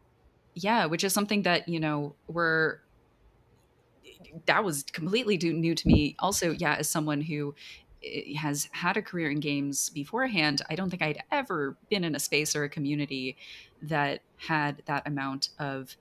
yeah 0.55 0.87
which 0.87 1.05
is 1.05 1.13
something 1.13 1.43
that 1.43 1.69
you 1.69 1.81
know 1.81 2.15
we're 2.29 2.79
that 4.47 4.65
was 4.65 4.83
completely 4.85 5.37
new 5.37 5.75
to 5.75 5.87
me 5.87 6.15
also 6.19 6.53
yeah 6.53 6.75
as 6.75 6.89
someone 6.89 7.21
who 7.21 7.55
eh, 8.05 8.35
has 8.37 8.69
had 8.73 8.97
a 8.97 9.03
career 9.03 9.31
in 9.31 9.41
games 9.41 9.91
beforehand 9.91 10.63
i 10.69 10.75
don't 10.75 10.91
think 10.91 11.03
i'd 11.03 11.23
ever 11.31 11.77
been 11.89 12.05
in 12.05 12.15
a 12.15 12.21
space 12.21 12.55
or 12.55 12.65
a 12.65 12.69
community 12.69 13.37
that 13.83 14.21
had 14.37 14.83
that 14.87 15.07
amount 15.07 15.51
of 15.59 15.97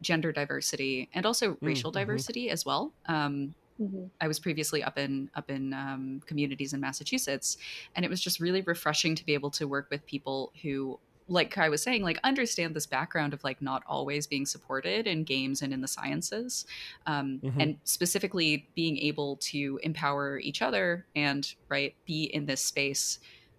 gender 0.00 0.32
diversity 0.32 1.08
and 1.12 1.26
also 1.26 1.56
racial 1.60 1.90
mhm. 1.90 1.94
diversity 1.94 2.50
as 2.50 2.64
well 2.64 2.92
um, 3.06 3.54
Mhm. 3.80 4.10
I 4.20 4.26
was 4.26 4.38
previously 4.38 4.82
up 4.82 4.98
in 4.98 5.30
up 5.34 5.50
in 5.50 5.72
um, 5.72 6.20
communities 6.26 6.72
in 6.72 6.80
Massachusetts, 6.80 7.56
and 7.94 8.04
it 8.04 8.08
was 8.08 8.20
just 8.20 8.40
really 8.40 8.60
refreshing 8.62 9.14
to 9.14 9.24
be 9.24 9.34
able 9.34 9.50
to 9.52 9.68
work 9.68 9.88
with 9.90 10.04
people 10.06 10.52
who, 10.62 10.98
like 11.28 11.50
Kai 11.50 11.68
was 11.68 11.82
saying, 11.82 12.02
like 12.02 12.18
understand 12.24 12.74
this 12.74 12.86
background 12.86 13.34
of 13.34 13.44
like 13.44 13.60
not 13.62 13.82
always 13.86 14.26
being 14.26 14.46
supported 14.46 15.06
in 15.06 15.24
games 15.24 15.62
and 15.62 15.72
in 15.72 15.80
the 15.82 15.88
sciences, 15.88 16.66
um, 17.06 17.38
Mhm. 17.44 17.62
and 17.62 17.78
specifically 17.84 18.68
being 18.74 18.96
able 18.98 19.36
to 19.36 19.78
empower 19.82 20.38
each 20.38 20.62
other 20.62 21.06
and 21.14 21.54
right 21.68 21.94
be 22.06 22.24
in 22.24 22.46
this 22.46 22.62
space. 22.62 23.18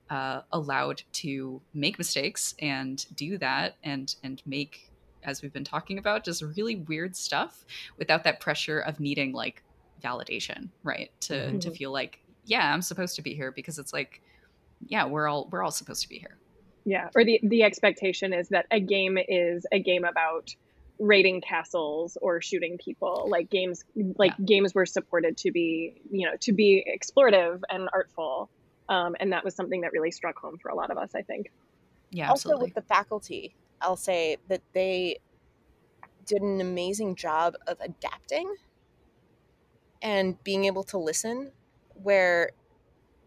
Uh, 0.09 0.41
allowed 0.53 1.03
to 1.11 1.61
make 1.75 1.99
mistakes 1.99 2.55
and 2.57 3.05
do 3.15 3.37
that 3.37 3.75
and 3.83 4.15
and 4.23 4.41
make 4.43 4.89
as 5.21 5.43
we've 5.43 5.53
been 5.53 5.63
talking 5.63 5.99
about 5.99 6.23
just 6.23 6.41
really 6.41 6.77
weird 6.77 7.15
stuff 7.15 7.63
without 7.97 8.23
that 8.23 8.39
pressure 8.39 8.79
of 8.79 8.99
needing 8.99 9.33
like 9.33 9.61
validation 10.01 10.69
right 10.81 11.11
to 11.21 11.33
Mhm. 11.51 11.61
to 11.61 11.69
feel 11.69 11.91
like 11.91 12.21
yeah 12.45 12.73
i'm 12.73 12.81
supposed 12.81 13.15
to 13.17 13.21
be 13.21 13.35
here 13.35 13.51
because 13.51 13.77
it's 13.77 13.93
like 13.93 14.23
yeah 14.87 15.05
we're 15.05 15.27
all 15.27 15.47
we're 15.51 15.61
all 15.61 15.69
supposed 15.69 16.01
to 16.01 16.09
be 16.09 16.17
here 16.17 16.39
Yeah, 16.89 17.09
or 17.15 17.23
the 17.23 17.39
the 17.43 17.63
expectation 17.63 18.33
is 18.33 18.49
that 18.49 18.65
a 18.71 18.79
game 18.79 19.17
is 19.17 19.65
a 19.71 19.79
game 19.79 20.05
about 20.05 20.55
raiding 20.97 21.39
castles 21.41 22.17
or 22.21 22.41
shooting 22.41 22.79
people. 22.83 23.27
Like 23.29 23.49
games, 23.49 23.83
like 24.17 24.33
games 24.43 24.73
were 24.73 24.87
supported 24.87 25.37
to 25.37 25.51
be, 25.51 26.01
you 26.09 26.25
know, 26.27 26.35
to 26.41 26.51
be 26.51 26.83
explorative 26.89 27.61
and 27.69 27.89
artful, 27.93 28.49
um, 28.89 29.15
and 29.19 29.31
that 29.33 29.43
was 29.43 29.53
something 29.55 29.81
that 29.81 29.91
really 29.91 30.11
struck 30.11 30.37
home 30.39 30.57
for 30.57 30.69
a 30.69 30.75
lot 30.75 30.89
of 30.89 30.97
us. 30.97 31.11
I 31.15 31.21
think. 31.21 31.51
yeah 32.11 32.29
also 32.29 32.57
with 32.57 32.73
the 32.73 32.81
faculty 32.81 33.53
i'll 33.81 33.95
say 33.95 34.37
that 34.47 34.61
they 34.73 35.19
did 36.25 36.41
an 36.41 36.59
amazing 36.61 37.15
job 37.15 37.55
of 37.67 37.77
adapting 37.81 38.55
and 40.01 40.41
being 40.43 40.65
able 40.65 40.83
to 40.83 40.97
listen 40.97 41.51
where 41.93 42.51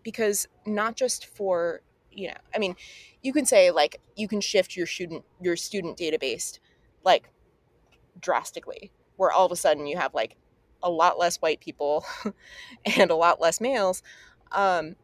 because 0.02 0.48
not 0.66 0.96
just 0.96 1.26
for 1.26 1.80
you 2.12 2.28
know 2.28 2.34
i 2.54 2.58
mean 2.58 2.76
you 3.22 3.32
can 3.32 3.44
say 3.44 3.70
like 3.70 4.00
you 4.16 4.28
can 4.28 4.40
shift 4.40 4.76
your 4.76 4.86
student 4.86 5.24
your 5.40 5.56
student 5.56 5.96
database 5.96 6.58
like 7.04 7.30
drastically 8.20 8.90
where 9.16 9.30
all 9.30 9.46
of 9.46 9.52
a 9.52 9.56
sudden 9.56 9.86
you 9.86 9.96
have 9.96 10.14
like 10.14 10.36
a 10.82 10.90
lot 10.90 11.18
less 11.18 11.36
white 11.36 11.60
people 11.60 12.04
and 12.98 13.10
a 13.10 13.14
lot 13.14 13.40
less 13.40 13.60
males. 13.60 14.02
Um 14.50 14.96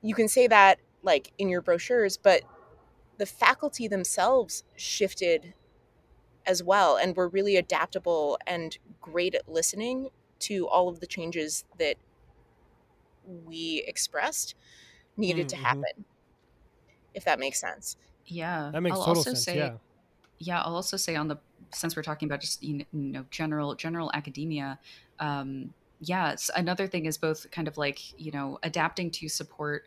you 0.00 0.14
can 0.14 0.28
say 0.28 0.46
that 0.46 0.78
like 1.02 1.32
in 1.38 1.48
your 1.48 1.60
brochures 1.60 2.16
but 2.16 2.42
the 3.18 3.26
faculty 3.26 3.86
themselves 3.86 4.64
shifted 4.76 5.54
as 6.44 6.62
well 6.62 6.96
and 6.96 7.14
were 7.14 7.28
really 7.28 7.56
adaptable 7.56 8.38
and 8.46 8.78
great 9.00 9.34
at 9.34 9.48
listening 9.48 10.08
to 10.40 10.66
all 10.66 10.88
of 10.88 10.98
the 10.98 11.06
changes 11.06 11.64
that 11.78 11.96
we 13.44 13.84
expressed 13.86 14.56
needed 15.16 15.48
to 15.48 15.56
Mhm. 15.56 15.60
happen 15.60 16.04
if 17.14 17.24
that 17.24 17.38
makes 17.38 17.60
sense 17.60 17.96
yeah 18.26 18.70
That 18.72 18.80
makes 18.82 18.94
I'll 18.94 19.00
total 19.04 19.18
also 19.18 19.30
sense. 19.30 19.44
say 19.44 19.56
yeah. 19.56 19.76
yeah 20.38 20.60
i'll 20.62 20.74
also 20.74 20.96
say 20.96 21.16
on 21.16 21.28
the 21.28 21.36
since 21.74 21.96
we're 21.96 22.02
talking 22.02 22.28
about 22.28 22.40
just 22.40 22.62
you 22.62 22.84
know 22.92 23.24
general 23.30 23.74
general 23.74 24.10
academia 24.14 24.78
um 25.20 25.72
yeah 26.00 26.34
another 26.56 26.86
thing 26.86 27.06
is 27.06 27.18
both 27.18 27.50
kind 27.50 27.68
of 27.68 27.76
like 27.78 28.18
you 28.18 28.30
know 28.32 28.58
adapting 28.62 29.10
to 29.10 29.28
support 29.28 29.84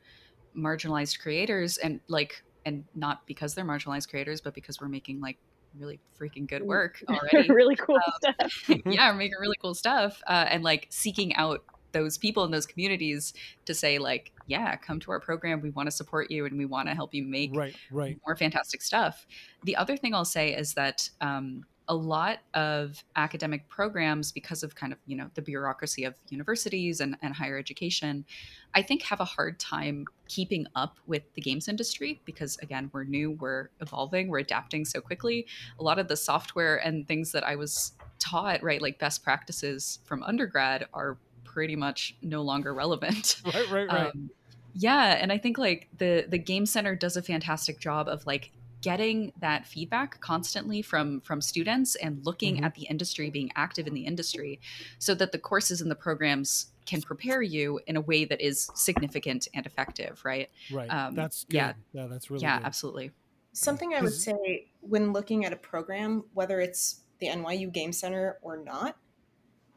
marginalized 0.55 1.19
creators 1.19 1.77
and 1.77 1.99
like 2.07 2.43
and 2.65 2.85
not 2.95 3.25
because 3.27 3.53
they're 3.55 3.65
marginalized 3.65 4.09
creators 4.09 4.41
but 4.41 4.53
because 4.53 4.79
we're 4.79 4.87
making 4.87 5.19
like 5.19 5.37
really 5.77 5.99
freaking 6.19 6.47
good 6.47 6.63
work 6.63 7.03
already 7.09 7.49
really 7.51 7.75
cool 7.75 7.99
stuff. 8.15 8.69
yeah, 8.85 9.11
we're 9.11 9.17
making 9.17 9.35
really 9.41 9.57
cool 9.61 9.73
stuff, 9.73 10.21
uh, 10.25 10.45
and 10.49 10.63
like 10.63 10.87
seeking 10.89 11.35
out 11.35 11.65
those 11.95 12.17
people 12.17 12.43
in 12.43 12.51
those 12.51 12.65
communities 12.65 13.33
to 13.63 13.73
say 13.73 13.97
like, 13.97 14.33
yeah, 14.47 14.75
come 14.75 14.99
to 14.99 15.11
our 15.11 15.19
program. 15.21 15.61
We 15.61 15.69
want 15.69 15.87
to 15.87 15.91
support 15.91 16.29
you 16.29 16.45
and 16.45 16.57
we 16.57 16.65
want 16.65 16.89
to 16.89 16.93
help 16.93 17.13
you 17.13 17.23
make 17.23 17.55
Right, 17.55 17.75
right. 17.89 18.19
more 18.27 18.35
fantastic 18.35 18.81
stuff. 18.81 19.25
The 19.63 19.77
other 19.77 19.95
thing 19.95 20.13
I'll 20.13 20.25
say 20.25 20.53
is 20.53 20.73
that 20.73 21.09
um, 21.21 21.63
a 21.87 21.95
lot 21.95 22.39
of 22.53 23.01
academic 23.15 23.69
programs, 23.69 24.31
because 24.33 24.61
of 24.61 24.75
kind 24.75 24.91
of 24.91 24.99
you 25.05 25.15
know 25.15 25.29
the 25.35 25.41
bureaucracy 25.41 26.03
of 26.03 26.15
universities 26.29 26.99
and, 26.99 27.15
and 27.21 27.33
higher 27.33 27.57
education, 27.57 28.25
I 28.73 28.81
think 28.81 29.03
have 29.03 29.21
a 29.21 29.25
hard 29.25 29.57
time 29.59 30.05
keeping 30.27 30.65
up 30.75 30.97
with 31.07 31.23
the 31.35 31.41
games 31.41 31.67
industry 31.67 32.21
because 32.25 32.57
again 32.57 32.89
we're 32.91 33.03
new, 33.05 33.31
we're 33.31 33.69
evolving, 33.79 34.27
we're 34.27 34.39
adapting 34.39 34.83
so 34.83 34.99
quickly. 34.99 35.47
A 35.79 35.83
lot 35.83 35.99
of 35.99 36.07
the 36.07 36.17
software 36.17 36.77
and 36.77 37.07
things 37.07 37.31
that 37.31 37.45
I 37.45 37.55
was 37.55 37.93
taught, 38.19 38.63
right, 38.63 38.81
like 38.81 38.99
best 38.99 39.23
practices 39.23 39.99
from 40.05 40.23
undergrad, 40.23 40.87
are 40.93 41.17
pretty 41.55 41.75
much 41.77 42.15
no 42.21 42.41
longer 42.41 42.73
relevant. 42.73 43.41
Right, 43.45 43.71
right, 43.71 43.87
right. 43.87 44.07
Um, 44.13 44.29
yeah, 44.73 45.17
and 45.21 45.31
I 45.31 45.37
think 45.37 45.57
like 45.57 45.87
the 45.97 46.25
the 46.27 46.37
game 46.37 46.65
center 46.65 46.95
does 46.95 47.15
a 47.15 47.21
fantastic 47.21 47.79
job 47.79 48.09
of 48.09 48.25
like 48.27 48.51
getting 48.81 49.31
that 49.39 49.65
feedback 49.65 50.19
constantly 50.19 50.81
from 50.81 51.21
from 51.21 51.39
students 51.41 51.95
and 51.95 52.23
looking 52.25 52.57
Mhm. 52.57 52.63
at 52.65 52.75
the 52.75 52.83
industry 52.83 53.29
being 53.29 53.51
active 53.55 53.87
in 53.87 53.93
the 53.93 54.05
industry 54.05 54.59
so 54.99 55.15
that 55.15 55.31
the 55.31 55.39
courses 55.39 55.79
and 55.81 55.89
the 55.89 55.95
programs 55.95 56.67
can 56.85 57.01
prepare 57.01 57.41
you 57.41 57.79
in 57.87 57.95
a 57.95 58.01
way 58.01 58.25
that 58.25 58.41
is 58.41 58.69
significant 58.75 59.47
and 59.55 59.65
effective 59.65 60.21
right 60.25 60.49
right. 60.71 60.89
um, 60.89 61.15
that's 61.15 61.45
good. 61.45 61.55
yeah. 61.55 61.73
Yeah, 61.93 62.07
that's 62.07 62.29
really 62.29 62.43
yeah 62.43 62.57
good. 62.59 62.65
absolutely 62.67 63.11
Something 63.53 63.93
I 63.93 64.01
would 64.01 64.13
say 64.13 64.67
when 64.81 65.13
looking 65.13 65.45
at 65.45 65.53
a 65.53 65.55
program, 65.55 66.25
whether 66.33 66.59
it's 66.59 66.99
the 67.19 67.27
NYU 67.27 67.71
Game 67.71 67.93
Center 67.93 68.37
or 68.41 68.57
not, 68.57 68.97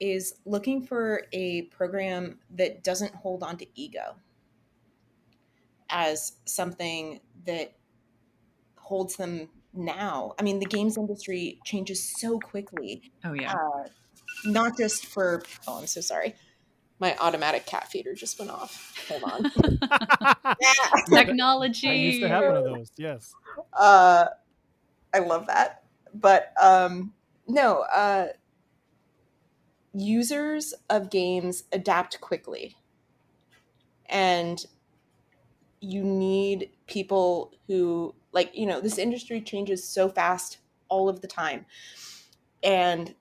is 0.00 0.34
looking 0.44 0.82
for 0.82 1.22
a 1.32 1.62
program 1.62 2.38
that 2.50 2.84
doesn't 2.84 3.14
hold 3.14 3.42
on 3.42 3.56
to 3.58 3.66
ego 3.74 4.16
as 5.90 6.32
something 6.44 7.20
that 7.46 7.72
holds 8.76 9.16
them 9.16 9.48
now. 9.74 10.34
I 10.38 10.42
mean, 10.42 10.58
the 10.58 10.66
games 10.66 10.96
industry 10.96 11.60
changes 11.64 12.14
so 12.18 12.38
quickly, 12.38 13.10
oh 13.24 13.32
yeah 13.32 13.54
uh, 13.54 13.88
not 14.44 14.76
just 14.76 15.06
for, 15.06 15.42
oh, 15.66 15.80
I'm 15.80 15.86
so 15.86 16.00
sorry. 16.00 16.34
My 17.00 17.16
automatic 17.18 17.64
cat 17.64 17.88
feeder 17.88 18.14
just 18.14 18.38
went 18.38 18.50
off. 18.50 18.94
Hold 19.08 19.22
on. 19.22 19.52
Technology. 21.08 21.88
I 21.88 21.92
used 21.92 22.22
to 22.22 22.28
have 22.28 22.44
one 22.44 22.56
of 22.56 22.64
those. 22.64 22.90
Yes. 22.96 23.32
uh, 23.72 24.26
I 25.14 25.18
love 25.20 25.46
that. 25.46 25.84
But 26.12 26.52
um, 26.60 27.12
no, 27.46 27.84
uh, 27.94 28.28
users 30.00 30.74
of 30.90 31.10
games 31.10 31.64
adapt 31.72 32.20
quickly. 32.20 32.76
And 34.06 34.64
you 35.80 36.02
need 36.02 36.70
people 36.86 37.52
who, 37.66 38.14
like, 38.32 38.50
you 38.54 38.66
know, 38.66 38.80
this 38.80 38.98
industry 38.98 39.40
changes 39.40 39.86
so 39.86 40.08
fast 40.08 40.58
all 40.88 41.08
of 41.08 41.20
the 41.20 41.28
time. 41.28 41.66
And 42.62 43.14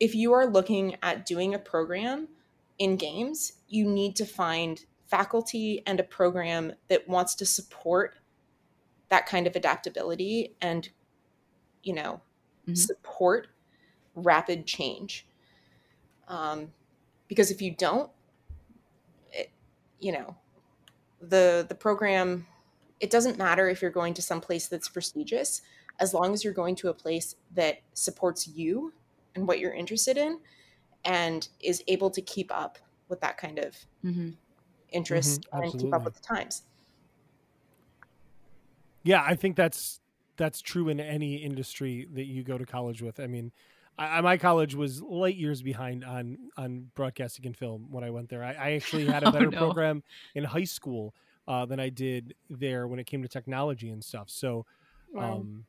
if 0.00 0.14
you 0.14 0.32
are 0.32 0.46
looking 0.46 0.96
at 1.02 1.26
doing 1.26 1.54
a 1.54 1.58
program 1.58 2.28
in 2.78 2.96
games, 2.96 3.54
you 3.68 3.84
need 3.88 4.16
to 4.16 4.24
find 4.24 4.84
faculty 5.06 5.82
and 5.86 5.98
a 6.00 6.04
program 6.04 6.72
that 6.88 7.08
wants 7.08 7.34
to 7.36 7.46
support 7.46 8.18
that 9.08 9.26
kind 9.26 9.46
of 9.46 9.56
adaptability 9.56 10.54
and 10.60 10.90
you 11.82 11.94
know 11.94 12.20
Mhm. 12.66 12.76
support 12.76 13.48
rapid 14.14 14.66
change 14.66 15.27
um, 16.28 16.72
because 17.26 17.50
if 17.50 17.60
you 17.60 17.74
don't 17.74 18.10
it, 19.32 19.50
you 20.00 20.12
know 20.12 20.36
the 21.20 21.66
the 21.68 21.74
program 21.74 22.46
it 23.00 23.10
doesn't 23.10 23.38
matter 23.38 23.68
if 23.68 23.80
you're 23.82 23.90
going 23.90 24.14
to 24.14 24.22
some 24.22 24.40
place 24.40 24.68
that's 24.68 24.88
prestigious 24.88 25.62
as 26.00 26.14
long 26.14 26.32
as 26.32 26.44
you're 26.44 26.52
going 26.52 26.76
to 26.76 26.88
a 26.88 26.94
place 26.94 27.34
that 27.54 27.80
supports 27.94 28.46
you 28.46 28.92
and 29.34 29.46
what 29.46 29.58
you're 29.58 29.72
interested 29.72 30.16
in 30.16 30.38
and 31.04 31.48
is 31.60 31.82
able 31.88 32.10
to 32.10 32.20
keep 32.22 32.50
up 32.52 32.78
with 33.08 33.20
that 33.20 33.36
kind 33.36 33.58
of 33.58 33.76
Mhm. 34.04 34.36
interest 34.90 35.46
Mhm, 35.52 35.62
and 35.62 35.80
keep 35.80 35.94
up 35.94 36.04
with 36.04 36.14
the 36.14 36.20
times 36.20 36.62
Yeah, 39.02 39.22
I 39.24 39.34
think 39.34 39.56
that's 39.56 40.00
that's 40.36 40.60
true 40.60 40.88
in 40.88 41.00
any 41.00 41.36
industry 41.36 42.08
that 42.12 42.26
you 42.26 42.42
go 42.44 42.58
to 42.58 42.66
college 42.66 43.02
with. 43.02 43.18
I 43.18 43.26
mean, 43.26 43.52
I, 43.98 44.18
I- 44.18 44.20
my 44.20 44.36
college 44.38 44.74
was 44.74 45.02
light 45.02 45.36
years 45.36 45.62
behind 45.62 46.04
on 46.04 46.38
on 46.56 46.90
broadcasting 46.94 47.46
and 47.46 47.56
film 47.56 47.88
when 47.90 48.04
I 48.04 48.10
went 48.10 48.28
there. 48.28 48.42
I, 48.44 48.52
I 48.52 48.70
actually 48.72 49.06
had 49.06 49.22
a 49.22 49.28
Oh, 49.28 49.32
better 49.32 49.50
no. 49.50 49.58
program 49.58 50.02
in 50.34 50.44
high 50.44 50.64
school 50.64 51.14
uh, 51.46 51.64
than 51.66 51.80
I 51.80 51.88
did 51.88 52.34
there 52.50 52.86
when 52.86 52.98
it 52.98 53.06
came 53.06 53.22
to 53.22 53.28
technology 53.28 53.88
and 53.90 54.02
stuff. 54.04 54.28
So, 54.30 54.66
Wow, 55.12 55.36
um, 55.40 55.64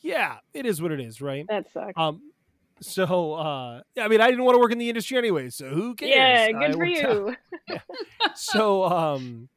yeah, 0.00 0.36
it 0.54 0.64
is 0.66 0.80
what 0.80 0.92
it 0.92 1.00
is, 1.00 1.20
right? 1.20 1.44
that 1.48 1.70
sucks. 1.72 1.94
Um, 1.96 2.22
so 2.80 3.34
uh, 3.34 3.80
I 3.98 4.08
mean, 4.08 4.20
I 4.20 4.28
didn't 4.30 4.44
want 4.44 4.54
to 4.54 4.60
work 4.60 4.70
in 4.72 4.78
the 4.78 4.88
industry 4.88 5.16
anyway, 5.18 5.48
so 5.50 5.68
who 5.68 5.94
cares? 5.94 6.10
yeah, 6.52 6.58
I 6.58 6.66
good 6.66 6.72
for 6.74 6.78
worked 6.78 7.04
out- 7.04 7.36
you. 7.70 7.78
so 8.34 8.84
um 8.84 9.48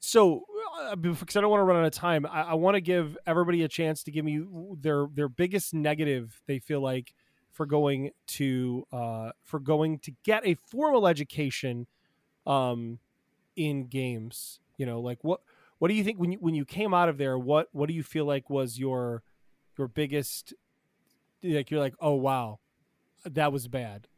so 0.00 0.44
uh, 0.80 0.96
because 0.96 1.36
i 1.36 1.40
don't 1.40 1.50
want 1.50 1.60
to 1.60 1.64
run 1.64 1.76
out 1.76 1.84
of 1.84 1.92
time 1.92 2.24
i, 2.26 2.42
I 2.42 2.54
want 2.54 2.74
to 2.76 2.80
give 2.80 3.16
everybody 3.26 3.62
a 3.62 3.68
chance 3.68 4.02
to 4.04 4.10
give 4.10 4.24
me 4.24 4.42
their 4.80 5.06
their 5.12 5.28
biggest 5.28 5.74
negative 5.74 6.40
they 6.46 6.58
feel 6.58 6.80
like 6.80 7.12
for 7.52 7.66
going 7.66 8.10
to 8.26 8.86
uh 8.92 9.30
for 9.42 9.60
going 9.60 9.98
to 9.98 10.12
get 10.24 10.46
a 10.46 10.54
formal 10.54 11.06
education 11.06 11.86
um 12.46 12.98
in 13.56 13.86
games 13.86 14.58
you 14.78 14.86
know 14.86 15.00
like 15.00 15.18
what 15.22 15.40
what 15.78 15.88
do 15.88 15.94
you 15.94 16.02
think 16.04 16.18
when 16.18 16.32
you 16.32 16.38
when 16.38 16.54
you 16.54 16.64
came 16.64 16.94
out 16.94 17.08
of 17.08 17.18
there 17.18 17.38
what 17.38 17.68
what 17.72 17.88
do 17.88 17.94
you 17.94 18.02
feel 18.02 18.24
like 18.24 18.48
was 18.48 18.78
your 18.78 19.22
your 19.78 19.88
biggest 19.88 20.54
like 21.42 21.70
you're 21.70 21.80
like 21.80 21.94
oh 22.00 22.14
wow 22.14 22.58
that 23.24 23.52
was 23.52 23.68
bad 23.68 24.08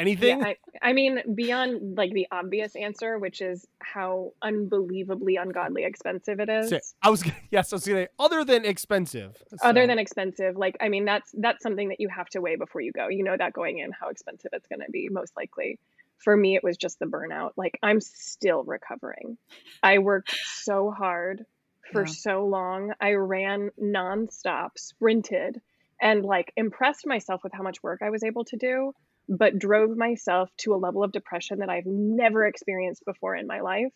anything 0.00 0.40
Yeah, 0.40 0.46
I, 0.46 0.56
I 0.82 0.92
mean, 0.92 1.20
beyond 1.34 1.96
like 1.96 2.12
the 2.12 2.26
obvious 2.32 2.74
answer, 2.74 3.18
which 3.18 3.40
is 3.40 3.66
how 3.80 4.32
unbelievably 4.42 5.36
ungodly 5.36 5.84
expensive 5.84 6.40
it 6.40 6.48
is. 6.48 6.70
Say- 6.70 6.80
I 7.02 7.10
was 7.10 7.24
yes, 7.50 7.72
I 7.72 7.76
was 7.76 7.86
gonna 7.86 8.02
say 8.04 8.08
other 8.18 8.44
than 8.44 8.64
expensive. 8.64 9.36
Other 9.62 9.86
than 9.86 9.98
expensive, 9.98 10.56
like 10.56 10.76
I 10.80 10.88
mean, 10.88 11.04
that's 11.04 11.30
that's 11.38 11.62
something 11.62 11.88
that 11.90 12.00
you 12.00 12.08
have 12.08 12.28
to 12.30 12.40
weigh 12.40 12.56
before 12.56 12.80
you 12.80 12.92
go. 12.92 13.08
You 13.08 13.22
know 13.24 13.36
that 13.36 13.52
going 13.52 13.78
in, 13.78 13.92
how 13.92 14.08
expensive 14.08 14.50
it's 14.52 14.66
going 14.66 14.80
to 14.80 14.90
be, 14.90 15.08
most 15.10 15.36
likely. 15.36 15.78
For 16.18 16.36
me, 16.36 16.54
it 16.56 16.62
was 16.62 16.76
just 16.76 16.98
the 16.98 17.06
burnout. 17.06 17.52
Like 17.56 17.78
I'm 17.82 18.00
still 18.00 18.62
recovering. 18.64 19.38
I 19.82 19.98
worked 19.98 20.34
so 20.44 20.90
hard 20.90 21.44
for 21.92 22.02
Yeah. 22.02 22.12
so 22.12 22.44
long. 22.46 22.92
I 23.00 23.12
ran 23.14 23.70
nonstop, 23.80 24.70
sprinted, 24.76 25.60
and 26.00 26.24
like 26.24 26.52
impressed 26.56 27.06
myself 27.06 27.42
with 27.42 27.52
how 27.52 27.62
much 27.62 27.82
work 27.82 28.00
I 28.02 28.10
was 28.10 28.22
able 28.22 28.44
to 28.44 28.56
do, 28.56 28.92
but 29.28 29.58
drove 29.58 29.96
myself 29.96 30.50
to 30.58 30.74
a 30.74 30.76
level 30.76 31.04
of 31.04 31.12
depression 31.12 31.60
that 31.60 31.70
I've 31.70 31.86
never 31.86 32.46
experienced 32.46 33.04
before 33.04 33.36
in 33.36 33.46
my 33.46 33.60
life 33.60 33.92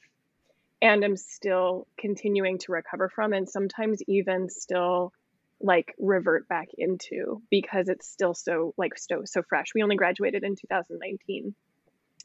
and 0.81 1.05
am 1.05 1.17
still 1.17 1.87
continuing 1.99 2.59
to 2.59 2.73
recover 2.73 3.09
from 3.09 3.33
and 3.33 3.49
sometimes 3.49 4.01
even 4.07 4.49
still 4.49 5.13
like 5.61 5.95
revert 5.99 6.47
back 6.49 6.69
into 6.77 7.43
because 7.51 7.89
it's 7.89 8.09
still 8.09 8.35
so 8.35 8.75
like 8.77 8.99
so 8.99 9.23
so 9.25 9.43
fresh. 9.43 9.69
We 9.75 9.83
only 9.83 9.97
graduated 9.97 10.45
in 10.45 10.57
2019 10.57 11.55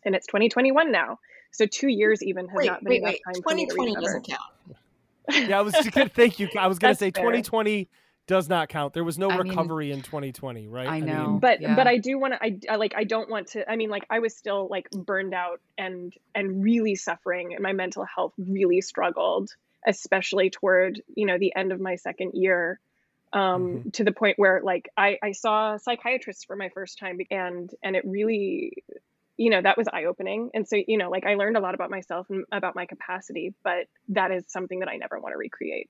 and 0.06 0.16
it's 0.16 0.28
2021 0.28 0.92
now. 0.92 1.20
So 1.52 1.66
2 1.66 1.88
years 1.88 2.22
even 2.22 2.48
has 2.48 2.58
wait 2.58 2.68
not 2.68 2.84
been 2.84 2.92
wait 2.92 3.02
enough 3.02 3.14
wait 3.14 3.34
time 3.34 3.42
for 3.42 3.56
me 3.56 3.66
to 3.66 3.72
2020 3.72 4.06
doesn't 4.06 4.28
count 4.28 4.78
yeah, 5.32 5.60
I 5.60 5.62
was 5.62 5.74
just 5.74 5.92
gonna 5.92 6.10
thank 6.10 6.40
you. 6.40 6.50
I 6.58 6.68
was 6.68 6.80
gonna 6.80 6.96
say 6.96 7.12
fair. 7.12 7.24
2020 7.24 7.88
does 8.30 8.48
not 8.48 8.70
count. 8.70 8.94
There 8.94 9.04
was 9.04 9.18
no 9.18 9.32
I 9.32 9.42
mean, 9.42 9.50
recovery 9.50 9.92
in 9.92 10.04
2020, 10.04 10.68
right? 10.68 10.88
I 10.88 11.00
know. 11.00 11.40
but 11.42 11.62
Yeah. 11.62 11.76
but 11.76 11.88
I 11.88 11.98
do 11.98 12.20
want 12.20 12.36
to 12.36 12.44
I, 12.44 12.60
I 12.70 12.76
like 12.76 12.94
I 12.96 13.04
don't 13.04 13.28
want 13.28 13.48
to 13.50 13.70
I 13.70 13.76
mean 13.76 13.90
like 13.90 14.06
I 14.10 14.20
was 14.20 14.38
still 14.38 14.68
like 14.70 14.88
burned 14.92 15.34
out 15.34 15.60
and 15.80 16.14
and 16.36 16.64
really 16.64 16.94
suffering 16.94 17.56
and 17.56 17.64
my 17.64 17.74
mental 17.74 18.06
health 18.06 18.34
really 18.38 18.82
struggled 18.82 19.50
especially 19.86 20.52
toward 20.52 21.02
you 21.16 21.26
know 21.26 21.40
the 21.40 21.56
end 21.56 21.72
of 21.72 21.82
my 21.82 21.96
second 21.96 22.34
year 22.36 22.80
um 23.34 23.90
to 23.94 24.04
the 24.04 24.12
point 24.12 24.38
where 24.38 24.62
like 24.64 24.90
I 24.96 25.18
I 25.24 25.32
saw 25.32 25.74
a 25.74 25.80
psychiatrist 25.80 26.46
for 26.46 26.56
my 26.56 26.70
first 26.70 27.00
time 27.00 27.18
and 27.32 27.74
and 27.82 27.96
it 27.96 28.06
really 28.06 28.84
you 29.38 29.50
know 29.50 29.62
that 29.62 29.76
was 29.76 29.88
eye 29.92 30.06
opening 30.06 30.52
and 30.54 30.68
so 30.68 30.76
you 30.76 31.00
know 31.00 31.10
like 31.10 31.26
I 31.26 31.34
learned 31.34 31.58
a 31.58 31.62
lot 31.62 31.74
about 31.74 31.90
myself 31.90 32.30
and 32.30 32.46
about 32.52 32.76
my 32.76 32.86
capacity 32.86 33.56
but 33.64 33.88
that 34.10 34.30
is 34.30 34.44
something 34.50 34.82
that 34.82 34.90
I 34.90 34.98
never 34.98 35.20
want 35.20 35.34
to 35.34 35.38
recreate 35.38 35.90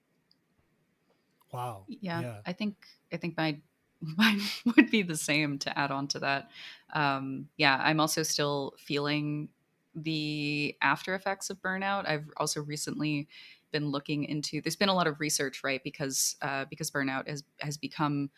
Wow. 1.52 1.88
yeah, 1.88 2.24
Yeah. 2.24 2.44
i 2.46 2.54
think 2.54 2.88
i 3.12 3.18
think 3.18 3.36
my 3.38 3.60
mine 4.02 4.40
would 4.78 4.90
be 4.92 5.02
the 5.02 5.18
same 5.18 5.60
to 5.60 5.78
add 5.78 5.92
on 5.92 6.08
to 6.08 6.20
that 6.20 6.50
um 6.94 7.50
yeah 7.58 7.80
i'm 7.84 8.00
also 8.00 8.24
still 8.24 8.74
feeling 8.78 9.50
the 9.96 10.78
after 10.82 11.16
effects 11.16 11.50
of 11.50 11.62
burnout 11.62 12.08
i've 12.08 12.30
also 12.38 12.62
recently 12.62 13.28
been 13.72 13.90
looking 13.90 14.24
into 14.24 14.62
there's 14.62 14.76
been 14.76 14.90
a 14.90 14.94
lot 14.94 15.08
of 15.08 15.20
research 15.20 15.64
right 15.64 15.84
because 15.84 16.36
uh 16.42 16.66
because 16.66 16.90
burnout 16.92 17.28
has 17.28 17.44
has 17.60 17.78
become 17.78 18.30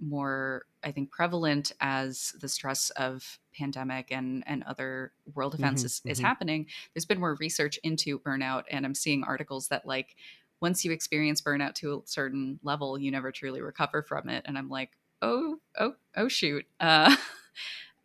more 0.00 0.66
i 0.84 0.92
think 0.92 1.10
prevalent 1.10 1.72
as 1.80 2.32
the 2.40 2.48
stress 2.48 2.90
of 2.90 3.40
pandemic 3.52 4.12
and 4.12 4.44
and 4.46 4.62
other 4.64 5.12
world 5.34 5.54
events 5.54 5.82
Mhm, 5.82 5.84
is, 5.84 6.02
is 6.06 6.20
mhm. 6.20 6.20
happening 6.20 6.68
there's 6.94 7.04
been 7.06 7.18
more 7.18 7.34
research 7.40 7.78
into 7.82 8.20
burnout 8.20 8.62
and 8.70 8.86
i'm 8.86 8.94
seeing 8.94 9.24
articles 9.24 9.68
that 9.68 9.84
like 9.84 10.14
once 10.60 10.84
you 10.84 10.92
experience 10.92 11.40
burnout 11.40 11.74
to 11.74 11.94
a 11.94 12.00
certain 12.06 12.58
level, 12.62 12.98
you 12.98 13.10
never 13.10 13.32
truly 13.32 13.60
recover 13.60 14.02
from 14.02 14.28
it. 14.28 14.44
And 14.46 14.58
I'm 14.58 14.68
like, 14.68 14.90
oh, 15.22 15.58
oh, 15.78 15.94
oh, 16.16 16.28
shoot. 16.28 16.66
Uh, 16.80 17.14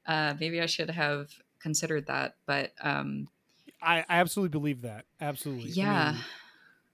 uh, 0.06 0.34
maybe 0.38 0.60
I 0.60 0.66
should 0.66 0.90
have 0.90 1.30
considered 1.62 2.08
that. 2.08 2.36
But 2.46 2.74
um, 2.82 3.30
I, 3.82 4.00
I 4.10 4.20
absolutely 4.20 4.50
believe 4.50 4.82
that. 4.82 5.06
Absolutely. 5.22 5.70
I 5.70 5.74
yeah, 5.74 6.12
mean, 6.12 6.22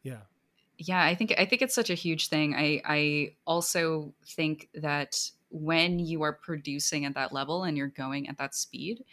yeah. 0.03 0.17
yeah, 0.77 1.03
I 1.03 1.15
think 1.15 1.33
I 1.37 1.45
think 1.45 1.61
it's 1.61 1.73
such 1.73 1.89
a 1.89 1.95
huge 1.95 2.27
thing. 2.27 2.53
I 2.55 2.81
I 2.85 3.35
also 3.47 4.13
think 4.25 4.69
that 4.75 5.31
when 5.49 5.99
you 5.99 6.21
are 6.21 6.33
producing 6.33 7.05
at 7.05 7.15
that 7.15 7.33
level 7.33 7.63
and 7.63 7.75
you're 7.75 7.87
going 7.87 8.29
at 8.29 8.37
that 8.37 8.53
speed, 8.53 9.03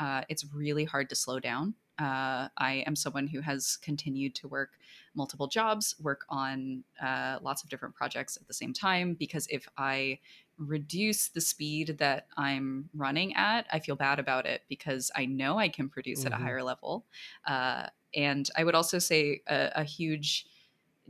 uh, 0.00 0.22
it's 0.28 0.44
really 0.52 0.84
hard 0.84 1.08
to 1.10 1.14
slow 1.14 1.38
down. 1.38 1.74
Uh, 1.98 2.48
I 2.58 2.82
am 2.86 2.96
someone 2.96 3.28
who 3.28 3.40
has 3.40 3.76
continued 3.76 4.34
to 4.36 4.48
work 4.48 4.72
multiple 5.14 5.46
jobs, 5.46 5.94
work 6.00 6.24
on 6.28 6.84
uh, 7.00 7.38
lots 7.42 7.62
of 7.62 7.70
different 7.70 7.94
projects 7.94 8.36
at 8.36 8.46
the 8.46 8.54
same 8.54 8.72
time, 8.72 9.14
because 9.14 9.46
if 9.50 9.68
I 9.76 10.20
reduce 10.56 11.28
the 11.28 11.40
speed 11.40 11.98
that 11.98 12.28
I'm 12.36 12.90
running 12.94 13.34
at, 13.34 13.66
I 13.72 13.80
feel 13.80 13.96
bad 13.96 14.18
about 14.18 14.46
it 14.46 14.62
because 14.68 15.10
I 15.14 15.26
know 15.26 15.58
I 15.58 15.68
can 15.68 15.88
produce 15.88 16.24
at 16.26 16.32
a 16.32 16.36
Mhm. 16.36 16.38
higher 16.38 16.62
level. 16.62 17.06
Uh, 17.44 17.88
and 18.14 18.48
I 18.56 18.64
would 18.64 18.74
also 18.76 18.98
say 19.00 19.42
a, 19.48 19.72
a 19.76 19.84
huge 19.84 20.46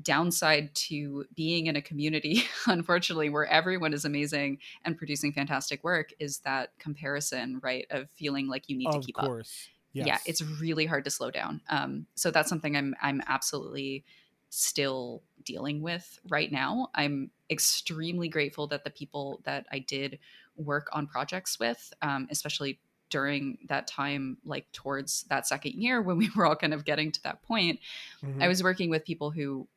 downside 0.02 0.74
to 0.74 1.24
being 1.34 1.66
in 1.66 1.76
a 1.76 1.82
community, 1.82 2.42
unfortunately, 2.66 3.30
where 3.30 3.46
everyone 3.46 3.92
is 3.94 4.04
amazing 4.04 4.58
and 4.84 4.98
producing 4.98 5.32
fantastic 5.32 5.84
work 5.84 6.10
is 6.18 6.40
that 6.40 6.76
comparison, 6.78 7.60
right? 7.62 7.86
Of 7.90 8.10
feeling 8.10 8.48
like 8.48 8.68
you 8.68 8.76
need 8.76 8.92
to 8.92 8.98
Of 8.98 8.98
keep 8.98 9.18
up 9.18 9.34
course. 9.34 9.68
Yes. 9.94 10.06
yeah 10.06 10.18
it's 10.26 10.42
really 10.42 10.86
hard 10.86 11.04
to 11.04 11.10
slow 11.10 11.30
down 11.30 11.60
um, 11.70 12.06
so 12.14 12.30
that's 12.30 12.48
something 12.48 12.76
i'm 12.76 12.94
i'm 13.00 13.22
absolutely 13.26 14.04
still 14.50 15.22
dealing 15.44 15.80
with 15.82 16.18
right 16.28 16.52
now 16.52 16.88
i'm 16.94 17.30
extremely 17.50 18.28
grateful 18.28 18.66
that 18.68 18.84
the 18.84 18.90
people 18.90 19.40
that 19.44 19.66
i 19.72 19.78
did 19.78 20.18
work 20.56 20.88
on 20.92 21.06
projects 21.06 21.58
with 21.58 21.92
um, 22.02 22.28
especially 22.30 22.78
during 23.10 23.58
that 23.68 23.86
time, 23.86 24.38
like 24.44 24.70
towards 24.72 25.22
that 25.24 25.46
second 25.46 25.74
year 25.74 26.02
when 26.06 26.16
we 26.16 26.28
were 26.34 26.46
all 26.46 26.56
kind 26.56 26.74
of 26.74 26.84
getting 26.84 27.12
to 27.12 27.22
that 27.22 27.42
point, 27.42 27.78
Mhm. 28.24 28.42
I 28.42 28.48
was 28.48 28.60
working 28.62 28.90
with 28.90 29.04
people 29.04 29.30
who 29.30 29.68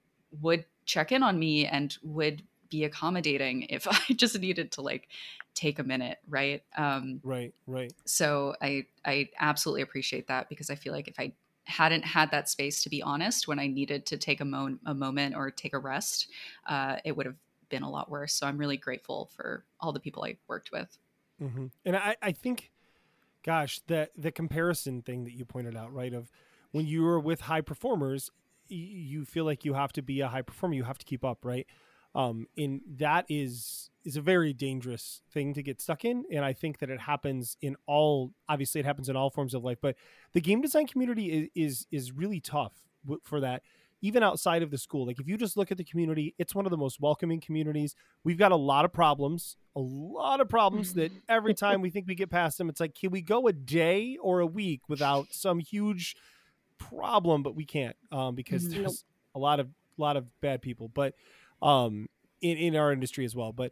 would 0.41 0.65
check 0.85 1.11
in 1.11 1.21
on 1.21 1.37
me 1.37 1.67
and 1.67 1.95
would 2.01 2.41
be 2.69 2.83
accommodating 2.83 3.63
if 3.69 3.87
I 3.91 4.13
just 4.13 4.39
needed 4.39 4.71
to 4.73 4.81
like 4.81 5.07
take 5.55 5.79
a 5.79 5.83
minute, 5.83 6.19
right? 6.27 6.63
Um, 6.77 7.21
right, 7.23 7.53
right. 7.67 7.93
so 8.05 8.55
I 8.61 8.85
I 9.05 9.29
absolutely 9.39 9.81
appreciate 9.81 10.27
that 10.27 10.49
because 10.49 10.69
I 10.69 10.75
feel 10.75 10.93
like 10.93 11.07
if 11.07 11.19
I 11.19 11.33
hadn't 11.65 12.05
had 12.05 12.31
that 12.31 12.49
space 12.49 12.81
to 12.83 12.89
be 12.89 13.01
honest 13.03 13.47
when 13.47 13.59
I 13.59 13.67
needed 13.67 14.05
to 14.07 14.17
take 14.17 14.39
a, 14.39 14.45
mo- 14.45 14.77
a 14.85 14.93
moment 14.93 15.35
or 15.35 15.51
take 15.51 15.73
a 15.73 15.79
rest, 15.79 16.29
uh, 16.65 16.97
it 17.03 17.15
would 17.17 17.25
have 17.25 17.35
been 17.69 17.83
a 17.83 17.89
lot 17.89 18.09
worse. 18.09 18.33
So 18.33 18.47
I'm 18.47 18.57
really 18.57 18.77
grateful 18.77 19.29
for 19.35 19.65
all 19.81 19.91
the 19.91 19.99
people 19.99 20.23
I 20.23 20.37
worked 20.47 20.71
with. 20.71 20.97
hmm 21.39 21.67
And 21.85 21.95
I, 21.95 22.15
I 22.21 22.31
think, 22.31 22.71
gosh, 23.43 23.81
the 23.87 24.09
the 24.17 24.31
comparison 24.31 25.01
thing 25.01 25.25
that 25.25 25.33
you 25.33 25.45
pointed 25.45 25.75
out, 25.75 25.93
right? 25.93 26.13
Of 26.13 26.31
when 26.71 26.87
you 26.87 27.05
are 27.07 27.19
with 27.19 27.41
high 27.41 27.61
performers, 27.61 28.31
you 28.69 29.25
feel 29.25 29.45
like 29.45 29.65
you 29.65 29.73
have 29.73 29.93
to 29.93 30.01
be 30.01 30.21
a 30.21 30.27
high 30.29 30.43
performer, 30.43 30.75
you 30.75 30.83
have 30.85 30.97
to 30.99 31.05
keep 31.05 31.25
up, 31.25 31.45
right? 31.45 31.67
Um, 32.17 32.47
and 32.57 32.81
that 32.97 33.25
is 33.29 33.89
is 34.03 34.15
a 34.17 34.21
very 34.21 34.53
dangerous 34.53 35.21
thing 35.31 35.53
to 35.53 35.61
get 35.61 35.79
stuck 35.81 36.03
in. 36.05 36.23
And 36.31 36.43
I 36.43 36.53
think 36.53 36.79
that 36.79 36.89
it 36.89 36.99
happens 37.01 37.57
in 37.61 37.75
all. 37.85 38.31
Obviously, 38.49 38.79
it 38.79 38.85
happens 38.85 39.07
in 39.09 39.15
all 39.15 39.29
forms 39.29 39.53
of 39.53 39.63
life, 39.63 39.77
but 39.81 39.95
the 40.33 40.41
game 40.41 40.61
design 40.61 40.87
community 40.87 41.25
is 41.27 41.49
is, 41.55 41.87
is 41.91 42.11
really 42.11 42.39
tough 42.39 42.73
w- 43.05 43.21
for 43.23 43.39
that. 43.41 43.61
Even 44.01 44.21
outside 44.23 44.61
of 44.63 44.69
the 44.71 44.77
school, 44.77 45.07
like 45.07 45.19
if 45.19 45.27
you 45.27 45.37
just 45.37 45.57
look 45.57 45.71
at 45.71 45.77
the 45.77 45.83
community, 45.83 46.33
it's 46.37 46.53
one 46.55 46.65
of 46.65 46.71
the 46.71 46.77
most 46.77 46.99
welcoming 46.99 47.39
communities. 47.41 47.95
We've 48.23 48.37
got 48.37 48.51
a 48.51 48.55
lot 48.55 48.85
of 48.85 48.93
problems, 48.93 49.57
a 49.75 49.79
lot 49.79 50.39
of 50.39 50.47
problems 50.49 50.93
that 50.93 51.11
every 51.29 51.53
time 51.55 51.81
we 51.81 51.89
think 51.89 52.07
we 52.07 52.13
get 52.15 52.29
past 52.29 52.57
them, 52.59 52.69
it's 52.69 52.79
like, 52.79 52.93
can 52.95 53.09
we 53.11 53.21
go 53.21 53.47
a 53.47 53.53
day 53.53 54.17
or 54.21 54.39
a 54.39 54.45
week 54.45 54.81
without 54.87 55.27
some 55.31 55.59
huge 55.59 56.15
problem? 56.77 57.43
But 57.43 57.55
we 57.55 57.65
can't 57.65 57.95
um, 58.11 58.35
because 58.35 58.65
Mhm. 58.67 58.73
there's 58.75 59.03
a 59.35 59.39
lot 59.39 59.59
of 59.59 59.69
lot 59.97 60.15
of 60.15 60.25
bad 60.41 60.61
people, 60.61 60.89
but 60.89 61.15
um, 61.61 62.07
in 62.41 62.57
in 62.57 62.75
our 62.75 62.91
industry 62.91 63.25
as 63.25 63.35
well. 63.35 63.51
But 63.51 63.71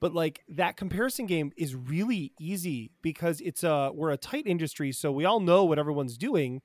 but 0.00 0.14
like 0.14 0.42
that 0.48 0.76
comparison 0.76 1.26
game 1.26 1.52
is 1.56 1.74
really 1.74 2.32
easy 2.38 2.90
because 3.02 3.40
it's 3.40 3.64
a 3.64 3.90
we're 3.94 4.10
a 4.10 4.16
tight 4.16 4.46
industry, 4.46 4.92
so 4.92 5.10
we 5.10 5.24
all 5.24 5.40
know 5.40 5.64
what 5.64 5.78
everyone's 5.78 6.18
doing. 6.18 6.62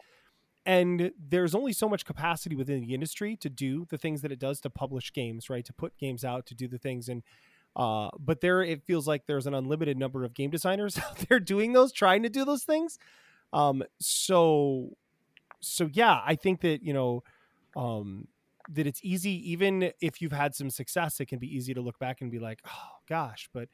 And 0.64 1.12
there's 1.18 1.56
only 1.56 1.74
so 1.74 1.90
much 1.90 2.06
capacity 2.06 2.56
within 2.56 2.82
the 2.82 2.94
industry 2.94 3.36
to 3.38 3.50
do 3.50 3.88
the 3.90 3.98
things 3.98 4.22
that 4.22 4.32
it 4.32 4.38
does 4.38 4.62
to 4.62 4.70
publish 4.70 5.12
games, 5.12 5.50
right? 5.50 5.66
To 5.66 5.74
put 5.74 5.98
games 5.98 6.24
out, 6.24 6.46
to 6.48 6.56
do 6.56 6.68
the 6.68 6.78
things. 6.78 7.10
And 7.10 7.24
uh, 7.76 8.10
but 8.20 8.42
there, 8.42 8.62
it 8.62 8.84
feels 8.84 9.08
like 9.08 9.26
there's 9.26 9.48
an 9.48 9.54
unlimited 9.54 9.98
number 9.98 10.24
of 10.24 10.34
game 10.34 10.50
designers 10.50 10.98
out 11.10 11.18
there 11.30 11.40
doing 11.40 11.74
those, 11.74 11.92
trying 11.92 12.24
to 12.24 12.30
do 12.30 12.46
those 12.46 12.64
things. 12.64 13.00
Um, 13.54 13.84
so, 14.00 14.90
so 15.62 15.90
yeah, 15.92 16.22
I 16.26 16.36
think 16.36 16.62
that 16.62 16.84
you 16.84 16.94
know, 16.94 17.24
um, 17.76 18.28
that 18.74 18.88
it's 18.88 19.00
easy, 19.04 19.52
even 19.52 19.92
if 20.02 20.22
you've 20.22 20.32
had 20.32 20.56
some 20.56 20.70
success, 20.70 21.20
it 21.20 21.28
can 21.28 21.40
be 21.40 21.48
easy 21.48 21.74
to 21.74 21.82
look 21.82 22.00
back 22.00 22.22
and 22.22 22.32
be 22.32 22.40
like, 22.40 22.60
oh 22.68 22.98
gosh, 23.08 23.50
but 23.54 23.68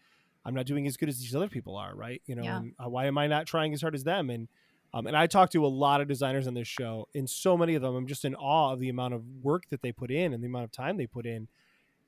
I'm 0.45 0.53
not 0.53 0.65
doing 0.65 0.87
as 0.87 0.97
good 0.97 1.09
as 1.09 1.19
these 1.19 1.35
other 1.35 1.49
people 1.49 1.75
are, 1.75 1.93
right? 1.95 2.21
You 2.25 2.35
know, 2.35 2.43
Yeah. 2.43 2.57
and, 2.57 2.73
uh, 2.83 2.89
why 2.89 3.05
am 3.05 3.17
I 3.17 3.27
not 3.27 3.45
trying 3.47 3.73
as 3.73 3.81
hard 3.81 3.95
as 3.95 4.03
them? 4.03 4.29
And 4.29 4.47
um, 4.93 5.05
and 5.05 5.17
I 5.17 5.27
talk 5.27 5.49
to 5.51 5.65
a 5.65 5.67
lot 5.67 5.99
of 5.99 6.07
designers 6.07 6.47
on 6.47 6.53
this 6.53 6.67
show, 6.67 7.09
and 7.13 7.29
so 7.29 7.57
many 7.57 7.75
of 7.75 7.81
them, 7.81 7.93
I'm 7.93 8.07
just 8.07 8.23
in 8.23 8.33
awe 8.35 8.71
of 8.71 8.79
the 8.79 8.87
amount 8.87 9.13
of 9.13 9.21
work 9.43 9.63
that 9.69 9.81
they 9.81 9.91
put 9.91 10.09
in 10.09 10.33
and 10.33 10.41
the 10.41 10.47
amount 10.47 10.63
of 10.63 10.71
time 10.71 10.95
they 10.95 11.07
put 11.07 11.25
in. 11.25 11.49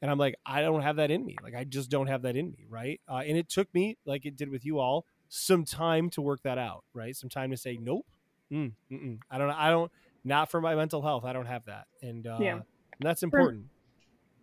And 0.01 0.09
I'm 0.09 0.17
like, 0.17 0.35
I 0.45 0.61
don't 0.61 0.81
have 0.81 0.95
that 0.95 1.11
in 1.11 1.25
me. 1.25 1.35
Like, 1.43 1.53
I 1.55 1.65
just 1.65 1.89
don't 1.91 2.07
have 2.07 2.21
that 2.21 2.37
in 2.37 2.51
me, 2.51 2.65
right? 2.69 3.01
Uh, 3.05 3.17
and 3.27 3.37
it 3.37 3.49
took 3.49 3.71
me, 3.73 3.97
like 4.05 4.25
it 4.25 4.37
did 4.37 4.47
with 4.49 4.65
you 4.65 4.79
all, 4.79 5.05
some 5.27 5.65
time 5.65 6.09
to 6.11 6.21
work 6.21 6.41
that 6.43 6.57
out, 6.57 6.85
right? 6.93 7.13
Some 7.17 7.29
time 7.29 7.51
to 7.51 7.57
say, 7.57 7.77
nope, 7.79 8.05
mm, 8.49 8.71
mm-mm. 8.89 9.19
I 9.29 9.37
don't, 9.37 9.49
I 9.51 9.69
don't, 9.69 9.91
not 10.23 10.49
for 10.49 10.61
my 10.61 10.73
mental 10.73 11.01
health. 11.01 11.25
I 11.25 11.33
don't 11.33 11.47
have 11.47 11.65
that, 11.65 11.87
and 12.01 12.25
uh, 12.25 12.37
Yeah. 12.39 12.59
And 12.99 13.07
that's 13.07 13.23
important. 13.23 13.65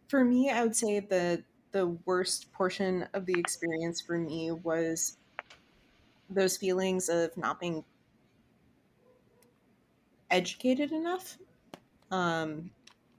For 0.08 0.24
me, 0.24 0.50
I 0.50 0.62
would 0.62 0.76
say 0.76 1.00
the 1.00 1.42
the 1.72 1.88
worst 2.06 2.52
portion 2.52 3.06
of 3.12 3.26
the 3.26 3.38
experience 3.38 4.00
for 4.00 4.16
me 4.16 4.50
was 4.50 5.18
those 6.30 6.56
feelings 6.56 7.08
of 7.08 7.36
not 7.36 7.60
being 7.60 7.84
educated 10.30 10.92
enough 10.92 11.36
um, 12.10 12.70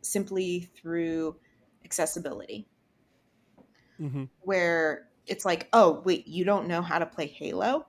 simply 0.02 0.70
through 0.76 1.36
accessibility 1.86 2.68
mm-hmm. 4.02 4.26
where 4.42 5.08
it's 5.26 5.46
like 5.46 5.70
oh 5.74 6.02
wait 6.06 6.28
you 6.28 6.44
don't 6.44 6.68
know 6.68 6.82
how 6.82 7.00
to 7.00 7.06
play 7.06 7.28
halo 7.28 7.86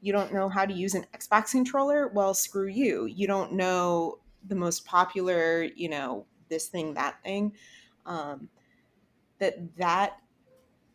you 0.00 0.12
don't 0.12 0.32
know 0.32 0.48
how 0.48 0.64
to 0.64 0.72
use 0.72 0.94
an 0.94 1.04
xbox 1.16 1.50
controller 1.50 2.08
well 2.08 2.32
screw 2.32 2.68
you 2.68 3.06
you 3.06 3.26
don't 3.26 3.52
know 3.52 4.18
the 4.46 4.54
most 4.54 4.84
popular 4.84 5.64
you 5.74 5.88
know 5.88 6.26
this 6.50 6.66
thing 6.66 6.94
that 6.94 7.22
thing 7.24 7.52
um, 8.04 8.48
that 9.38 9.76
that 9.76 10.18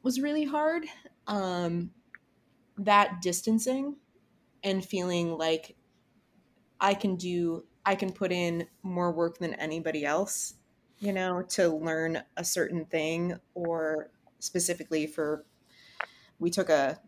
was 0.03 0.19
really 0.21 0.45
hard 0.45 0.85
um, 1.27 1.89
that 2.77 3.21
distancing 3.21 3.95
and 4.63 4.85
feeling 4.85 5.37
like 5.37 5.75
i 6.79 6.93
can 6.93 7.15
do 7.15 7.63
i 7.85 7.95
can 7.95 8.11
put 8.11 8.31
in 8.31 8.67
more 8.83 9.11
work 9.11 9.37
than 9.39 9.53
anybody 9.55 10.05
else 10.05 10.55
you 10.99 11.13
know 11.13 11.41
to 11.41 11.69
learn 11.69 12.21
a 12.37 12.43
certain 12.43 12.85
thing 12.85 13.33
or 13.53 14.09
specifically 14.39 15.07
for 15.07 15.45
we 16.39 16.49
took 16.49 16.69
a 16.69 16.99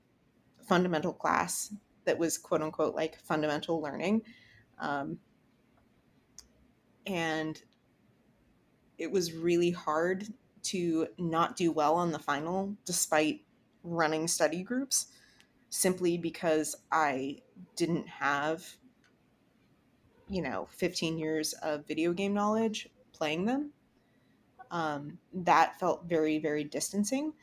fundamental 0.68 1.14
class 1.14 1.74
that 2.06 2.18
was 2.18 2.38
quote 2.38 2.62
unquote 2.62 2.96
like 2.96 3.20
fundamental 3.20 3.82
learning 3.82 4.22
um, 4.80 5.18
and 7.06 7.62
it 8.98 9.12
was 9.12 9.34
really 9.34 9.72
hard 9.72 10.28
to 10.64 11.08
not 11.18 11.56
do 11.56 11.72
well 11.72 11.96
on 11.96 12.12
the 12.12 12.20
final 12.20 12.76
despite 12.86 13.46
running 13.84 14.28
study 14.28 14.64
groups 14.64 15.08
simply 15.70 16.18
because 16.18 16.76
i 16.92 17.42
didn't 17.76 18.08
have 18.08 18.78
you 20.30 20.42
know 20.42 20.66
15 20.68 21.18
years 21.18 21.54
of 21.54 21.86
video 21.88 22.14
game 22.14 22.34
knowledge 22.34 22.90
playing 23.14 23.46
them. 23.46 23.74
Um, 24.72 25.20
that 25.34 25.80
felt 25.80 26.06
very 26.06 26.40
very 26.40 26.64
distancing 26.64 27.34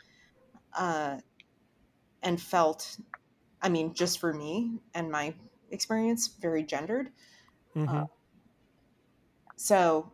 uh, 0.75 1.21
and 2.23 2.41
felt 2.41 2.99
i 3.63 3.69
mean 3.69 3.95
just 3.95 4.19
for 4.21 4.33
me 4.35 4.81
and 4.95 5.11
my 5.11 5.37
experience 5.71 6.29
very 6.29 6.65
gendered. 6.65 7.13
Hmm 7.75 7.87
Uh, 7.89 8.05
so 9.57 10.14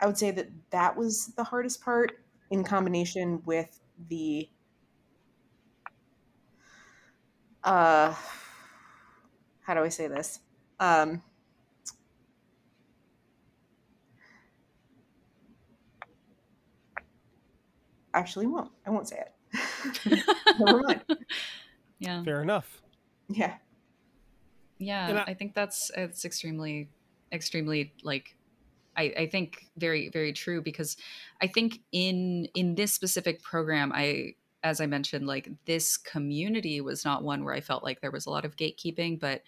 i 0.00 0.06
would 0.06 0.18
say 0.18 0.30
that 0.30 0.48
that 0.70 0.96
was 0.96 1.28
the 1.36 1.44
hardest 1.44 1.82
part 1.82 2.12
in 2.50 2.64
combination 2.64 3.42
with 3.44 3.80
the 4.08 4.48
uh 7.64 8.14
how 9.60 9.74
do 9.74 9.80
i 9.80 9.88
say 9.88 10.06
this 10.08 10.40
um 10.80 11.22
actually 18.14 18.46
won't 18.46 18.70
i 18.86 18.90
won't 18.90 19.08
say 19.08 19.18
it 19.18 20.24
never 20.58 20.80
mind 20.82 21.02
yeah. 21.98 22.22
Fair 22.24 22.42
enough. 22.42 22.80
yeah 23.28 23.54
Yeah, 24.78 25.24
I- 25.26 25.32
I, 25.32 25.34
think 25.34 25.54
that's 25.54 25.90
it's 25.96 26.24
extremely, 26.24 26.90
extremely 27.32 27.92
like, 28.02 28.36
I, 28.98 29.14
I 29.16 29.26
think 29.26 29.66
very, 29.78 30.10
very 30.10 30.32
true 30.32 30.60
because 30.60 30.96
I 31.40 31.46
think 31.46 31.80
in 31.92 32.46
in 32.54 32.74
this 32.74 32.92
specific 32.92 33.42
program, 33.42 33.92
I 33.94 34.34
as 34.64 34.80
I 34.80 34.86
mentioned, 34.86 35.26
like 35.26 35.48
this 35.66 35.96
community 35.96 36.80
was 36.80 37.04
not 37.04 37.22
one 37.22 37.44
where 37.44 37.54
I 37.54 37.60
felt 37.60 37.84
like 37.84 38.00
there 38.00 38.10
was 38.10 38.26
a 38.26 38.30
lot 38.30 38.44
of 38.44 38.56
gatekeeping, 38.56 39.20
but 39.20 39.42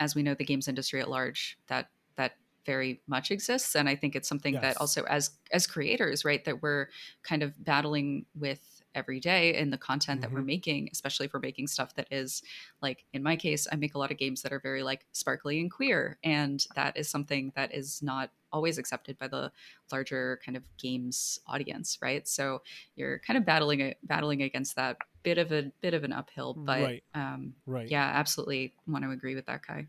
as 0.00 0.14
we 0.14 0.22
know, 0.22 0.34
the 0.34 0.44
games 0.44 0.68
industry 0.68 1.00
at 1.00 1.10
large 1.10 1.58
that 1.68 1.90
that 2.16 2.36
very 2.64 3.02
much 3.06 3.30
exists, 3.30 3.76
and 3.76 3.88
I 3.88 3.96
think 3.96 4.16
it's 4.16 4.28
something 4.28 4.54
Yes. 4.54 4.62
that 4.62 4.76
also 4.78 5.04
as 5.04 5.30
as 5.52 5.66
creators, 5.66 6.24
right, 6.24 6.44
that 6.44 6.62
we're 6.62 6.88
kind 7.22 7.42
of 7.42 7.62
battling 7.64 8.26
with 8.34 8.75
every 8.96 9.20
day 9.20 9.54
in 9.54 9.70
the 9.70 9.76
content 9.78 10.20
that 10.22 10.32
we're 10.32 10.40
making, 10.42 10.88
especially 10.90 11.26
if 11.26 11.32
we're 11.34 11.38
making 11.40 11.66
stuff 11.68 11.94
that 11.94 12.08
is 12.10 12.42
like 12.80 13.04
in 13.12 13.22
my 13.22 13.36
case 13.36 13.68
i 13.70 13.76
make 13.76 13.94
a 13.94 13.98
lot 13.98 14.10
of 14.10 14.16
games 14.18 14.42
that 14.42 14.52
are 14.52 14.58
very 14.60 14.82
like 14.82 15.04
sparkly 15.12 15.60
and 15.60 15.70
queer 15.70 16.18
and 16.24 16.66
that 16.74 16.96
is 16.96 17.08
something 17.08 17.52
that 17.54 17.72
is 17.74 18.02
not 18.02 18.30
always 18.52 18.78
accepted 18.78 19.18
by 19.18 19.28
the 19.28 19.52
larger 19.92 20.40
kind 20.44 20.56
of 20.56 20.62
games 20.78 21.38
audience 21.46 21.98
right 22.00 22.26
so 22.26 22.62
you're 22.96 23.18
kind 23.20 23.36
of 23.36 23.44
battling 23.44 23.80
it 23.80 23.98
battling 24.04 24.42
against 24.42 24.74
that 24.76 24.96
bit 25.22 25.36
of 25.38 25.52
a 25.52 25.70
bit 25.82 25.92
of 25.94 26.02
an 26.04 26.12
uphill 26.12 26.54
but 26.54 26.80
Right. 26.82 27.04
um 27.14 27.52
Right. 27.66 27.88
yeah 27.90 28.10
absolutely 28.14 28.74
want 28.86 29.04
to 29.04 29.10
agree 29.10 29.34
with 29.34 29.46
that 29.46 29.60
guy 29.66 29.86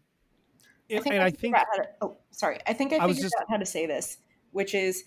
And, 0.89 0.99
I 0.99 1.01
think 1.03 1.14
and 1.16 1.24
I, 1.24 1.28
I 1.28 1.32
figured 1.32 1.39
think 1.41 1.55
out 1.55 1.66
how 1.72 1.78
to. 1.84 1.89
Oh, 2.01 2.18
sorry. 2.32 2.60
I 2.68 2.74
think 2.74 2.93
I 2.93 2.97
I 2.97 3.05
was 3.05 3.18
figured 3.18 3.32
just- 3.32 3.41
out 3.41 3.47
how 3.49 3.58
to 3.58 3.66
say 3.66 3.86
this, 3.86 4.18
which 4.51 4.74
is 4.74 5.03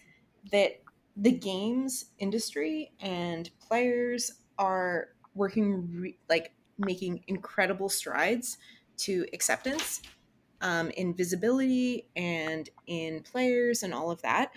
that 0.53 0.81
the 1.17 1.33
games 1.33 2.07
industry 2.19 2.93
and 3.01 3.51
players 3.61 4.33
are 4.59 5.09
working 5.35 6.01
re- 6.01 6.19
like 6.29 6.53
making 6.79 7.25
incredible 7.27 7.89
strides 7.89 8.59
to 8.97 9.27
acceptance 9.33 10.03
um, 10.61 10.91
in 10.91 11.15
visibility 11.15 12.09
and 12.17 12.69
in 12.87 13.23
players 13.23 13.83
and 13.83 13.95
all 13.95 14.11
of 14.11 14.21
that, 14.23 14.53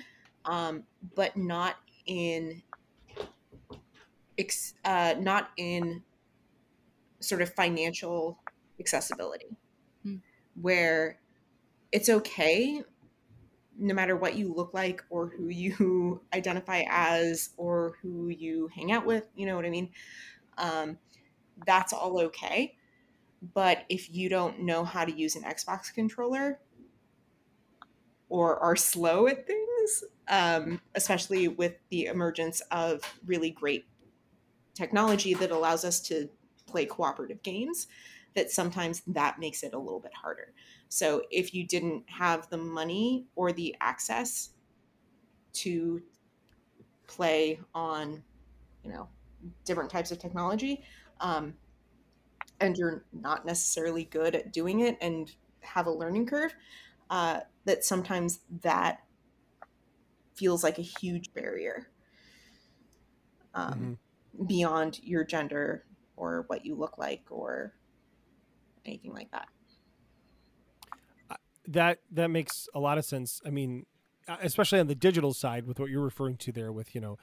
um, 0.45 0.84
but 1.16 1.36
not 1.38 1.78
in 2.06 2.62
ex- 4.38 4.74
uh, 4.86 5.16
not 5.20 5.51
in 5.58 6.04
sort 7.20 7.41
of 7.41 7.54
financial 7.54 8.39
accessibility, 8.80 9.56
Hmm. 10.04 10.18
where 10.56 11.20
it's 11.91 12.10
okay 12.10 12.84
no 13.78 13.93
matter 13.93 14.15
what 14.15 14.36
you 14.36 14.53
look 14.53 14.74
like 14.74 15.03
or 15.09 15.28
who 15.28 15.47
you 15.49 16.21
identify 16.34 16.84
as 16.89 17.49
or 17.57 17.97
who 18.01 18.30
you 18.30 18.69
hang 18.74 18.91
out 18.91 19.05
with, 19.05 19.28
you 19.36 19.45
know 19.45 19.55
what 19.55 19.65
I 19.65 19.69
mean? 19.69 19.89
Um, 20.57 20.97
that's 21.65 21.93
all 21.93 22.19
okay. 22.19 22.76
But 23.53 23.86
if 23.89 24.13
you 24.13 24.30
don't 24.30 24.61
know 24.61 24.86
how 24.86 25.03
to 25.03 25.11
use 25.11 25.36
an 25.36 25.43
Xbox 25.43 25.93
controller 25.93 26.59
or 28.30 28.57
are 28.59 28.76
slow 28.76 29.28
at 29.28 29.45
things, 29.45 30.03
um, 30.30 30.80
especially 30.95 31.49
with 31.49 31.76
the 31.89 32.05
emergence 32.05 32.61
of 32.71 33.01
really 33.26 33.49
great 33.49 33.86
technology 34.74 35.34
that 35.34 35.51
allows 35.51 35.84
us 35.84 35.99
to 35.99 36.30
play 36.65 36.86
cooperative 36.86 37.43
games, 37.43 37.88
that 38.34 38.49
sometimes 38.49 39.01
that 39.07 39.39
makes 39.39 39.61
it 39.61 39.74
a 39.74 39.78
little 39.78 39.99
bit 39.99 40.13
harder. 40.13 40.53
So 40.94 41.24
if 41.32 41.56
you 41.56 41.66
didn't 41.66 42.08
have 42.08 42.52
the 42.52 42.58
money 42.58 43.26
or 43.36 43.52
the 43.52 43.76
access 43.82 44.52
to 45.54 46.04
play 47.08 47.60
on, 47.74 48.24
you 48.84 48.91
know, 48.91 49.10
different 49.66 49.89
types 49.89 50.12
of 50.12 50.20
technology, 50.20 50.84
um, 51.20 51.56
and 52.60 52.78
you're 52.78 53.06
not 53.12 53.44
necessarily 53.44 54.04
good 54.04 54.36
at 54.36 54.54
doing 54.54 54.82
it 54.82 54.96
and 55.02 55.32
have 55.62 55.88
a 55.88 55.91
learning 55.91 56.28
curve, 56.28 56.54
uh, 57.10 57.39
that 57.66 57.84
sometimes 57.84 58.41
that 58.62 59.04
feels 60.36 60.64
like 60.64 60.78
a 60.78 60.84
huge 60.84 61.34
barrier 61.34 61.89
um, 63.56 63.98
beyond 64.46 65.00
your 65.02 65.24
gender 65.24 65.86
or 66.18 66.44
what 66.48 66.68
you 66.68 66.76
look 66.76 67.00
like 67.00 67.24
or 67.32 67.74
anything 68.86 69.12
like 69.12 69.32
that. 69.32 69.48
That 71.68 71.99
that 72.11 72.30
makes 72.30 72.68
a 72.74 72.80
lot 72.80 72.97
of 72.97 73.05
sense. 73.05 73.41
I 73.45 73.49
mean, 73.49 73.86
especially 74.41 74.80
on 74.80 74.88
the 74.88 74.95
digital 74.95 75.34
side 75.34 75.66
with 75.66 75.80
what 75.80 75.89
you're 75.89 76.03
referring 76.03 76.38
to 76.38 76.51
there 76.51 76.72
with, 76.72 76.95
you 76.95 77.01
know, 77.01 77.18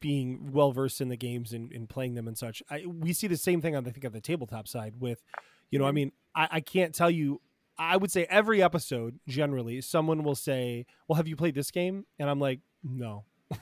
being 0.00 0.52
well 0.52 0.72
versed 0.72 1.00
in 1.00 1.08
the 1.08 1.16
games 1.16 1.52
and, 1.52 1.72
and 1.72 1.88
playing 1.88 2.14
them 2.14 2.26
and 2.26 2.36
such. 2.36 2.62
I, 2.70 2.84
we 2.86 3.12
see 3.12 3.26
the 3.26 3.36
same 3.36 3.60
thing 3.60 3.76
on 3.76 3.84
the, 3.84 3.90
I 3.90 3.92
think 3.92 4.04
on 4.04 4.12
the 4.12 4.20
tabletop 4.20 4.66
side 4.66 4.94
with, 4.98 5.22
you 5.70 5.78
know, 5.78 5.86
I 5.86 5.92
mean, 5.92 6.12
I, 6.34 6.48
I 6.52 6.60
can't 6.60 6.94
tell 6.94 7.10
you 7.10 7.40
I 7.78 7.96
would 7.96 8.10
say 8.10 8.26
every 8.28 8.62
episode 8.62 9.20
generally 9.28 9.80
someone 9.80 10.24
will 10.24 10.34
say, 10.34 10.84
"Well, 11.06 11.16
have 11.16 11.28
you 11.28 11.36
played 11.36 11.54
this 11.54 11.70
game?" 11.70 12.06
And 12.18 12.28
I'm 12.28 12.40
like, 12.40 12.60
"No." 12.82 13.24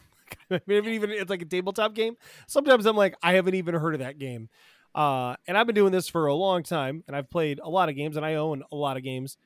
I 0.51 0.61
haven't 0.66 0.87
even 0.95 1.11
it's 1.11 1.28
like 1.30 1.43
a 1.43 1.47
tabletop 1.47 1.95
game. 1.95 2.16
Sometimes 2.47 2.87
I'm 2.87 2.97
like, 2.97 3.14
I 3.22 3.34
haven't 3.34 3.55
even 3.55 3.74
heard 3.74 3.95
of 3.95 4.01
that 4.01 4.18
game. 4.18 4.49
Uh, 4.95 5.37
and 5.47 5.59
I've 5.59 5.66
been 5.66 5.74
doing 5.74 5.93
this 5.93 6.09
for 6.09 6.26
a 6.26 6.34
long 6.34 6.62
time, 6.62 7.05
and 7.07 7.14
I've 7.14 7.28
played 7.28 7.61
a 7.62 7.68
lot 7.68 7.91
of 7.91 7.97
games, 7.97 8.16
and 8.16 8.24
I 8.24 8.37
own 8.37 8.62
a 8.72 8.76
lot 8.76 8.97
of 8.97 9.03
games. 9.03 9.37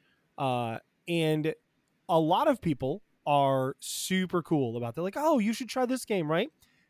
Uh, 0.40 0.78
and 1.06 1.54
a 2.08 2.18
lot 2.18 2.48
of 2.48 2.60
people 2.62 3.02
are 3.26 3.76
super 3.78 4.42
cool 4.42 4.76
about. 4.78 4.94
They're 4.94 5.04
like, 5.04 5.16
"Oh, 5.16 5.38
you 5.38 5.52
should 5.52 5.68
try 5.68 5.84
this 5.86 6.04
game, 6.06 6.30
right?" 6.30 6.48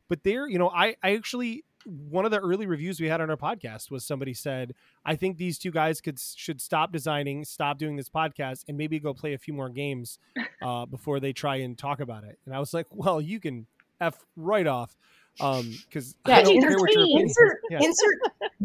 But 0.09 0.23
they're, 0.23 0.49
you 0.49 0.59
know, 0.59 0.71
I 0.71 0.97
I 1.03 1.15
actually 1.17 1.65
one 1.85 2.25
of 2.25 2.31
the 2.31 2.39
early 2.39 2.67
reviews 2.67 3.01
we 3.01 3.09
had 3.09 3.21
on 3.21 3.31
our 3.31 3.37
podcast 3.37 3.91
was 3.91 4.05
somebody 4.05 4.35
said, 4.35 4.75
"I 5.05 5.17
think 5.17 5.37
these 5.37 5.59
two 5.59 5.73
guys 5.73 6.01
could 6.01 6.19
should 6.21 6.61
stop 6.61 6.93
designing, 6.93 7.45
stop 7.45 7.79
doing 7.79 7.97
this 7.97 8.09
podcast, 8.09 8.65
and 8.69 8.79
maybe 8.79 9.01
go 9.01 9.13
play 9.13 9.35
a 9.35 9.39
few 9.39 9.53
more 9.53 9.69
games 9.69 10.19
uh, 10.63 10.87
before 10.87 11.19
they 11.21 11.33
try 11.33 11.57
and 11.57 11.77
talk 11.77 12.01
about 12.01 12.23
it." 12.25 12.39
And 12.47 12.55
I 12.55 12.61
was 12.61 12.73
like, 12.73 12.87
"Well, 12.91 13.21
you 13.21 13.41
can 13.41 13.67
f 14.01 14.25
right 14.37 14.67
off." 14.67 14.97
Um, 15.41 15.81
because 15.89 16.15
I 16.25 16.31
Yeah, 16.31 16.43
don't 16.43 16.61
care 16.61 16.79
what 16.79 16.95
your 16.95 17.05
opinion 17.05 17.29
insert, 17.29 17.61
Yeah. 17.71 17.81
insert 17.81 18.15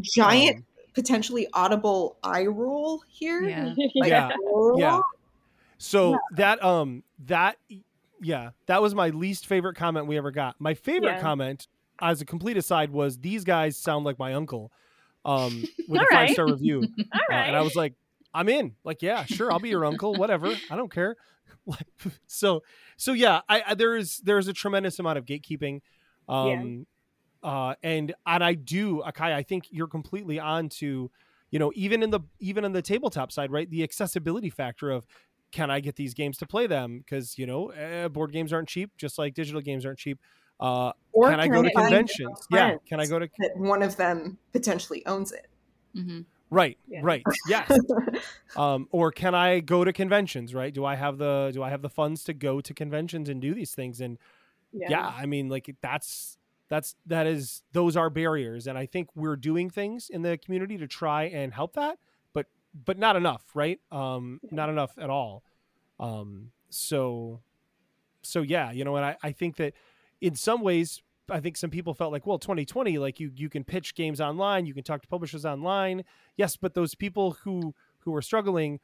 giant, 0.02 0.58
Um, 0.58 0.66
potentially 0.96 1.48
audible 1.54 2.18
eye 2.24 2.46
roll 2.46 3.02
here. 3.08 3.42
Yeah. 3.44 3.74
Like, 3.96 4.10
Yeah. 4.10 4.32
oh, 4.48 4.78
yeah. 4.80 5.02
So 5.78 6.18
that 6.32 6.64
um 6.64 7.04
that 7.26 7.58
yeah, 8.22 8.52
that 8.68 8.82
was 8.82 8.96
my 8.96 9.10
least 9.10 9.46
favorite 9.46 9.76
comment 9.76 10.08
we 10.08 10.18
ever 10.18 10.32
got. 10.32 10.56
My 10.60 10.74
favorite 10.74 11.16
Yeah. 11.16 11.22
comment, 11.22 11.68
as 12.02 12.22
a 12.22 12.26
complete 12.26 12.58
aside, 12.58 12.92
was 12.92 13.18
these 13.18 13.44
guys 13.44 13.78
sound 13.78 14.06
like 14.06 14.18
my 14.18 14.34
uncle. 14.34 14.72
Um, 15.26 15.64
with 15.90 16.00
a 16.02 16.04
All 16.04 16.08
five 16.12 16.22
right. 16.28 16.30
star 16.32 16.46
review, 16.48 16.82
All 16.82 17.20
Uh, 17.30 17.34
and 17.34 17.56
I 17.56 17.62
was 17.62 17.76
like, 17.76 17.94
I'm 18.34 18.48
in. 18.48 18.76
Like, 18.84 19.02
yeah, 19.02 19.26
sure, 19.26 19.52
I'll 19.52 19.60
be 19.60 19.70
your 19.70 19.84
uncle. 19.86 20.14
Whatever, 20.16 20.56
I 20.70 20.76
don't 20.76 20.92
care. 20.92 21.16
Like, 21.68 21.88
so 22.28 22.62
so 22.96 23.12
yeah, 23.14 23.42
I, 23.50 23.64
I 23.68 23.74
there 23.76 23.96
is 23.96 24.18
there 24.20 24.38
is 24.38 24.48
a 24.48 24.54
tremendous 24.54 25.00
amount 25.00 25.18
of 25.18 25.26
gatekeeping. 25.26 25.82
Um, 26.30 26.86
uh, 27.46 27.76
and 27.84 28.12
and 28.26 28.44
I 28.44 28.56
do, 28.56 29.04
Akai, 29.06 29.32
I 29.32 29.44
think 29.44 29.68
you're 29.70 29.88
completely 29.88 30.40
on 30.40 30.68
to, 30.70 31.12
you 31.52 31.60
know, 31.60 31.72
even 31.76 32.02
in 32.02 32.10
the 32.10 32.22
even 32.40 32.66
on 32.66 32.72
the 32.72 32.82
tabletop 32.82 33.32
side, 33.32 33.52
right? 33.52 33.70
The 33.70 33.84
accessibility 33.84 34.50
factor 34.50 34.90
of 34.90 35.06
can 35.52 35.70
I 35.70 35.80
get 35.80 35.96
these 35.96 36.16
games 36.16 36.40
to 36.40 36.48
play 36.48 36.66
them? 36.66 36.98
Because 36.98 37.38
you 37.38 37.46
know, 37.46 37.70
eh, 37.70 38.08
board 38.08 38.32
games 38.32 38.52
aren't 38.52 38.68
cheap, 38.68 38.92
just 38.98 39.20
like 39.20 39.36
digital 39.36 39.62
games 39.62 39.86
aren't 39.86 40.00
cheap. 40.00 40.20
Uh, 40.60 40.92
Or 41.14 41.30
can 41.30 41.40
I 41.40 41.48
go 41.48 41.62
to 41.62 41.70
find 41.70 41.88
conventions? 41.88 42.48
Yeah, 42.50 42.78
can 42.90 43.00
I 43.00 43.06
go 43.06 43.20
to 43.20 43.30
That 43.38 43.52
one 43.56 43.84
of 43.84 43.96
them 43.96 44.40
potentially 44.52 45.06
owns 45.06 45.32
it. 45.32 45.48
hmm 45.94 46.22
right, 46.50 46.80
Yeah. 46.88 47.02
right, 47.04 47.24
yes. 47.48 47.78
um, 48.58 48.88
or 48.90 49.12
can 49.12 49.36
I 49.36 49.60
go 49.60 49.84
to 49.84 49.94
conventions? 49.94 50.56
Right? 50.56 50.74
Do 50.74 50.84
I 50.84 50.96
have 50.96 51.20
the 51.20 51.52
do 51.54 51.62
I 51.62 51.70
have 51.70 51.84
the 51.84 51.90
funds 51.90 52.24
to 52.24 52.34
go 52.34 52.60
to 52.60 52.74
conventions 52.74 53.30
and 53.30 53.40
do 53.40 53.54
these 53.54 53.76
things? 53.76 54.02
And 54.02 54.18
yeah. 54.74 55.14
i 55.16 55.26
mean 55.26 55.48
like 55.48 55.74
that's 55.82 56.38
that's 56.70 56.96
that 57.06 57.28
is 57.28 57.64
those 57.74 57.96
are 57.96 58.10
barriers 58.10 58.68
and 58.68 58.78
i 58.78 58.86
think 58.86 59.10
we're 59.16 59.36
doing 59.36 59.70
things 59.70 60.10
in 60.10 60.22
the 60.22 60.38
community 60.38 60.78
to 60.78 60.88
try 60.88 61.24
and 61.24 61.54
help 61.54 61.74
that 61.74 61.98
but 62.34 62.48
but 62.86 62.98
not 62.98 63.16
enough 63.16 63.44
right? 63.54 63.80
Um 63.92 64.40
not 64.52 64.70
enough 64.70 64.98
at 64.98 65.10
all. 65.10 65.44
Um 66.00 66.52
so 66.70 67.42
so 68.22 68.42
yeah 68.42 68.72
you 68.72 68.84
know 68.84 68.96
and 68.96 69.06
i 69.06 69.16
i 69.24 69.32
think 69.32 69.56
that 69.58 69.74
in 70.20 70.36
some 70.36 70.62
ways 70.62 71.02
i 71.30 71.40
think 71.40 71.56
some 71.56 71.70
people 71.70 71.94
felt 71.94 72.12
like 72.12 72.26
well 72.26 72.40
2020 72.40 72.98
like 72.98 73.20
you 73.20 73.32
you 73.36 73.50
can 73.50 73.64
pitch 73.64 73.94
games 73.94 74.20
online 74.20 74.66
you 74.66 74.74
can 74.74 74.84
talk 74.84 75.02
to 75.02 75.08
publishers 75.08 75.46
online. 75.46 76.04
Yes 76.36 76.58
but 76.58 76.74
those 76.74 76.96
people 76.96 77.38
who 77.44 77.74
who 78.00 78.14
are 78.16 78.22
struggling 78.22 78.80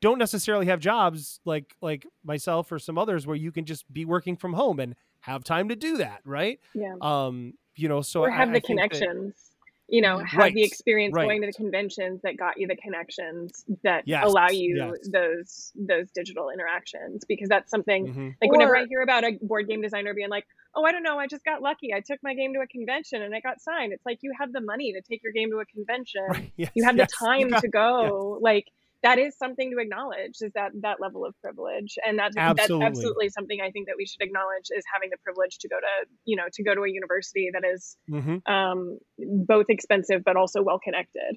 don't 0.00 0.18
necessarily 0.18 0.66
have 0.66 0.80
jobs 0.80 1.40
like 1.44 1.76
like 1.80 2.06
myself 2.22 2.70
or 2.70 2.78
some 2.78 2.98
others 2.98 3.26
where 3.26 3.36
you 3.36 3.50
can 3.50 3.64
just 3.64 3.90
be 3.92 4.04
working 4.04 4.36
from 4.36 4.52
home 4.52 4.78
and 4.78 4.94
have 5.22 5.42
time 5.44 5.68
to 5.70 5.76
do 5.76 5.96
that 5.96 6.20
right 6.24 6.60
yeah. 6.74 6.94
um 7.00 7.54
you 7.74 7.88
know 7.88 8.02
so 8.02 8.20
or 8.22 8.30
have 8.30 8.50
I 8.50 8.52
the 8.52 8.60
think 8.60 8.78
that- 8.80 8.90
connections. 8.90 9.48
You 9.88 10.00
know, 10.00 10.16
have 10.20 10.38
Right, 10.38 10.54
the 10.54 10.62
experience 10.62 11.12
right. 11.14 11.24
going 11.26 11.42
to 11.42 11.48
the 11.48 11.52
conventions 11.52 12.22
that 12.22 12.38
got 12.38 12.58
you 12.58 12.66
the 12.66 12.76
connections 12.76 13.66
that 13.82 14.04
Yes, 14.06 14.24
allow 14.24 14.48
you 14.48 14.76
yes. 14.76 15.08
those 15.12 15.72
those 15.74 16.10
digital 16.12 16.48
interactions 16.48 17.26
because 17.28 17.46
that's 17.50 17.70
something 17.70 18.06
Mhm. 18.06 18.34
like 18.40 18.50
whenever 18.50 18.74
I 18.74 18.86
hear 18.86 19.02
about 19.02 19.22
a 19.24 19.32
board 19.42 19.68
game 19.68 19.82
designer 19.82 20.14
being 20.14 20.30
like, 20.30 20.46
"Oh, 20.74 20.84
I 20.84 20.92
don't 20.92 21.02
know, 21.02 21.18
I 21.18 21.26
just 21.26 21.44
got 21.44 21.60
lucky. 21.60 21.92
I 21.92 22.00
took 22.00 22.22
my 22.22 22.32
game 22.32 22.54
to 22.54 22.60
a 22.60 22.66
convention 22.66 23.20
and 23.20 23.34
it 23.34 23.42
got 23.42 23.60
signed." 23.60 23.92
It's 23.92 24.06
like 24.06 24.20
you 24.22 24.32
have 24.40 24.50
the 24.54 24.62
money 24.62 24.94
to 24.94 25.02
take 25.02 25.22
your 25.22 25.32
game 25.32 25.50
to 25.50 25.58
a 25.58 25.66
convention. 25.66 26.24
Right, 26.26 26.52
yes, 26.56 26.70
You 26.74 26.84
have 26.84 26.96
yes, 26.96 27.10
the 27.10 27.26
time 27.26 27.48
got- 27.50 27.60
to 27.60 27.68
go. 27.68 28.38
Like 28.40 28.68
that 29.02 29.18
is 29.18 29.36
something 29.36 29.70
to 29.70 29.78
acknowledge 29.78 30.36
is 30.40 30.52
that 30.54 30.72
that 30.82 31.00
level 31.00 31.24
of 31.24 31.34
privilege 31.40 31.98
and 32.06 32.18
that's 32.18 32.34
that's 32.34 32.60
Absolutely. 32.60 32.86
absolutely 32.86 33.28
something 33.28 33.60
i 33.60 33.70
think 33.70 33.86
that 33.86 33.96
we 33.96 34.06
should 34.06 34.22
acknowledge 34.22 34.66
is 34.70 34.84
having 34.92 35.10
the 35.10 35.16
privilege 35.24 35.58
to 35.58 35.68
go 35.68 35.76
to 35.76 36.08
you 36.24 36.36
know 36.36 36.44
to 36.52 36.62
go 36.62 36.74
to 36.74 36.82
a 36.82 36.90
university 36.90 37.50
that 37.52 37.64
is 37.64 37.96
Mhm. 38.10 38.42
um, 38.48 38.98
both 39.18 39.66
expensive 39.68 40.22
but 40.24 40.36
also 40.36 40.62
well 40.62 40.78
connected 40.78 41.36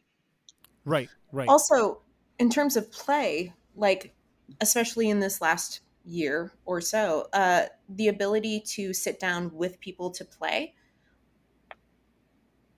right 0.85 1.09
right 1.31 1.49
Also, 1.49 2.01
in 2.39 2.49
terms 2.49 2.75
of 2.77 2.91
play, 2.91 3.53
like 3.75 4.13
especially 4.61 5.09
in 5.09 5.19
this 5.19 5.41
last 5.41 5.81
year 6.03 6.51
or 6.65 6.79
so, 6.81 7.27
uh, 7.33 7.63
the 7.89 8.07
ability 8.07 8.59
to 8.59 8.93
sit 8.93 9.19
down 9.19 9.51
with 9.53 9.79
people 9.79 10.11
to 10.11 10.23
play 10.25 10.73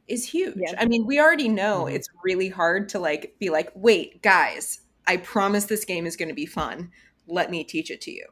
is 0.07 0.25
huge. 0.27 0.55
Yeah. 0.57 0.73
I 0.77 0.85
mean, 0.85 1.05
we 1.05 1.19
already 1.19 1.49
know 1.49 1.85
Mhm. 1.85 1.93
it's 1.93 2.07
really 2.23 2.49
hard 2.49 2.89
to 2.89 2.99
like 2.99 3.35
be 3.39 3.49
like, 3.49 3.71
wait, 3.75 4.21
guys, 4.21 4.81
I 5.05 5.17
promise 5.17 5.65
this 5.65 5.85
game 5.85 6.05
is 6.05 6.15
going 6.15 6.29
to 6.29 6.35
be 6.35 6.45
fun. 6.45 6.91
Let 7.27 7.51
me 7.51 7.63
teach 7.63 7.91
it 7.91 8.01
to 8.01 8.11
you. 8.11 8.25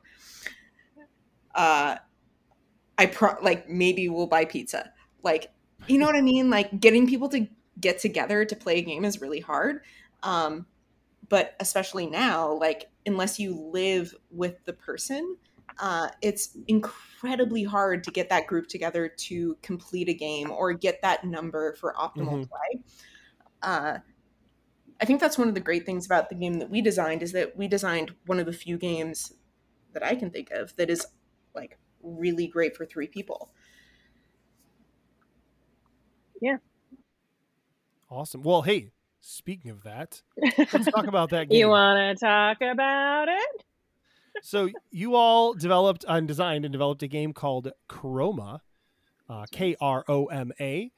Uh, 1.54 1.98
I 2.98 3.06
pro 3.08 3.36
like 3.42 3.70
maybe 3.70 4.10
we'll 4.10 4.28
buy 4.28 4.46
pizza. 4.46 4.92
Like, 5.24 5.52
you 5.88 5.98
know 5.98 6.06
what 6.06 6.16
I 6.16 6.22
mean? 6.22 6.50
Like 6.50 6.80
getting 6.80 7.08
people 7.08 7.30
to 7.30 7.48
get 7.80 8.00
together 8.00 8.46
to 8.46 8.56
play 8.56 8.80
a 8.80 8.82
game 8.82 9.04
is 9.06 9.22
really 9.22 9.40
hard. 9.42 9.82
Um, 10.24 10.66
but 11.28 11.56
especially 11.60 12.08
now, 12.08 12.54
like 12.54 12.90
unless 13.06 13.40
you 13.40 13.54
live 13.74 14.14
with 14.32 14.64
the 14.66 14.74
person, 14.74 15.38
uh, 15.80 16.10
it's 16.22 16.58
incredibly 16.68 17.64
hard 17.64 18.04
to 18.04 18.12
get 18.12 18.30
that 18.30 18.48
group 18.48 18.68
together 18.68 19.08
to 19.08 19.58
complete 19.62 20.10
a 20.10 20.14
game 20.14 20.52
or 20.52 20.74
get 20.74 21.02
that 21.02 21.24
number 21.24 21.74
for 21.76 21.94
optimal 21.98 22.40
Mhm. 22.46 22.50
play. 22.50 22.82
uh, 23.62 24.00
I 25.02 25.06
think 25.06 25.20
that's 25.20 25.38
one 25.38 25.48
of 25.50 25.54
the 25.54 25.60
great 25.60 25.86
things 25.86 26.06
about 26.06 26.30
the 26.30 26.36
game 26.36 26.54
that 26.60 26.70
we 26.70 26.82
designed 26.82 27.22
is 27.22 27.34
that 27.34 27.58
we 27.58 27.68
designed 27.68 28.16
one 28.28 28.40
of 28.40 28.46
the 28.46 28.54
few 28.54 28.78
games 28.78 29.34
that 29.94 30.04
I 30.04 30.16
can 30.16 30.30
think 30.32 30.52
of 30.52 30.76
that 30.78 30.90
is 30.90 31.06
like 31.54 31.78
really 32.02 32.48
great 32.48 32.78
for 32.78 32.86
three 32.86 33.08
people. 33.08 33.52
Yeah. 36.42 36.58
Awesome. 38.10 38.44
Well, 38.44 38.62
hey, 38.62 38.92
speaking 39.20 39.72
of 39.72 39.84
that, 39.84 40.22
let's 40.72 40.88
talk 40.88 41.08
about 41.08 41.30
that 41.32 41.50
game. 41.50 41.60
you 41.60 41.70
want 41.70 42.18
to 42.18 42.26
talk 42.26 42.62
about 42.62 43.28
it? 43.28 43.66
So 44.42 44.70
you 44.92 45.16
all 45.16 45.54
developed 45.54 46.06
and 46.08 46.28
designed 46.28 46.66
and 46.66 46.72
developed 46.72 47.02
a 47.04 47.08
game 47.08 47.34
called 47.34 47.72
Kroma, 47.90 48.60
uh, 49.30 49.46
K 49.52 49.76
R 49.82 50.04
O 50.08 50.26
M 50.26 50.52
A, 50.60 50.92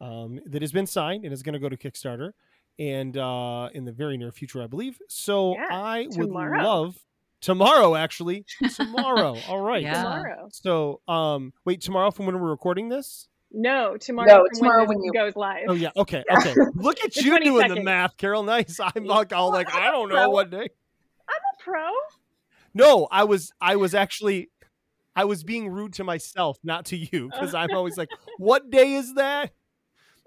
um, 0.00 0.40
that 0.46 0.62
has 0.62 0.72
been 0.72 0.86
signed 0.86 1.24
and 1.24 1.32
is 1.32 1.42
going 1.42 1.52
to 1.54 1.58
go 1.58 1.68
to 1.68 1.76
Kickstarter 1.76 2.32
and 2.78 3.16
uh, 3.16 3.68
in 3.74 3.84
the 3.84 3.92
very 3.92 4.16
near 4.16 4.32
future, 4.32 4.62
I 4.62 4.66
believe. 4.66 4.98
So 5.08 5.54
Yeah, 5.54 5.68
I 5.70 6.06
would 6.10 6.26
tomorrow. 6.28 6.62
love 6.62 6.98
tomorrow, 7.40 7.94
actually, 7.94 8.44
tomorrow. 8.74 9.36
all 9.48 9.60
right. 9.60 9.82
Yeah. 9.82 10.02
Tomorrow. 10.02 10.48
So, 10.50 11.00
um, 11.06 11.52
wait, 11.64 11.80
tomorrow 11.82 12.10
from 12.10 12.26
when 12.26 12.40
we're 12.40 12.48
recording 12.50 12.88
this? 12.88 13.28
No, 13.56 13.96
tomorrow. 13.96 14.26
No, 14.28 14.44
tomorrow 14.52 14.80
when, 14.86 14.96
when 14.98 15.04
you- 15.04 15.12
goes 15.12 15.36
live. 15.36 15.66
Oh 15.68 15.74
yeah. 15.74 15.90
Okay. 15.96 16.24
Okay. 16.28 16.54
Look 16.74 17.04
at 17.04 17.14
you 17.18 17.38
doing 17.38 17.68
the 17.72 17.82
math, 17.82 18.16
Carol. 18.16 18.42
Nice. 18.54 18.80
I'm 18.80 19.04
like 19.04 19.32
all 19.32 19.50
like 19.52 19.72
I 19.72 19.90
don't 19.92 20.08
know 20.08 20.30
what 20.30 20.50
day. 20.50 20.56
I'm 21.28 21.36
a 21.36 21.62
pro. 21.62 21.90
No, 22.74 23.06
I 23.10 23.24
was 23.24 23.52
I 23.60 23.76
was 23.76 23.94
actually 23.94 24.50
I 25.16 25.24
was 25.24 25.44
being 25.44 25.68
rude 25.68 25.92
to 25.94 26.04
myself, 26.04 26.58
not 26.64 26.86
to 26.86 26.96
you, 26.96 27.28
because 27.32 27.54
I'm 27.54 27.70
always 27.72 27.96
like, 27.96 28.08
what 28.38 28.70
day 28.70 28.94
is 28.94 29.14
that? 29.14 29.52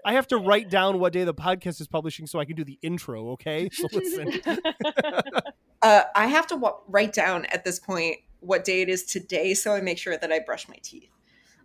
I 0.04 0.12
have 0.14 0.28
to 0.28 0.38
write 0.38 0.70
down 0.70 1.00
what 1.00 1.12
day 1.12 1.24
the 1.24 1.34
podcast 1.34 1.80
is 1.80 1.88
publishing 1.88 2.26
so 2.26 2.38
I 2.38 2.44
can 2.44 2.56
do 2.56 2.64
the 2.64 2.78
intro. 2.82 3.30
Okay, 3.30 3.68
so 3.72 3.86
listen. 3.92 4.32
Uh, 5.80 6.02
I 6.16 6.26
have 6.26 6.44
to 6.48 6.56
wa- 6.56 6.78
write 6.88 7.12
down 7.12 7.44
at 7.46 7.64
this 7.64 7.78
point 7.78 8.16
what 8.40 8.64
day 8.64 8.82
it 8.82 8.88
is 8.88 9.04
today 9.04 9.54
so 9.54 9.72
I 9.74 9.80
make 9.80 9.96
sure 9.96 10.16
that 10.18 10.32
I 10.32 10.40
brush 10.40 10.68
my 10.68 10.74
teeth. 10.82 11.08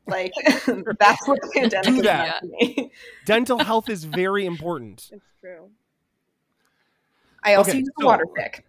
Like 0.05 0.31
that's 0.45 1.27
what 1.27 1.41
the 1.41 1.49
pandemic 1.51 1.86
Do 1.88 1.95
is 1.95 2.01
that. 2.03 2.43
about 2.43 2.43
me. 2.43 2.91
Dental 3.25 3.57
health 3.57 3.89
is 3.89 4.03
very 4.03 4.45
important. 4.45 5.09
it's 5.11 5.25
true. 5.41 5.71
I 7.43 7.55
also 7.55 7.71
Okay, 7.71 7.79
use 7.79 7.88
the 7.97 8.01
so- 8.01 8.05
water 8.05 8.27
pick 8.36 8.63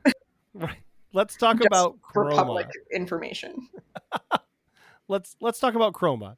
Right. 0.55 0.79
Let's 1.15 1.37
talk 1.37 1.57
Just 1.59 1.69
about 1.69 1.97
for 2.13 2.25
Kroma. 2.27 2.35
public 2.35 2.69
information. 2.93 3.69
Let's 5.09 5.37
let's 5.41 5.61
talk 5.61 5.75
about 5.75 5.93
Kroma. 5.93 6.37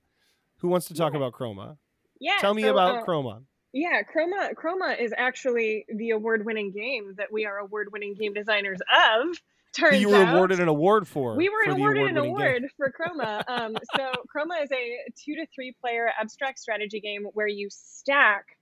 Who 0.58 0.68
wants 0.68 0.88
to 0.88 0.94
talk 0.94 1.14
about 1.14 1.32
Kroma? 1.32 1.76
Yeah. 2.18 2.38
Tell 2.40 2.52
me 2.52 2.62
so, 2.62 2.72
about 2.72 2.96
uh, 2.98 3.04
Kroma. 3.04 3.42
Yeah, 3.72 4.02
Kroma 4.02 4.54
Kroma 4.54 5.00
is 5.00 5.14
actually 5.16 5.86
the 5.88 6.10
award-winning 6.10 6.72
game 6.72 7.14
that 7.16 7.30
we 7.32 7.46
are 7.46 7.58
award-winning 7.58 8.14
game 8.14 8.34
designers 8.34 8.80
of. 8.80 9.36
Turns 9.72 10.00
you 10.00 10.08
were 10.08 10.16
out. 10.16 10.34
awarded 10.34 10.58
an 10.60 10.68
award 10.68 11.06
for. 11.06 11.36
we 11.36 11.48
were 11.48 11.64
for 11.66 11.70
awarded 11.72 12.08
an 12.08 12.16
award-winning 12.16 12.62
game. 12.62 12.70
for 12.76 12.92
Kroma. 12.98 13.44
Um, 13.46 13.76
so 13.94 14.10
Kroma 14.34 14.62
is 14.64 14.72
a 14.72 14.98
two 15.14 15.36
to 15.36 15.46
three 15.54 15.72
player 15.80 16.10
abstract 16.20 16.58
strategy 16.58 16.98
game 16.98 17.24
where 17.34 17.46
you 17.46 17.68
stack 17.70 18.55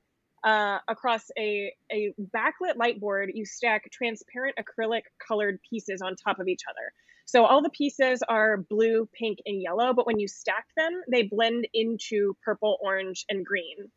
uh, 0.44 0.78
across 0.88 1.30
a, 1.38 1.72
a 1.90 2.14
backlit 2.20 2.76
light 2.76 3.00
board. 3.00 3.30
You 3.34 3.44
stack 3.46 3.90
transparent 3.90 4.56
acrylic 4.56 5.02
colored 5.26 5.60
pieces 5.68 6.02
on 6.02 6.16
top 6.16 6.38
of 6.38 6.48
each 6.48 6.62
other. 6.68 6.92
So 7.26 7.46
all 7.46 7.62
the 7.62 7.70
pieces 7.70 8.22
are 8.28 8.58
blue, 8.58 9.08
pink, 9.12 9.38
and 9.46 9.60
yellow, 9.60 9.94
but 9.94 10.06
when 10.06 10.18
you 10.18 10.28
stack 10.28 10.66
them, 10.76 11.02
they 11.10 11.22
blend 11.22 11.66
into 11.72 12.36
purple, 12.44 12.78
orange, 12.82 13.24
and 13.30 13.44
green. 13.46 13.90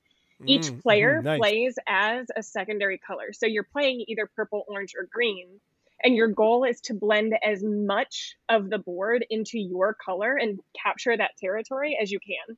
Each 0.48 0.72
Mm, 0.72 0.82
player 0.82 1.22
mhm, 1.22 1.24
nice. 1.24 1.54
plays 1.54 1.78
as 1.88 2.28
a 2.36 2.42
secondary 2.42 2.98
color. 2.98 3.34
So 3.34 3.46
you're 3.46 3.64
playing 3.66 4.06
either 4.08 4.28
purple, 4.36 4.64
orange, 4.68 4.94
or 4.98 5.06
green. 5.12 5.60
And 6.04 6.16
your 6.16 6.28
goal 6.30 6.64
is 6.64 6.80
to 6.82 6.94
blend 6.94 7.36
as 7.44 7.64
much 7.64 8.36
of 8.50 8.70
the 8.70 8.78
board 8.78 9.26
into 9.30 9.60
your 9.60 9.94
color 9.94 10.36
and 10.36 10.60
capture 10.82 11.16
that 11.18 11.38
territory 11.38 11.98
as 12.02 12.12
you 12.12 12.20
can. 12.20 12.58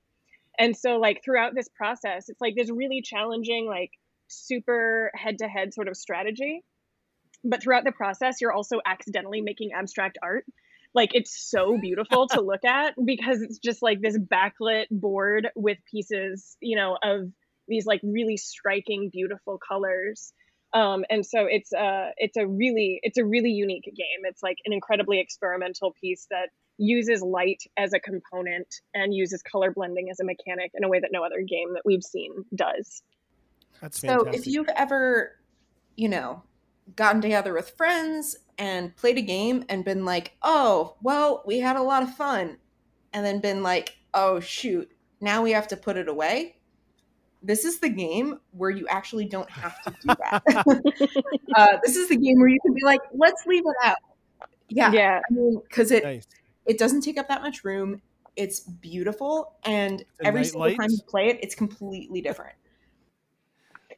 And 0.59 0.75
so, 0.75 0.97
like, 0.97 1.21
throughout 1.23 1.55
this 1.55 1.69
process, 1.69 2.27
it's 2.27 2.41
like 2.41 2.53
this 2.55 2.69
really 2.69 3.01
challenging, 3.01 3.65
like, 3.65 3.91
super 4.27 5.09
head 5.15 5.39
to 5.39 5.47
head 5.47 5.73
sort 5.73 5.87
of 5.87 5.95
strategy. 5.95 6.61
But 7.45 7.63
throughout 7.63 7.85
the 7.85 7.93
process, 7.93 8.41
you're 8.41 8.51
also 8.51 8.81
accidentally 8.85 9.41
making 9.41 9.71
abstract 9.73 10.17
art. 10.21 10.43
Like, 10.93 11.11
it's 11.13 11.49
so 11.49 11.77
beautiful 11.81 12.27
to 12.27 12.41
look 12.41 12.65
at 12.65 12.93
because 13.03 13.41
it's 13.41 13.59
just 13.59 13.81
like 13.81 14.01
this 14.01 14.17
backlit 14.17 14.87
board 14.91 15.47
with 15.55 15.77
pieces, 15.89 16.57
you 16.59 16.75
know, 16.75 16.97
of 17.01 17.31
these 17.69 17.85
like 17.85 18.01
really 18.03 18.35
striking, 18.35 19.09
beautiful 19.11 19.57
colors. 19.65 20.33
Um, 20.73 21.05
and 21.09 21.25
so 21.25 21.47
it's 21.49 21.71
a 21.71 22.11
it's 22.17 22.37
a 22.37 22.45
really 22.45 22.99
it's 23.01 23.17
a 23.17 23.25
really 23.25 23.51
unique 23.51 23.85
game. 23.85 24.23
It's 24.23 24.43
like 24.43 24.57
an 24.65 24.73
incredibly 24.73 25.19
experimental 25.19 25.93
piece 25.99 26.27
that 26.29 26.49
uses 26.79 27.21
light 27.21 27.61
as 27.77 27.93
a 27.93 27.99
component 27.99 28.81
and 28.93 29.13
uses 29.13 29.43
color 29.43 29.71
blending 29.71 30.09
as 30.09 30.19
a 30.19 30.23
mechanic 30.23 30.71
in 30.73 30.83
a 30.83 30.87
way 30.87 30.99
that 30.99 31.11
no 31.11 31.23
other 31.23 31.41
game 31.41 31.73
that 31.73 31.83
we've 31.85 32.03
seen 32.03 32.31
does. 32.55 33.03
That's 33.81 33.99
So 33.99 34.07
fantastic. 34.07 34.35
if 34.35 34.47
you've 34.47 34.69
ever, 34.69 35.35
you 35.95 36.09
know, 36.09 36.41
gotten 36.95 37.21
together 37.21 37.53
with 37.53 37.69
friends 37.71 38.37
and 38.57 38.95
played 38.95 39.17
a 39.17 39.21
game 39.21 39.65
and 39.69 39.83
been 39.83 40.05
like, 40.05 40.35
oh, 40.41 40.95
well, 41.01 41.43
we 41.45 41.59
had 41.59 41.75
a 41.75 41.81
lot 41.81 42.01
of 42.01 42.15
fun, 42.15 42.57
and 43.13 43.25
then 43.25 43.39
been 43.39 43.61
like, 43.61 43.97
oh, 44.13 44.39
shoot, 44.39 44.89
now 45.21 45.41
we 45.41 45.51
have 45.51 45.67
to 45.67 45.77
put 45.77 45.97
it 45.97 46.07
away. 46.07 46.55
This 47.41 47.63
is 47.63 47.79
the 47.79 47.89
game 47.89 48.39
where 48.51 48.69
you 48.69 48.87
actually 48.89 49.25
don't 49.25 49.49
have 49.49 49.81
to 49.83 49.91
do 49.91 50.07
that. 50.07 50.43
uh, 51.55 51.77
this 51.85 51.95
is 51.95 52.09
the 52.09 52.17
game 52.17 52.37
where 52.39 52.49
you 52.49 52.59
can 52.65 52.73
be 52.73 52.83
like, 52.83 53.01
let's 53.13 53.45
leave 53.45 53.63
it 53.65 53.87
out. 53.87 53.97
Yeah, 54.67 54.91
Yeah. 54.91 55.21
I 55.29 55.33
mean, 55.33 55.61
because 55.67 55.91
it 55.91 56.03
nice. 56.03 56.27
It 56.69 56.77
doesn't 56.77 57.01
take 57.01 57.17
up 57.17 57.27
that 57.29 57.41
much 57.41 57.63
room. 57.63 58.01
It's 58.35 58.59
beautiful, 58.59 59.55
and 59.63 60.05
The 60.19 60.27
every 60.27 60.41
night 60.41 60.51
single 60.51 60.75
time 60.75 60.89
you 60.91 60.99
play 61.07 61.29
it, 61.29 61.39
it's 61.41 61.55
completely 61.55 62.21
different. 62.21 62.53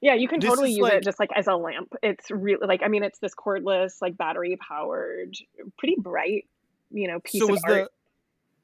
Yeah, 0.02 0.14
you 0.16 0.28
can 0.28 0.40
This 0.40 0.50
totally 0.50 0.72
use 0.72 0.80
like- 0.80 0.94
it 0.94 1.04
just 1.04 1.20
like 1.20 1.30
as 1.36 1.48
a 1.48 1.56
lamp. 1.56 1.94
It's 2.02 2.32
really 2.32 2.66
like 2.66 2.82
I 2.82 2.88
mean 2.88 3.04
it's 3.04 3.20
this 3.20 3.36
cordless, 3.36 4.02
like 4.02 4.18
battery 4.18 4.58
powered, 4.58 5.36
pretty 5.78 5.96
bright, 6.00 6.48
you 6.92 7.08
know, 7.08 7.20
piece 7.20 7.42
so 7.42 7.46
of 7.48 7.52
was 7.52 7.62
art. 7.66 7.90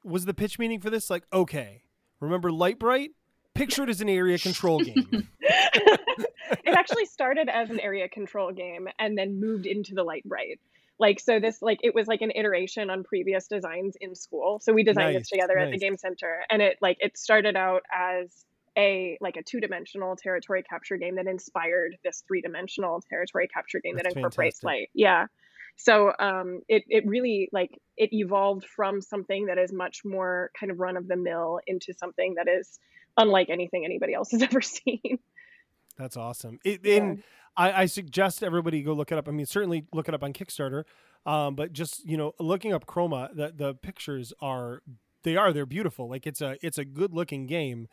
the 0.03 0.09
was 0.09 0.25
the 0.25 0.33
pitch 0.33 0.57
meaning 0.57 0.79
for 0.79 0.89
this 0.89 1.09
like 1.09 1.23
okay? 1.33 1.83
Remember 2.21 2.51
Lite-Brite? 2.51 3.11
Picture 3.53 3.83
it 3.83 3.89
as 3.89 4.01
an 4.01 4.09
area 4.09 4.39
control 4.39 4.79
game. 4.79 5.27
it 5.41 6.75
actually 6.75 7.05
started 7.05 7.49
as 7.49 7.69
an 7.69 7.79
area 7.79 8.07
control 8.09 8.51
game 8.51 8.87
and 8.97 9.17
then 9.17 9.39
moved 9.39 9.65
into 9.67 9.93
the 9.93 10.03
Lite-Brite 10.03 10.59
like 10.99 11.19
so 11.19 11.39
this 11.39 11.61
like 11.61 11.79
it 11.83 11.93
was 11.93 12.07
like 12.07 12.21
an 12.21 12.31
iteration 12.35 12.89
on 12.89 13.03
previous 13.03 13.47
designs 13.47 13.95
in 14.01 14.15
school 14.15 14.59
so 14.61 14.73
we 14.73 14.83
designed 14.83 15.13
Nice, 15.13 15.21
this 15.21 15.29
together 15.29 15.57
at 15.57 15.71
the 15.71 15.77
game 15.77 15.97
center 15.97 16.43
and 16.49 16.61
it 16.61 16.77
like 16.81 16.97
it 16.99 17.17
started 17.17 17.55
out 17.55 17.83
as 17.93 18.45
a 18.77 19.17
like 19.21 19.37
a 19.37 19.43
two-dimensional 19.43 20.15
territory 20.15 20.63
capture 20.63 20.97
game 20.97 21.15
that 21.15 21.27
inspired 21.27 21.97
this 22.03 22.23
three-dimensional 22.27 23.01
territory 23.09 23.47
capture 23.47 23.79
game 23.79 23.95
that 23.95 24.05
incorporates 24.05 24.59
fantastic. 24.59 24.65
light 24.65 24.89
yeah 24.93 25.25
so 25.75 26.11
um 26.19 26.61
it, 26.67 26.83
it 26.87 27.05
really 27.05 27.49
like 27.51 27.79
it 27.95 28.11
evolved 28.13 28.65
from 28.65 29.01
something 29.01 29.47
that 29.47 29.57
is 29.57 29.71
much 29.71 30.01
more 30.03 30.51
kind 30.59 30.71
of 30.71 30.79
run 30.79 30.97
of 30.97 31.07
the 31.07 31.15
mill 31.15 31.59
into 31.67 31.93
something 31.93 32.35
that 32.35 32.47
is 32.47 32.79
unlike 33.17 33.49
anything 33.49 33.85
anybody 33.85 34.13
else 34.13 34.31
has 34.31 34.41
ever 34.49 34.61
seen 34.61 35.19
That's 35.97 36.15
awesome. 36.15 36.59
It, 36.63 36.81
Yeah. 36.83 36.97
And 36.97 37.23
I, 37.57 37.81
I 37.81 37.85
suggest 37.87 38.43
everybody 38.43 38.81
go 38.83 38.93
look 38.93 39.11
it 39.11 39.17
up. 39.17 39.27
I 39.27 39.31
mean, 39.31 39.45
certainly 39.45 39.85
look 39.91 40.07
it 40.07 40.13
up 40.13 40.23
on 40.23 40.31
Kickstarter. 40.31 40.83
Um, 41.25 41.55
but 41.55 41.73
just 41.73 42.05
you 42.05 42.15
know, 42.15 42.33
looking 42.39 42.71
up 42.73 42.85
Kroma, 42.85 43.35
the 43.35 43.51
the 43.53 43.73
pictures 43.75 44.31
are 44.39 44.81
they 45.23 45.35
are 45.35 45.51
they're 45.51 45.65
beautiful. 45.65 46.07
Like 46.09 46.25
it's 46.25 46.41
a 46.41 46.57
it's 46.61 46.77
a 46.77 46.85
good 46.85 47.13
looking 47.13 47.47
game. 47.47 47.87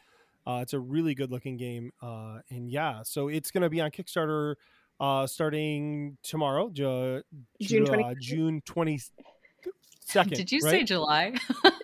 Uh, 0.47 0.61
it's 0.63 0.75
a 0.75 0.79
really 0.79 1.15
good 1.15 1.31
looking 1.31 1.57
game. 1.57 1.91
Uh, 2.03 2.41
and 2.51 2.71
yeah, 2.71 3.03
so 3.03 3.29
it's 3.29 3.51
gonna 3.51 3.71
be 3.71 3.81
on 3.81 3.91
Kickstarter 3.91 4.55
uh, 5.01 5.27
starting 5.27 6.17
tomorrow, 6.23 6.69
Ju- 6.71 7.23
June 7.61 7.85
Ju- 7.85 7.87
20 7.87 8.05
uh, 8.05 8.15
June 8.21 8.63
twenty 8.65 9.01
second. 10.05 10.35
Did 10.37 10.53
you 10.53 10.61
right? 10.63 10.71
say 10.71 10.83
July? 10.85 11.35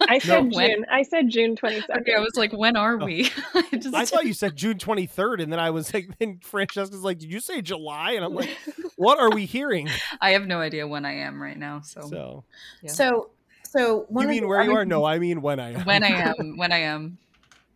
I 0.09 0.19
said 0.21 0.53
when- 0.55 0.71
June. 0.71 0.87
I 0.91 1.03
said 1.03 1.29
June 1.29 1.57
twenty 1.57 1.81
second. 1.81 2.03
okay, 2.03 2.15
I 2.15 2.21
was 2.21 2.37
like, 2.37 2.53
when 2.53 2.77
are 2.77 2.99
Oh. 3.01 3.05
we? 3.05 3.31
I 3.55 3.63
just 3.77 3.95
I 3.95 4.05
thought 4.05 4.25
you 4.27 4.33
said 4.35 4.55
June 4.57 4.79
23rd, 4.79 5.43
and 5.43 5.53
then 5.53 5.59
I 5.61 5.71
was 5.71 5.93
like, 5.93 6.09
then 6.19 6.39
Francesca's 6.43 7.03
like, 7.03 7.19
did 7.19 7.33
you 7.33 7.41
say 7.41 7.61
July? 7.63 8.13
And 8.13 8.25
I'm 8.25 8.35
like, 8.35 8.57
what 8.97 9.19
are 9.19 9.31
we 9.31 9.45
hearing? 9.47 9.89
I 10.21 10.31
have 10.31 10.47
no 10.47 10.61
idea 10.61 10.87
when 10.87 11.05
I 11.05 11.15
am 11.15 11.41
right 11.43 11.59
now. 11.59 11.81
So, 11.81 12.03
So, 12.03 12.45
Yeah. 12.83 12.93
So, 12.93 13.31
so 13.65 14.07
one 14.09 14.25
you 14.25 14.29
mean 14.31 14.43
the 14.43 14.49
where 14.49 14.63
you 14.63 14.75
are? 14.77 14.85
No, 14.85 15.05
I 15.05 15.19
mean 15.19 15.43
when 15.43 15.59
I 15.61 15.73
am. 15.73 15.85
when 15.85 16.03
I 16.05 16.09
am, 16.09 16.57
when 16.57 16.73
I 16.73 16.79
am. 16.79 17.19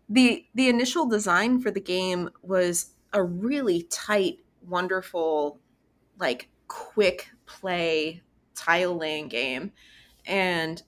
the 0.08 0.44
the 0.54 0.68
initial 0.68 1.06
design 1.06 1.60
for 1.60 1.70
the 1.70 1.80
game 1.80 2.28
was 2.42 2.90
a 3.12 3.22
really 3.22 3.84
tight 3.90 4.38
wonderful 4.66 5.58
like 6.18 6.48
quick 6.68 7.28
play 7.46 8.20
tile 8.56 8.96
laying 8.96 9.28
game 9.28 9.70
and 10.26 10.82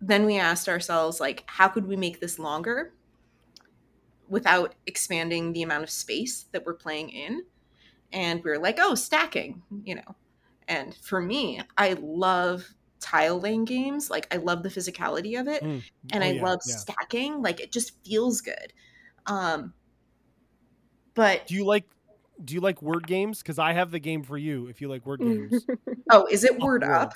then 0.00 0.24
we 0.24 0.38
asked 0.38 0.68
ourselves 0.68 1.20
like 1.20 1.44
how 1.46 1.68
could 1.68 1.86
we 1.86 1.96
make 1.96 2.20
this 2.20 2.38
longer 2.38 2.94
without 4.28 4.74
expanding 4.86 5.52
the 5.52 5.62
amount 5.62 5.82
of 5.82 5.90
space 5.90 6.46
that 6.52 6.64
we're 6.66 6.74
playing 6.74 7.08
in 7.10 7.44
and 8.12 8.42
we 8.42 8.50
were 8.50 8.58
like, 8.58 8.78
oh, 8.80 8.94
stacking, 8.94 9.62
you 9.84 9.94
know. 9.94 10.16
And 10.66 10.94
for 10.94 11.20
me, 11.20 11.60
I 11.76 11.94
love 12.00 12.66
tile 13.00 13.40
laying 13.40 13.64
games. 13.64 14.10
Like 14.10 14.32
I 14.34 14.38
love 14.38 14.62
the 14.62 14.68
physicality 14.68 15.38
of 15.40 15.48
it, 15.48 15.62
Mm. 15.62 15.82
and 16.12 16.24
Oh, 16.24 16.26
I 16.26 16.32
yeah, 16.32 16.42
love 16.42 16.60
yeah. 16.66 16.76
stacking. 16.76 17.42
Like 17.42 17.60
it 17.60 17.72
just 17.72 18.02
feels 18.04 18.40
good. 18.40 18.72
Um, 19.26 19.74
but 21.14 21.46
Do 21.46 21.54
you 21.54 21.64
like 21.64 21.84
do 22.44 22.54
you 22.54 22.60
like 22.60 22.80
word 22.82 23.06
games? 23.06 23.42
Because 23.42 23.58
I 23.58 23.72
have 23.72 23.90
the 23.90 23.98
game 23.98 24.22
for 24.22 24.38
you 24.38 24.68
if 24.68 24.80
you 24.80 24.88
like 24.88 25.04
word 25.04 25.20
games. 25.20 25.66
oh, 26.10 26.26
is 26.30 26.44
it 26.44 26.58
word 26.60 26.84
up? 26.84 27.12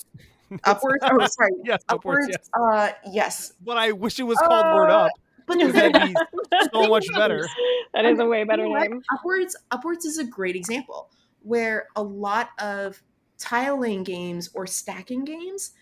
Upwords? 0.65 0.99
Oh, 1.03 1.27
sorry. 1.27 1.51
yes, 1.65 1.83
Upwords. 1.89 2.03
Upwords. 2.05 2.29
Yes. 2.29 2.51
Uh, 2.53 2.91
yes. 3.11 3.53
But 3.65 3.79
I 3.79 3.93
wish 3.93 4.19
it 4.19 4.25
was 4.25 4.39
called 4.39 4.67
word 4.75 4.91
Uh, 4.91 5.05
up. 5.07 5.13
But 5.47 5.59
Because 5.59 5.73
that'd 5.75 5.93
be 5.93 6.15
so 6.73 6.89
much 6.89 7.07
better. 7.17 7.49
that 7.95 8.05
is 8.05 8.19
a 8.21 8.25
way 8.27 8.45
better 8.45 8.63
You 8.63 8.69
know 8.69 8.75
what? 8.79 8.89
name. 8.91 9.03
Upwords, 9.13 9.53
Upwords 9.73 10.05
is 10.05 10.19
a 10.19 10.25
great 10.25 10.55
example 10.57 11.11
where 11.43 11.89
a 11.97 12.03
lot 12.03 12.51
of 12.61 13.03
tile 13.39 13.81
laying 13.81 14.05
games 14.05 14.51
or 14.55 14.67
stacking 14.67 15.25
games 15.25 15.73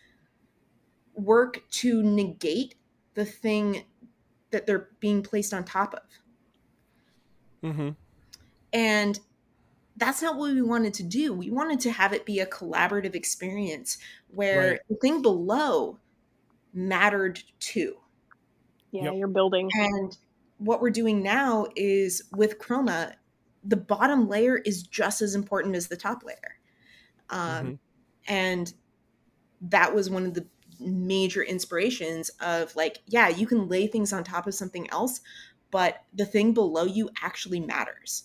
work 1.14 1.60
to 1.70 2.02
negate 2.02 2.76
the 3.14 3.24
thing 3.26 3.84
that 4.50 4.66
they're 4.66 4.88
being 5.00 5.22
placed 5.22 5.52
on 5.52 5.62
top 5.64 5.94
of. 5.94 7.72
hmm 7.74 7.90
And 8.72 9.20
that's 10.00 10.22
not 10.22 10.36
what 10.38 10.52
we 10.54 10.62
wanted 10.62 10.94
to 10.96 11.04
do. 11.04 11.34
We 11.34 11.50
wanted 11.50 11.80
to 11.82 11.92
have 11.92 12.14
it 12.14 12.26
be 12.26 12.40
a 12.40 12.46
collaborative 12.46 13.14
experience 13.16 13.98
where 14.28 14.72
Right. 14.72 14.80
the 14.90 14.96
thing 14.96 15.22
below 15.22 16.00
mattered 16.72 17.42
too. 17.60 17.98
Yeah, 19.00 19.10
Yep. 19.10 19.12
you're 19.12 19.28
building. 19.28 19.74
And 19.74 20.16
what 20.58 20.80
we're 20.82 20.90
doing 20.90 21.22
now 21.22 21.66
is 21.76 22.22
with 22.32 22.58
Kroma, 22.58 23.16
the 23.64 23.76
bottom 23.76 24.28
layer 24.28 24.58
is 24.58 24.82
just 24.82 25.22
as 25.22 25.34
important 25.34 25.76
as 25.76 25.88
the 25.88 25.96
top 25.96 26.24
layer. 26.24 26.58
Um, 27.30 27.72
Mhm. 27.72 27.78
And 28.28 28.74
that 29.62 29.94
was 29.94 30.10
one 30.10 30.26
of 30.26 30.34
the 30.34 30.48
major 30.80 31.42
inspirations 31.42 32.30
of 32.40 32.76
like, 32.76 32.98
yeah, 33.06 33.28
you 33.28 33.46
can 33.46 33.68
lay 33.68 33.86
things 33.88 34.12
on 34.12 34.24
top 34.24 34.46
of 34.46 34.54
something 34.54 34.90
else, 34.90 35.20
but 35.70 36.04
the 36.14 36.26
thing 36.26 36.54
below 36.54 36.84
you 36.84 37.10
actually 37.22 37.60
matters. 37.60 38.24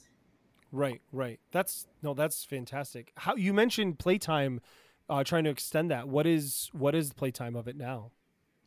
Right, 0.71 1.01
right. 1.11 1.39
That's 1.51 1.87
no, 2.01 2.13
that's 2.13 2.43
fantastic. 2.43 3.11
How 3.17 3.35
you 3.35 3.53
mentioned 3.53 3.99
playtime, 3.99 4.59
uh, 5.09 5.23
trying 5.23 5.43
to 5.45 5.49
extend 5.49 5.91
that. 5.91 6.07
What 6.07 6.25
is 6.27 6.69
what 6.73 6.95
is 6.95 7.09
the 7.09 7.15
playtime 7.15 7.55
of 7.55 7.67
it 7.67 7.75
now? 7.77 8.11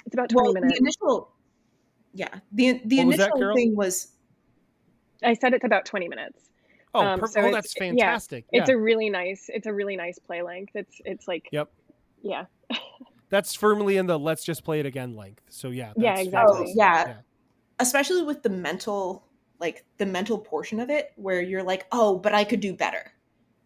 It's 0.06 0.14
about 0.14 0.30
20 0.30 0.44
Well, 0.46 0.54
minutes. 0.54 0.72
the 0.74 0.78
initial, 0.78 1.32
yeah, 2.14 2.28
the 2.52 2.80
the 2.84 2.98
What 2.98 3.06
was 3.08 3.16
that, 3.18 3.30
initial 3.36 3.54
thing 3.54 3.76
was 3.76 4.08
I 5.22 5.34
said 5.34 5.52
it's 5.52 5.64
about 5.64 5.84
20 5.84 6.08
minutes. 6.08 6.48
Oh, 6.94 7.00
Um, 7.00 7.20
perfect. 7.20 7.34
so 7.34 7.40
oh, 7.40 7.46
it's- 7.48 7.54
that's 7.54 7.74
yeah, 7.76 7.88
fantastic. 7.90 8.44
It's 8.52 8.70
a 8.70 8.76
really 8.78 9.10
nice. 9.10 9.50
It's 9.52 9.66
a 9.66 9.74
really 9.74 9.96
nice 9.96 10.18
play 10.18 10.40
length. 10.42 10.72
It's 10.74 11.00
it's 11.04 11.28
like 11.28 11.48
Yep. 11.52 11.70
yeah. 12.22 12.44
that's 13.28 13.54
firmly 13.54 13.98
in 13.98 14.06
the 14.06 14.18
let's 14.18 14.44
just 14.44 14.64
play 14.64 14.80
it 14.80 14.86
again 14.86 15.14
length. 15.14 15.42
So 15.50 15.68
yeah. 15.68 15.92
Yeah, 15.96 16.18
exactly. 16.18 16.40
Oh, 16.40 16.64
fantastic. 16.64 16.76
yeah. 16.76 17.14
especially 17.80 18.22
with 18.22 18.42
the 18.42 18.48
mental 18.48 19.27
like 19.60 19.84
the 19.98 20.06
mental 20.06 20.38
portion 20.38 20.80
of 20.80 20.90
it 20.90 21.12
where 21.16 21.40
you're 21.42 21.62
like 21.62 21.86
oh 21.92 22.18
but 22.18 22.34
i 22.34 22.44
could 22.44 22.60
do 22.60 22.72
better 22.74 23.12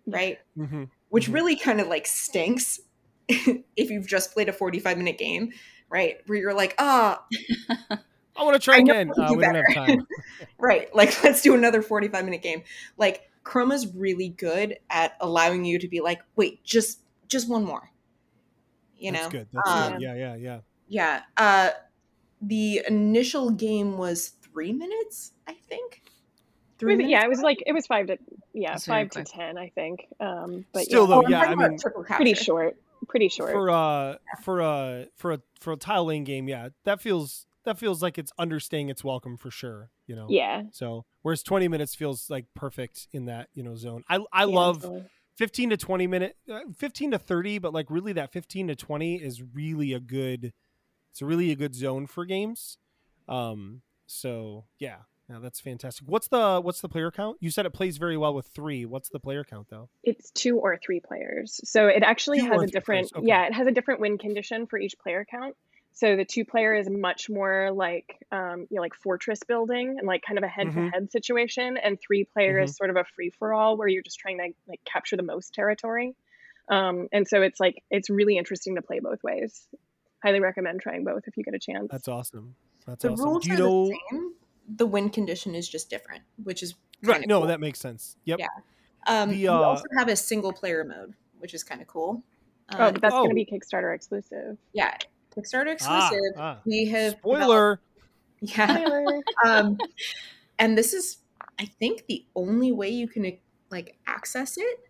right 0.07 0.39
hmm 0.57 0.85
which 1.11 1.29
Mhm. 1.29 1.35
really 1.35 1.57
kind 1.57 1.81
of 1.81 1.89
like 1.89 2.07
stinks 2.07 2.81
if 3.29 3.91
you've 3.91 4.07
just 4.09 4.33
played 4.33 4.49
a 4.49 4.53
45 4.53 4.99
minute 4.99 5.19
game 5.19 5.53
right 5.91 6.19
where 6.27 6.39
you're 6.39 6.55
like 6.55 6.75
ah 6.79 7.25
I 8.37 8.45
want 8.45 8.55
to 8.55 8.61
try 8.65 8.79
I 8.79 8.79
again. 8.79 9.09
we 9.17 9.25
Uh, 9.25 9.29
do 9.29 9.37
we 9.37 9.45
don't 9.45 9.55
have 9.55 9.69
time. 9.69 10.07
right 10.59 10.95
like 10.95 11.23
let's 11.25 11.43
do 11.43 11.55
another 11.55 11.83
45 11.83 12.25
minute 12.25 12.43
game 12.43 12.63
like 12.97 13.31
Kroma's 13.45 13.93
really 13.95 14.29
good 14.31 14.79
at 14.91 15.17
allowing 15.21 15.65
you 15.65 15.79
to 15.79 15.89
be 15.89 16.01
like 16.01 16.21
wait 16.37 16.63
just 16.65 17.01
just 17.29 17.49
one 17.49 17.65
more 17.65 17.91
you 18.97 19.11
that's 19.11 19.25
know 19.25 19.29
good. 19.29 19.49
That's 19.53 19.71
Um, 19.71 19.93
good. 19.95 20.03
Yeah, 20.03 20.15
yeah, 20.15 20.35
yeah. 20.37 20.61
yeah 20.89 21.23
uh 21.37 21.71
the 22.41 22.83
initial 22.89 23.51
game 23.51 23.99
was 23.99 24.33
three 24.53 24.73
minutes 24.73 25.33
i 25.47 25.55
think 25.69 26.03
three 26.79 26.97
Maybe- 26.97 27.11
yeah, 27.11 27.25
it 27.25 27.29
was 27.29 27.41
like 27.41 27.63
it 27.67 27.73
was 27.73 27.87
five 27.87 28.07
to 28.09 28.19
yeah 28.53 28.73
That's 28.73 28.87
very 28.87 29.05
five 29.05 29.11
to 29.11 29.25
ten, 29.25 29.57
I 29.57 29.69
think. 29.69 30.07
Um, 30.21 30.65
but 30.73 30.83
Still 30.85 31.03
yeah, 31.03 31.07
though, 31.07 31.23
Oh, 31.23 31.25
I'm 31.25 31.31
yeah. 31.31 31.41
I 31.43 31.55
mean, 31.55 31.79
pretty 32.07 32.35
short. 32.35 32.77
Pretty 33.09 33.29
short. 33.29 33.53
for 33.53 33.71
uh 33.71 34.17
for 34.43 34.61
uh 34.63 35.05
for 35.17 35.33
a 35.33 35.39
for 35.61 35.73
a 35.73 35.77
tile 35.77 36.05
laying 36.07 36.25
game, 36.25 36.49
yeah, 36.49 36.71
that 36.85 37.01
feels 37.01 37.47
that 37.65 37.79
feels 37.79 38.03
like 38.03 38.19
it's 38.19 38.33
understaying 38.39 38.89
its 38.89 39.05
welcome 39.05 39.37
for 39.37 39.51
sure. 39.51 39.91
You 40.09 40.17
know. 40.17 40.27
yeah. 40.29 40.63
So 40.73 41.05
whereas 41.23 41.43
20 41.45 41.69
minutes 41.69 41.95
feels 41.95 42.29
like 42.29 42.47
perfect 42.57 43.07
in 43.13 43.27
that 43.27 43.49
you 43.55 43.63
know 43.63 43.77
zone. 43.77 44.03
I 44.09 44.17
I 44.33 44.45
yeah, 44.45 44.47
love 44.47 44.77
absolutely. 44.79 45.09
15 45.37 45.71
to 45.71 45.77
20 45.77 46.07
minute 46.09 46.37
uh, 46.51 46.61
15 46.77 47.13
to 47.13 47.19
30 47.19 47.59
but 47.59 47.73
like 47.73 47.87
really 47.91 48.13
that 48.15 48.33
15 48.33 48.69
to 48.69 48.75
20 48.75 49.15
is 49.17 49.41
really 49.55 49.93
a 49.93 50.01
good 50.01 50.53
it's 51.11 51.23
a 51.23 51.27
really 51.27 51.51
a 51.53 51.57
good 51.57 51.75
zone 51.75 52.07
for 52.07 52.25
games 52.27 52.77
um 53.29 53.81
so 54.13 54.65
yeah 54.79 54.97
yeah 55.31 55.39
that's 55.41 55.61
fantastic 55.61 56.07
what's 56.09 56.29
the 56.29 56.61
what's 56.61 56.81
the 56.81 56.89
player 56.89 57.11
count 57.11 57.37
you 57.41 57.51
said 57.51 57.65
it 57.65 57.71
plays 57.73 57.97
very 57.97 58.17
well 58.17 58.35
with 58.35 58.47
three 58.47 58.85
what's 58.85 59.09
the 59.09 59.21
player 59.21 59.45
count 59.45 59.69
though 59.71 59.89
It's 60.03 60.31
two 60.33 60.59
or 60.59 60.77
three 60.77 61.01
players. 61.01 61.61
So 61.65 61.87
it 61.87 62.03
actually 62.03 62.41
Two 62.41 62.47
has 62.47 62.63
a 62.63 62.67
different 62.67 63.11
okay. 63.15 63.27
yeah, 63.27 63.47
it 63.47 63.55
has 63.55 63.67
a 63.67 63.71
different 63.71 64.01
win 64.01 64.19
condition 64.19 64.67
for 64.67 64.79
each 64.79 64.99
player 64.99 65.25
count. 65.31 65.57
So 65.95 66.17
the 66.17 66.25
two 66.25 66.45
player 66.45 66.75
is 66.75 66.89
much 66.89 67.29
more 67.29 67.71
like 67.71 68.19
um, 68.33 68.67
you 68.71 68.77
know, 68.77 68.81
like 68.83 68.95
fortress 68.95 69.41
building 69.47 69.97
and 69.99 70.07
like 70.07 70.23
kind 70.27 70.39
of 70.39 70.45
a 70.45 70.49
head 70.49 70.73
to 70.73 70.79
Mm-hmm. 70.79 70.89
head 70.89 71.13
situation, 71.13 71.77
and 71.77 71.99
three 72.01 72.25
player 72.25 72.59
is 72.61 72.77
sort 72.77 72.91
of 72.91 72.97
a 72.97 73.05
free 73.15 73.31
for 73.31 73.53
all 73.53 73.77
where 73.77 73.89
you're 73.89 74.03
just 74.03 74.19
trying 74.19 74.39
to 74.39 74.49
like 74.67 74.81
capture 74.85 75.17
the 75.17 75.23
most 75.23 75.53
territory. 75.55 76.15
Um, 76.69 77.09
and 77.13 77.29
so 77.29 77.43
it's 77.43 77.61
like 77.61 77.83
it's 77.91 78.09
really 78.09 78.37
interesting 78.39 78.77
to 78.77 78.83
play 78.83 79.01
both 79.01 79.23
ways. 79.23 79.67
Highly 80.23 80.41
recommend 80.41 80.81
trying 80.81 81.05
both 81.05 81.25
if 81.27 81.37
you 81.37 81.45
get 81.45 81.55
a 81.55 81.59
chance. 81.59 81.89
that's 81.91 82.09
awesome 82.09 82.55
that's 82.87 83.03
the 83.03 83.11
awesome. 83.11 83.25
rules 83.25 83.45
do 83.45 83.51
you 83.51 83.55
are 83.57 83.59
know 83.59 83.87
the 83.87 83.99
same. 84.11 84.33
The 84.77 84.87
win 84.87 85.11
condition 85.11 85.55
is 85.55 85.69
just 85.69 85.91
different 85.91 86.23
which 86.43 86.63
is 86.63 86.75
right. 87.03 87.27
no 87.27 87.41
cool. 87.41 87.49
that 87.49 87.61
makes 87.61 87.79
sense. 87.81 88.17
Yep. 88.25 88.39
Yeah. 88.41 88.47
um 89.07 89.31
the, 89.31 89.37
we 89.37 89.49
uh, 89.49 89.53
also 89.55 89.85
have 89.99 90.09
a 90.09 90.17
single 90.17 90.53
player 90.53 90.85
mode 90.85 91.15
which 91.39 91.55
is 91.55 91.65
kind 91.65 91.81
of 91.81 91.87
cool. 91.89 92.23
Oh, 92.73 92.77
uh, 92.79 92.93
but 92.93 93.03
that's 93.03 93.13
going 93.13 93.27
oh. 93.27 93.29
to 93.29 93.35
be 93.35 93.45
Kickstarter 93.45 93.95
exclusive. 93.95 94.57
yeah 94.73 94.97
kickstarter 95.37 95.69
Ah, 95.83 96.09
exclusive. 96.09 96.35
Ah. 96.39 96.59
we 96.65 96.87
have 96.87 97.13
spoiler. 97.13 97.81
developed- 98.41 98.59
yeah. 98.59 99.21
Um 99.45 99.79
and 100.59 100.77
this 100.77 100.93
is 100.93 101.19
i 101.59 101.65
think 101.65 102.07
the 102.07 102.25
only 102.35 102.73
way 102.73 102.89
you 102.89 103.07
can 103.09 103.37
like 103.71 103.97
access 104.07 104.57
it. 104.59 104.81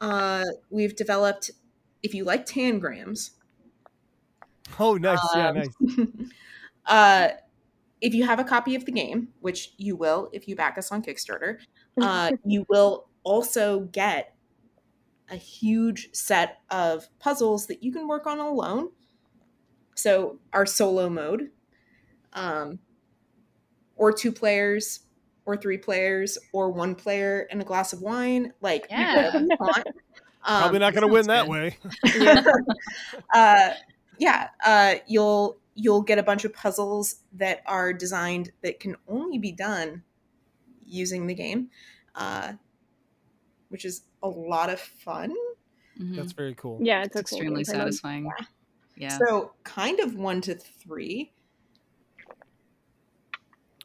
Uh 0.00 0.44
we've 0.70 0.94
developed 0.96 1.50
if 2.02 2.14
you 2.14 2.24
like 2.24 2.46
tangrams. 2.46 3.30
Oh 4.78 4.94
nice. 4.96 5.18
Yeah 5.34 5.48
Um, 5.48 5.56
nice 5.56 5.68
uh, 6.86 7.28
if 8.00 8.14
you 8.14 8.24
have 8.24 8.38
a 8.38 8.44
copy 8.44 8.74
of 8.74 8.84
the 8.84 8.92
game, 8.92 9.28
which 9.40 9.72
you 9.78 9.96
will 9.96 10.28
if 10.32 10.46
you 10.48 10.56
back 10.56 10.78
us 10.78 10.92
on 10.92 11.02
Kickstarter, 11.02 11.58
uh, 12.00 12.30
you 12.44 12.64
will 12.68 13.08
also 13.24 13.80
get 13.80 14.34
a 15.30 15.36
huge 15.36 16.08
set 16.12 16.58
of 16.70 17.08
puzzles 17.18 17.66
that 17.66 17.82
you 17.82 17.92
can 17.92 18.06
work 18.06 18.26
on 18.26 18.38
alone. 18.38 18.90
So 19.96 20.38
our 20.52 20.66
solo 20.66 21.08
mode, 21.08 21.50
um, 22.32 22.78
or 23.96 24.12
two 24.12 24.30
players, 24.30 25.00
or 25.46 25.56
three 25.56 25.78
players, 25.78 26.38
or 26.52 26.70
one 26.70 26.94
player 26.94 27.48
and 27.50 27.60
a 27.60 27.64
glass 27.64 27.92
of 27.92 28.02
wine, 28.02 28.52
like 28.60 28.86
Yeah. 28.90 29.14
whatever 29.14 29.38
you. 29.38 29.56
Um, 29.58 29.84
probably 30.60 30.78
not 30.78 30.94
gonna 30.94 31.08
win 31.08 31.24
sounds 31.24 31.26
that 31.28 31.46
good. 31.46 31.50
way 31.50 31.76
uh, 33.34 33.70
yeah, 34.18 34.48
uh, 34.64 34.94
you'll 35.08 35.58
you'll 35.76 36.02
get 36.02 36.18
a 36.18 36.22
bunch 36.22 36.44
of 36.44 36.52
puzzles 36.52 37.16
that 37.34 37.62
are 37.66 37.92
designed 37.92 38.50
that 38.62 38.80
can 38.80 38.96
only 39.06 39.38
be 39.38 39.52
done 39.52 40.02
using 40.84 41.26
the 41.26 41.34
game, 41.34 41.70
uh, 42.14 42.54
which 43.68 43.84
is 43.84 44.02
a 44.22 44.28
lot 44.28 44.70
of 44.70 44.80
fun. 44.80 45.32
Mhm. 45.98 46.16
that's 46.16 46.32
very 46.32 46.54
cool 46.54 46.78
Yeah, 46.82 47.02
it's, 47.02 47.16
It's 47.16 47.16
a 47.16 47.34
cool 47.34 47.38
extremely 47.38 47.64
satisfying. 47.64 48.30
Yeah. 48.96 49.18
So 49.18 49.52
kind 49.64 49.98
of 50.00 50.14
one 50.14 50.40
to 50.42 50.54
three, 50.54 51.32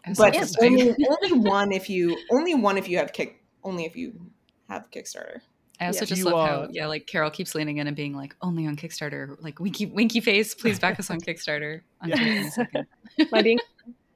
That's 0.06 0.20
but 0.20 0.36
only 0.62 0.90
only 1.10 1.40
one 1.40 1.72
if 1.72 1.90
you 1.90 2.18
only 2.30 2.56
one 2.56 2.78
if 2.78 2.90
you 2.90 2.98
have 2.98 3.14
kick 3.14 3.44
only 3.64 3.86
if 3.86 3.96
you 3.96 4.32
have 4.68 4.90
Kickstarter. 4.92 5.42
I 5.82 5.88
also 5.88 6.02
Yeah. 6.02 6.06
just 6.06 6.20
You, 6.20 6.26
love 6.26 6.34
uh, 6.36 6.46
how 6.46 6.68
yeah, 6.72 6.86
like 6.88 7.08
Carol 7.08 7.32
keeps 7.32 7.56
leaning 7.56 7.78
in 7.78 7.88
and 7.88 7.96
being 7.96 8.14
like, 8.16 8.36
only 8.42 8.68
on 8.68 8.76
Kickstarter. 8.78 9.36
Like 9.42 9.60
winky 9.60 9.88
winky 9.88 10.22
face, 10.22 10.54
please 10.56 10.80
back 10.80 11.00
us 11.00 11.10
on 11.10 11.20
Kickstarter. 11.28 11.82
On 12.02 12.10
Yeah. 12.10 12.16
Twitter 12.16 12.32
in 12.32 12.46
a 12.46 12.52
second. 12.52 12.88
I 13.34 13.42
being 13.42 13.60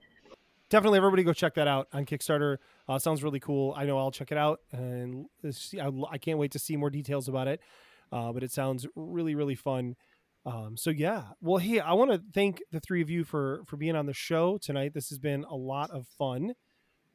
definitely 0.69 0.97
everybody 0.97 1.23
go 1.23 1.33
check 1.33 1.55
that 1.55 1.67
out 1.67 1.87
on 1.91 2.05
Kickstarter. 2.05 2.57
Uh, 2.87 2.99
sounds 2.99 3.23
really 3.23 3.39
cool. 3.39 3.73
I 3.75 3.85
know 3.85 3.97
I'll 3.97 4.11
check 4.11 4.31
it 4.31 4.37
out, 4.37 4.59
and 4.71 5.25
see, 5.51 5.79
I, 5.79 5.89
I 6.11 6.17
can't 6.19 6.37
wait 6.37 6.51
to 6.51 6.59
see 6.59 6.77
more 6.77 6.89
details 6.89 7.27
about 7.27 7.47
it. 7.47 7.59
Uh, 8.11 8.31
but 8.31 8.43
it 8.43 8.51
sounds 8.51 8.85
really 8.95 9.33
really 9.35 9.55
fun. 9.55 9.95
Um, 10.45 10.77
so 10.77 10.91
yeah, 10.91 11.23
well, 11.41 11.57
hey, 11.57 11.79
I 11.79 11.93
want 11.93 12.11
to 12.11 12.21
thank 12.31 12.61
the 12.71 12.79
three 12.79 13.01
of 13.01 13.09
you 13.09 13.23
for 13.23 13.63
for 13.65 13.77
being 13.77 13.95
on 13.95 14.05
the 14.05 14.13
show 14.13 14.59
tonight. 14.59 14.93
This 14.93 15.09
has 15.09 15.17
been 15.17 15.43
a 15.43 15.55
lot 15.55 15.89
of 15.89 16.05
fun. 16.19 16.53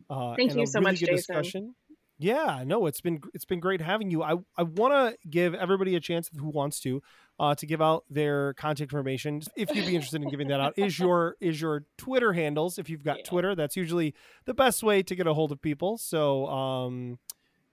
Uh, 0.08 0.34
Thank 0.34 0.50
and 0.50 0.58
you 0.58 0.64
a 0.64 0.66
so 0.66 0.80
really 0.80 0.90
much, 0.92 1.00
good 1.00 1.06
Jason. 1.10 1.16
discussion. 1.36 1.74
Yeah, 2.22 2.64
no, 2.66 2.84
it's 2.84 3.00
been 3.00 3.20
it's 3.32 3.46
been 3.46 3.60
great 3.60 3.80
having 3.80 4.10
you. 4.10 4.22
I 4.22 4.34
I 4.54 4.62
want 4.62 4.92
to 4.92 5.28
give 5.28 5.54
everybody 5.54 5.96
a 5.96 6.00
chance 6.00 6.28
who 6.38 6.50
wants 6.50 6.78
to 6.80 7.02
uh, 7.38 7.54
to 7.54 7.64
give 7.64 7.80
out 7.80 8.04
their 8.10 8.52
contact 8.54 8.92
information. 8.92 9.40
If 9.56 9.74
you'd 9.74 9.86
be 9.86 9.94
interested 9.96 10.22
in 10.22 10.28
giving 10.28 10.48
that 10.48 10.60
out, 10.60 10.74
is 10.76 10.98
your 10.98 11.36
is 11.40 11.58
your 11.62 11.84
Twitter 11.96 12.34
handles. 12.34 12.78
If 12.78 12.90
you've 12.90 13.02
got 13.02 13.18
Yeah. 13.18 13.24
Twitter, 13.24 13.54
that's 13.54 13.74
usually 13.74 14.14
the 14.44 14.52
best 14.52 14.82
way 14.82 15.02
to 15.02 15.14
get 15.16 15.26
a 15.26 15.32
hold 15.32 15.50
of 15.50 15.62
people. 15.62 15.96
So, 15.96 16.46
um, 16.48 17.18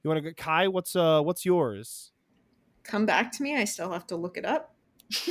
you 0.01 0.09
want 0.09 0.23
to 0.23 0.31
go, 0.31 0.33
Kai? 0.37 0.69
What's 0.69 0.95
uh 0.95 1.21
what's 1.21 1.43
yours? 1.45 2.13
Come 2.83 3.05
back 3.05 3.33
to 3.33 3.43
me. 3.43 3.57
I 3.57 3.65
still 3.65 3.91
have 3.91 4.07
to 4.07 4.15
look 4.15 4.37
it 4.37 4.45
up. 4.45 4.73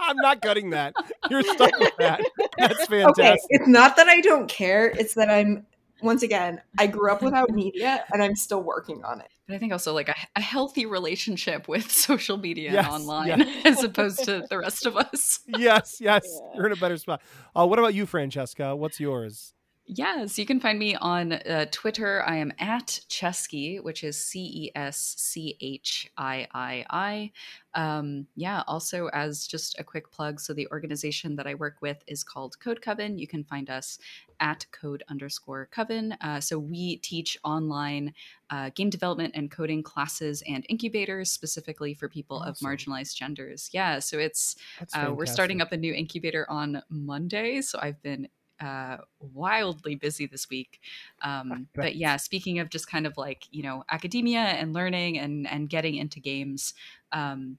I'm 0.00 0.16
not 0.16 0.42
cutting 0.42 0.70
that. 0.70 0.94
You're 1.30 1.42
stuck 1.42 1.78
with 1.78 1.92
that. 1.98 2.20
That's 2.58 2.86
fantastic. 2.86 2.92
Okay, 2.92 3.02
fantastic. 3.02 3.46
it's 3.50 3.68
not 3.68 3.96
that 3.96 4.08
I 4.08 4.20
don't 4.20 4.48
care. 4.48 4.88
It's 4.88 5.14
that 5.14 5.30
I'm 5.30 5.64
once 6.02 6.22
again, 6.22 6.60
I 6.78 6.86
grew 6.86 7.10
up 7.10 7.22
without 7.22 7.50
media 7.62 8.04
and 8.12 8.22
I'm 8.22 8.36
still 8.36 8.62
working 8.62 9.04
on 9.04 9.20
it. 9.20 9.28
But 9.46 9.56
I 9.56 9.58
think 9.58 9.72
also 9.72 9.92
like 9.92 10.08
a, 10.08 10.14
a 10.36 10.40
healthy 10.40 10.86
relationship 10.86 11.68
with 11.68 11.90
social 12.08 12.36
media 12.36 12.72
Yes, 12.72 12.86
and 12.86 12.94
online 12.94 13.40
yes. 13.40 13.66
as 13.78 13.84
opposed 13.84 14.24
to 14.24 14.44
the 14.48 14.58
rest 14.58 14.86
of 14.86 14.96
us. 14.96 15.40
Yes, 15.46 15.98
yes, 16.00 16.22
Yeah. 16.24 16.56
you're 16.56 16.66
in 16.66 16.72
a 16.72 16.76
better 16.76 16.96
spot. 16.96 17.22
Uh, 17.56 17.66
what 17.66 17.78
about 17.78 17.94
you, 17.94 18.06
Francesca? 18.06 18.74
What's 18.76 19.00
yours? 19.00 19.54
Yes, 19.84 20.38
you 20.38 20.46
can 20.46 20.60
find 20.60 20.78
me 20.78 20.94
on 20.94 21.32
uh, 21.32 21.66
Twitter. 21.72 22.22
I 22.24 22.36
am 22.36 22.52
at 22.58 23.00
Chesky, 23.08 23.82
which 23.82 24.04
is 24.04 24.16
C 24.16 24.40
E 24.40 24.70
S 24.76 25.14
C 25.18 25.56
H 25.60 26.10
I 26.16 26.46
I 26.54 26.86
I. 26.88 27.32
Um, 27.74 28.28
yeah, 28.36 28.62
also 28.68 29.08
as 29.08 29.44
just 29.46 29.78
a 29.80 29.84
quick 29.84 30.10
plug, 30.12 30.38
so 30.40 30.54
the 30.54 30.68
organization 30.68 31.34
that 31.36 31.48
I 31.48 31.54
work 31.54 31.78
with 31.80 32.02
is 32.06 32.22
called 32.22 32.60
Code 32.60 32.80
Coven. 32.80 33.18
You 33.18 33.26
can 33.26 33.42
find 33.42 33.68
us 33.68 33.98
at 34.38 34.66
code 34.70 35.02
underscore 35.08 35.68
coven. 35.72 36.12
Uh, 36.20 36.40
so 36.40 36.58
we 36.58 36.96
teach 36.98 37.36
online 37.44 38.14
uh, 38.50 38.70
game 38.74 38.88
development 38.88 39.34
and 39.34 39.50
coding 39.50 39.82
classes 39.82 40.42
and 40.46 40.64
incubators 40.68 41.30
specifically 41.30 41.92
for 41.92 42.08
people 42.08 42.38
Awesome. 42.38 42.50
of 42.50 42.58
marginalized 42.58 43.16
genders. 43.16 43.68
Yeah, 43.72 43.98
so 43.98 44.18
it's 44.18 44.54
uh, 44.94 45.12
we're 45.12 45.26
starting 45.26 45.60
up 45.60 45.72
a 45.72 45.76
new 45.76 45.92
incubator 45.92 46.48
on 46.48 46.82
Monday, 46.88 47.60
so 47.62 47.80
I've 47.82 48.00
been 48.00 48.28
uh, 48.62 48.98
wildly 49.20 49.96
busy 49.96 50.26
this 50.26 50.48
week. 50.48 50.80
Um, 51.22 51.66
but 51.74 51.96
yeah, 51.96 52.16
speaking 52.16 52.58
of 52.58 52.70
just 52.70 52.88
kind 52.88 53.06
of 53.06 53.16
like 53.16 53.46
you 53.50 53.62
know 53.62 53.84
academia 53.90 54.40
and 54.40 54.72
learning 54.72 55.18
and 55.18 55.48
and 55.48 55.68
getting 55.68 55.96
into 55.96 56.20
games, 56.20 56.74
um, 57.12 57.58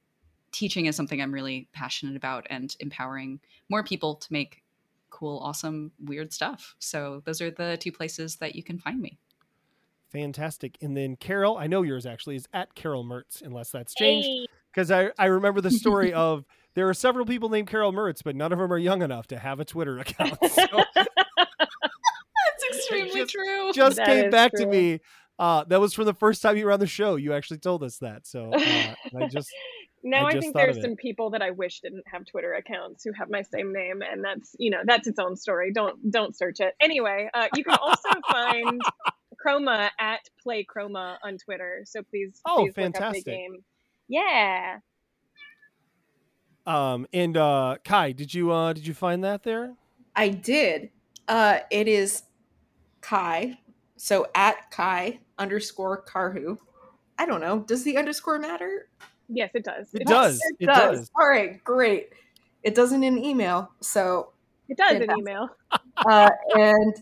teaching 0.52 0.86
is 0.86 0.96
something 0.96 1.22
I'm 1.22 1.34
really 1.34 1.68
passionate 1.74 2.16
about 2.16 2.48
and 2.50 2.76
empowering 2.80 3.40
more 3.70 3.84
people 3.84 4.16
to 4.16 4.32
make 4.32 4.64
cool, 5.10 5.40
awesome, 5.40 5.92
weird 6.04 6.34
stuff. 6.34 6.76
So 6.80 7.22
those 7.26 7.42
are 7.42 7.52
the 7.52 7.78
two 7.80 7.92
places 7.92 8.38
that 8.38 8.56
you 8.56 8.64
can 8.64 8.80
find 8.80 9.00
me. 9.00 9.20
Fantastic. 10.12 10.78
And 10.82 10.96
then 10.96 11.16
Carol, 11.16 11.58
I 11.58 11.68
know 11.68 11.82
yours 11.82 12.06
actually 12.06 12.36
is 12.36 12.48
at 12.54 12.76
Carol 12.76 13.04
Mertz, 13.04 13.42
unless 13.42 13.72
that's 13.72 13.94
changed. 13.94 14.28
Hey. 14.28 14.46
Because 14.72 14.90
I, 14.90 15.12
I 15.20 15.26
remember 15.26 15.62
the 15.62 15.72
story 15.72 16.14
of 16.14 16.46
there 16.76 16.88
are 16.90 16.94
several 16.94 17.26
people 17.26 17.50
named 17.50 17.68
Carol 17.68 17.92
Mertz, 17.94 18.24
but 18.24 18.36
none 18.36 18.52
of 18.52 18.60
them 18.60 18.72
are 18.74 18.78
young 18.78 19.02
enough 19.02 19.28
to 19.28 19.38
have 19.40 19.60
a 19.60 19.66
Twitter 19.66 20.00
account. 20.00 20.38
So 20.50 20.66
That's 20.96 22.78
extremely 22.78 23.22
Just- 23.22 23.32
true. 23.34 23.72
just 23.74 23.96
That 23.98 24.06
came 24.08 24.26
is 24.26 24.32
back 24.32 24.52
to 24.54 24.66
me. 24.66 25.00
Uh, 25.40 25.64
that 25.66 25.80
was 25.82 25.94
from 25.94 26.06
the 26.06 26.14
first 26.14 26.42
time 26.42 26.58
you 26.58 26.66
were 26.66 26.72
on 26.72 26.80
the 26.80 26.88
show. 26.88 27.16
You 27.16 27.34
actually 27.34 27.58
told 27.58 27.82
us 27.84 27.98
that. 28.00 28.28
So 28.28 28.52
uh, 28.54 28.60
I 29.20 29.28
just 29.32 29.50
now 30.04 30.26
I 30.26 30.30
I, 30.30 30.32
think 30.40 30.54
thought 30.54 30.62
there's 30.64 30.82
some 30.82 30.96
people 30.96 31.32
that 31.32 31.42
I 31.42 31.52
wish 31.52 31.80
didn't 31.82 32.04
have 32.12 32.26
Twitter 32.26 32.54
accounts 32.54 33.04
who 33.04 33.12
have 33.14 33.30
my 33.32 33.42
same 33.42 33.74
name, 33.74 34.02
and 34.04 34.24
that's 34.24 34.56
you 34.60 34.70
know 34.70 34.82
that's 34.86 35.08
its 35.08 35.18
own 35.18 35.36
story. 35.36 35.72
Don't 35.74 36.12
don't 36.12 36.38
search 36.38 36.60
it. 36.60 36.76
Anyway, 36.80 37.30
uh, 37.34 37.48
you 37.56 37.64
can 37.64 37.78
also 37.82 38.10
find 38.32 38.80
Kroma 39.44 39.90
at 40.00 40.20
Play 40.44 40.66
Kroma 40.66 41.18
on 41.24 41.38
Twitter. 41.40 41.82
So 41.86 42.04
please, 42.04 42.40
Oh, 42.46 42.58
please 42.58 42.74
look 42.78 42.86
up 42.88 42.94
fantastic. 42.94 43.26
the 43.26 43.32
game. 43.32 43.58
Yeah. 44.08 44.78
Um 46.66 47.08
and 47.14 47.38
uh 47.38 47.78
Kai, 47.84 48.12
did 48.12 48.34
you 48.34 48.52
uh 48.52 48.74
did 48.74 48.86
you 48.88 48.94
find 48.94 49.24
that 49.24 49.44
there? 49.44 49.76
I 50.16 50.30
did. 50.30 50.90
Uh, 51.28 51.60
it 51.72 51.88
is 51.88 52.24
Kai. 53.02 53.58
So 53.98 54.28
at 54.36 54.70
Kai 54.72 55.20
underscore 55.38 56.04
Karhu. 56.04 56.58
I 57.18 57.26
don't 57.26 57.42
know. 57.42 57.60
Does 57.60 57.84
the 57.84 57.98
underscore 57.98 58.40
matter? 58.40 58.90
Yes, 59.30 59.52
it 59.54 59.64
does. 59.64 59.94
It 59.94 60.02
It, 60.02 60.08
does. 60.08 60.42
It 60.60 60.66
does. 60.66 61.10
All 61.20 61.28
right, 61.28 61.64
great. 61.64 62.10
It 62.64 62.76
doesn't 62.76 63.04
in 63.04 63.18
email. 63.24 63.72
So, 63.82 64.34
It 64.68 64.78
does 64.78 64.96
in 64.96 65.10
email. 65.18 65.50
uh, 66.06 66.30
and 66.56 66.94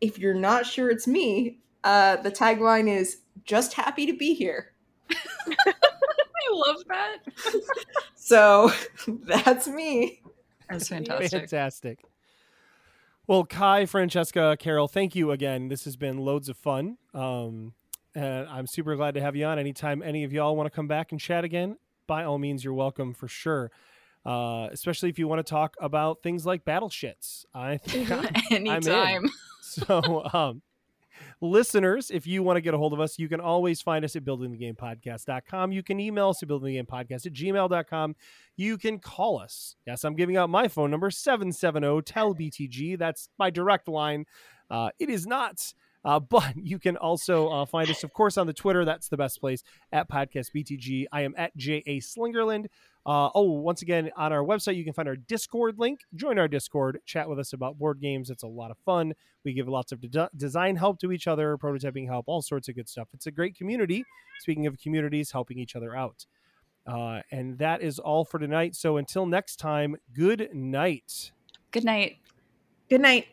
if 0.00 0.18
you're 0.18 0.34
not 0.34 0.66
sure 0.66 0.90
it's 0.90 1.06
me, 1.06 1.58
uh, 1.84 2.16
the 2.16 2.30
tagline 2.30 2.88
is 2.88 3.18
just 3.44 3.74
happy 3.74 4.06
to 4.06 4.16
be 4.16 4.34
here. 4.34 4.72
I 6.64 6.68
love 6.68 6.82
that. 6.88 7.18
So 8.16 8.72
that's 9.24 9.68
me. 9.68 10.20
That's 10.68 10.88
fantastic. 10.88 11.30
Fantastic. 11.30 12.04
Well, 13.28 13.44
Kai, 13.44 13.86
Francesca, 13.86 14.56
Carol, 14.58 14.88
thank 14.88 15.14
you 15.14 15.30
again. 15.30 15.68
This 15.68 15.84
has 15.84 15.96
been 15.96 16.18
loads 16.18 16.48
of 16.48 16.56
fun. 16.56 16.98
Um, 17.14 17.74
and 18.16 18.48
I'm 18.48 18.66
super 18.66 18.96
glad 18.96 19.14
to 19.14 19.20
have 19.20 19.36
you 19.36 19.44
on. 19.46 19.60
Anytime 19.60 20.02
any 20.02 20.24
of 20.24 20.32
y'all 20.32 20.56
want 20.56 20.66
to 20.66 20.74
come 20.74 20.88
back 20.88 21.12
and 21.12 21.20
chat 21.20 21.44
again, 21.44 21.76
by 22.08 22.24
all 22.24 22.38
means, 22.38 22.64
you're 22.64 22.74
welcome 22.74 23.14
for 23.14 23.28
sure. 23.28 23.70
Uh, 24.24 24.68
especially 24.72 25.08
if 25.08 25.20
you 25.20 25.28
want 25.28 25.38
to 25.38 25.48
talk 25.48 25.76
about 25.80 26.22
things 26.24 26.44
like 26.44 26.64
battle 26.64 26.88
shits. 26.90 27.44
I 27.54 27.76
think 27.76 28.10
Anytime. 28.50 29.28
so. 29.60 30.24
Um, 30.32 30.62
listeners, 31.48 32.10
if 32.10 32.26
you 32.26 32.42
want 32.42 32.56
to 32.56 32.60
get 32.60 32.74
a 32.74 32.78
hold 32.78 32.92
of 32.92 33.00
us, 33.00 33.18
you 33.18 33.28
can 33.28 33.40
always 33.40 33.80
find 33.80 34.04
us 34.04 34.16
at 34.16 34.24
buildingthegamepodcast.com. 34.24 35.72
You 35.72 35.82
can 35.82 35.98
email 36.00 36.28
us 36.30 36.42
at 36.42 36.48
buildingthegamepodcast 36.48 37.26
at 37.26 37.32
gmail.com. 37.32 38.16
You 38.56 38.78
can 38.78 38.98
call 38.98 39.38
us. 39.38 39.76
Yes, 39.86 40.04
I'm 40.04 40.14
giving 40.14 40.36
out 40.36 40.50
my 40.50 40.68
phone 40.68 40.90
number, 40.90 41.10
770-TEL-BTG. 41.10 42.98
That's 42.98 43.28
my 43.38 43.50
direct 43.50 43.88
line. 43.88 44.26
Uh, 44.70 44.90
it 44.98 45.08
is 45.08 45.26
not, 45.26 45.72
uh, 46.04 46.20
but 46.30 46.54
you 46.56 46.78
can 46.78 46.96
also 46.96 47.48
uh, 47.48 47.64
find 47.66 47.88
us, 47.90 48.04
of 48.04 48.12
course, 48.12 48.36
on 48.36 48.46
the 48.46 48.52
Twitter. 48.52 48.84
That's 48.84 49.08
the 49.08 49.16
best 49.16 49.40
place, 49.40 49.62
at 49.92 50.10
Podcast 50.10 50.50
BTG. 50.54 51.06
I 51.12 51.22
am 51.22 51.34
at 51.36 51.56
J.A. 51.56 52.00
Slingerland. 52.00 52.66
Uh, 53.06 53.30
oh, 53.36 53.42
once 53.42 53.82
again, 53.82 54.10
on 54.16 54.32
our 54.32 54.42
website, 54.42 54.74
you 54.74 54.82
can 54.82 54.92
find 54.92 55.06
our 55.06 55.14
Discord 55.14 55.78
link. 55.78 56.00
Join 56.16 56.40
our 56.40 56.48
Discord, 56.48 56.98
chat 57.06 57.28
with 57.28 57.38
us 57.38 57.52
about 57.52 57.78
board 57.78 58.00
games. 58.00 58.30
It's 58.30 58.42
a 58.42 58.48
lot 58.48 58.72
of 58.72 58.78
fun. 58.84 59.14
We 59.44 59.52
give 59.52 59.68
lots 59.68 59.92
of 59.92 60.00
de- 60.00 60.30
design 60.36 60.74
help 60.74 60.98
to 61.00 61.12
each 61.12 61.28
other, 61.28 61.56
prototyping 61.56 62.08
help, 62.08 62.24
all 62.26 62.42
sorts 62.42 62.68
of 62.68 62.74
good 62.74 62.88
stuff. 62.88 63.06
It's 63.14 63.28
a 63.28 63.30
great 63.30 63.56
community. 63.56 64.04
Speaking 64.40 64.66
of 64.66 64.76
communities, 64.80 65.30
helping 65.30 65.56
each 65.56 65.76
other 65.76 65.94
out. 65.94 66.26
Uh, 66.84 67.20
and 67.30 67.56
that 67.58 67.80
is 67.80 68.00
all 68.00 68.24
for 68.24 68.40
tonight. 68.40 68.74
So 68.74 68.96
until 68.96 69.24
next 69.24 69.56
time, 69.56 69.96
good 70.12 70.50
night. 70.52 71.30
Good 71.70 71.84
night. 71.84 72.16
Good 72.90 73.00
night. 73.00 73.26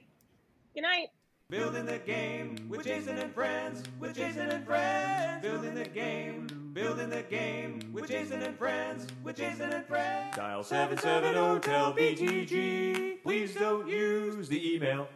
Good 0.75 0.81
night. 0.81 1.07
Building 1.49 1.85
the 1.85 1.99
game 1.99 2.55
with 2.67 2.83
Jason 2.83 3.17
and 3.17 3.31
friends, 3.31 3.83
with 3.99 4.15
Jason 4.15 4.49
and 4.49 4.65
friends. 4.65 5.43
Building 5.43 5.75
the 5.75 5.85
game, 5.85 6.47
building 6.73 7.09
the 7.09 7.21
game 7.21 7.91
with 7.93 8.07
Jason 8.07 8.41
and 8.41 8.57
friends, 8.57 9.05
with 9.23 9.35
Jason 9.35 9.71
and 9.71 9.85
friends. 9.85 10.35
Dial 10.35 10.63
770 10.63 11.59
tell 11.59 11.93
BTG. 11.93 13.21
Please 13.21 13.53
don't 13.53 13.87
use 13.87 14.47
the 14.47 14.75
email. 14.75 15.07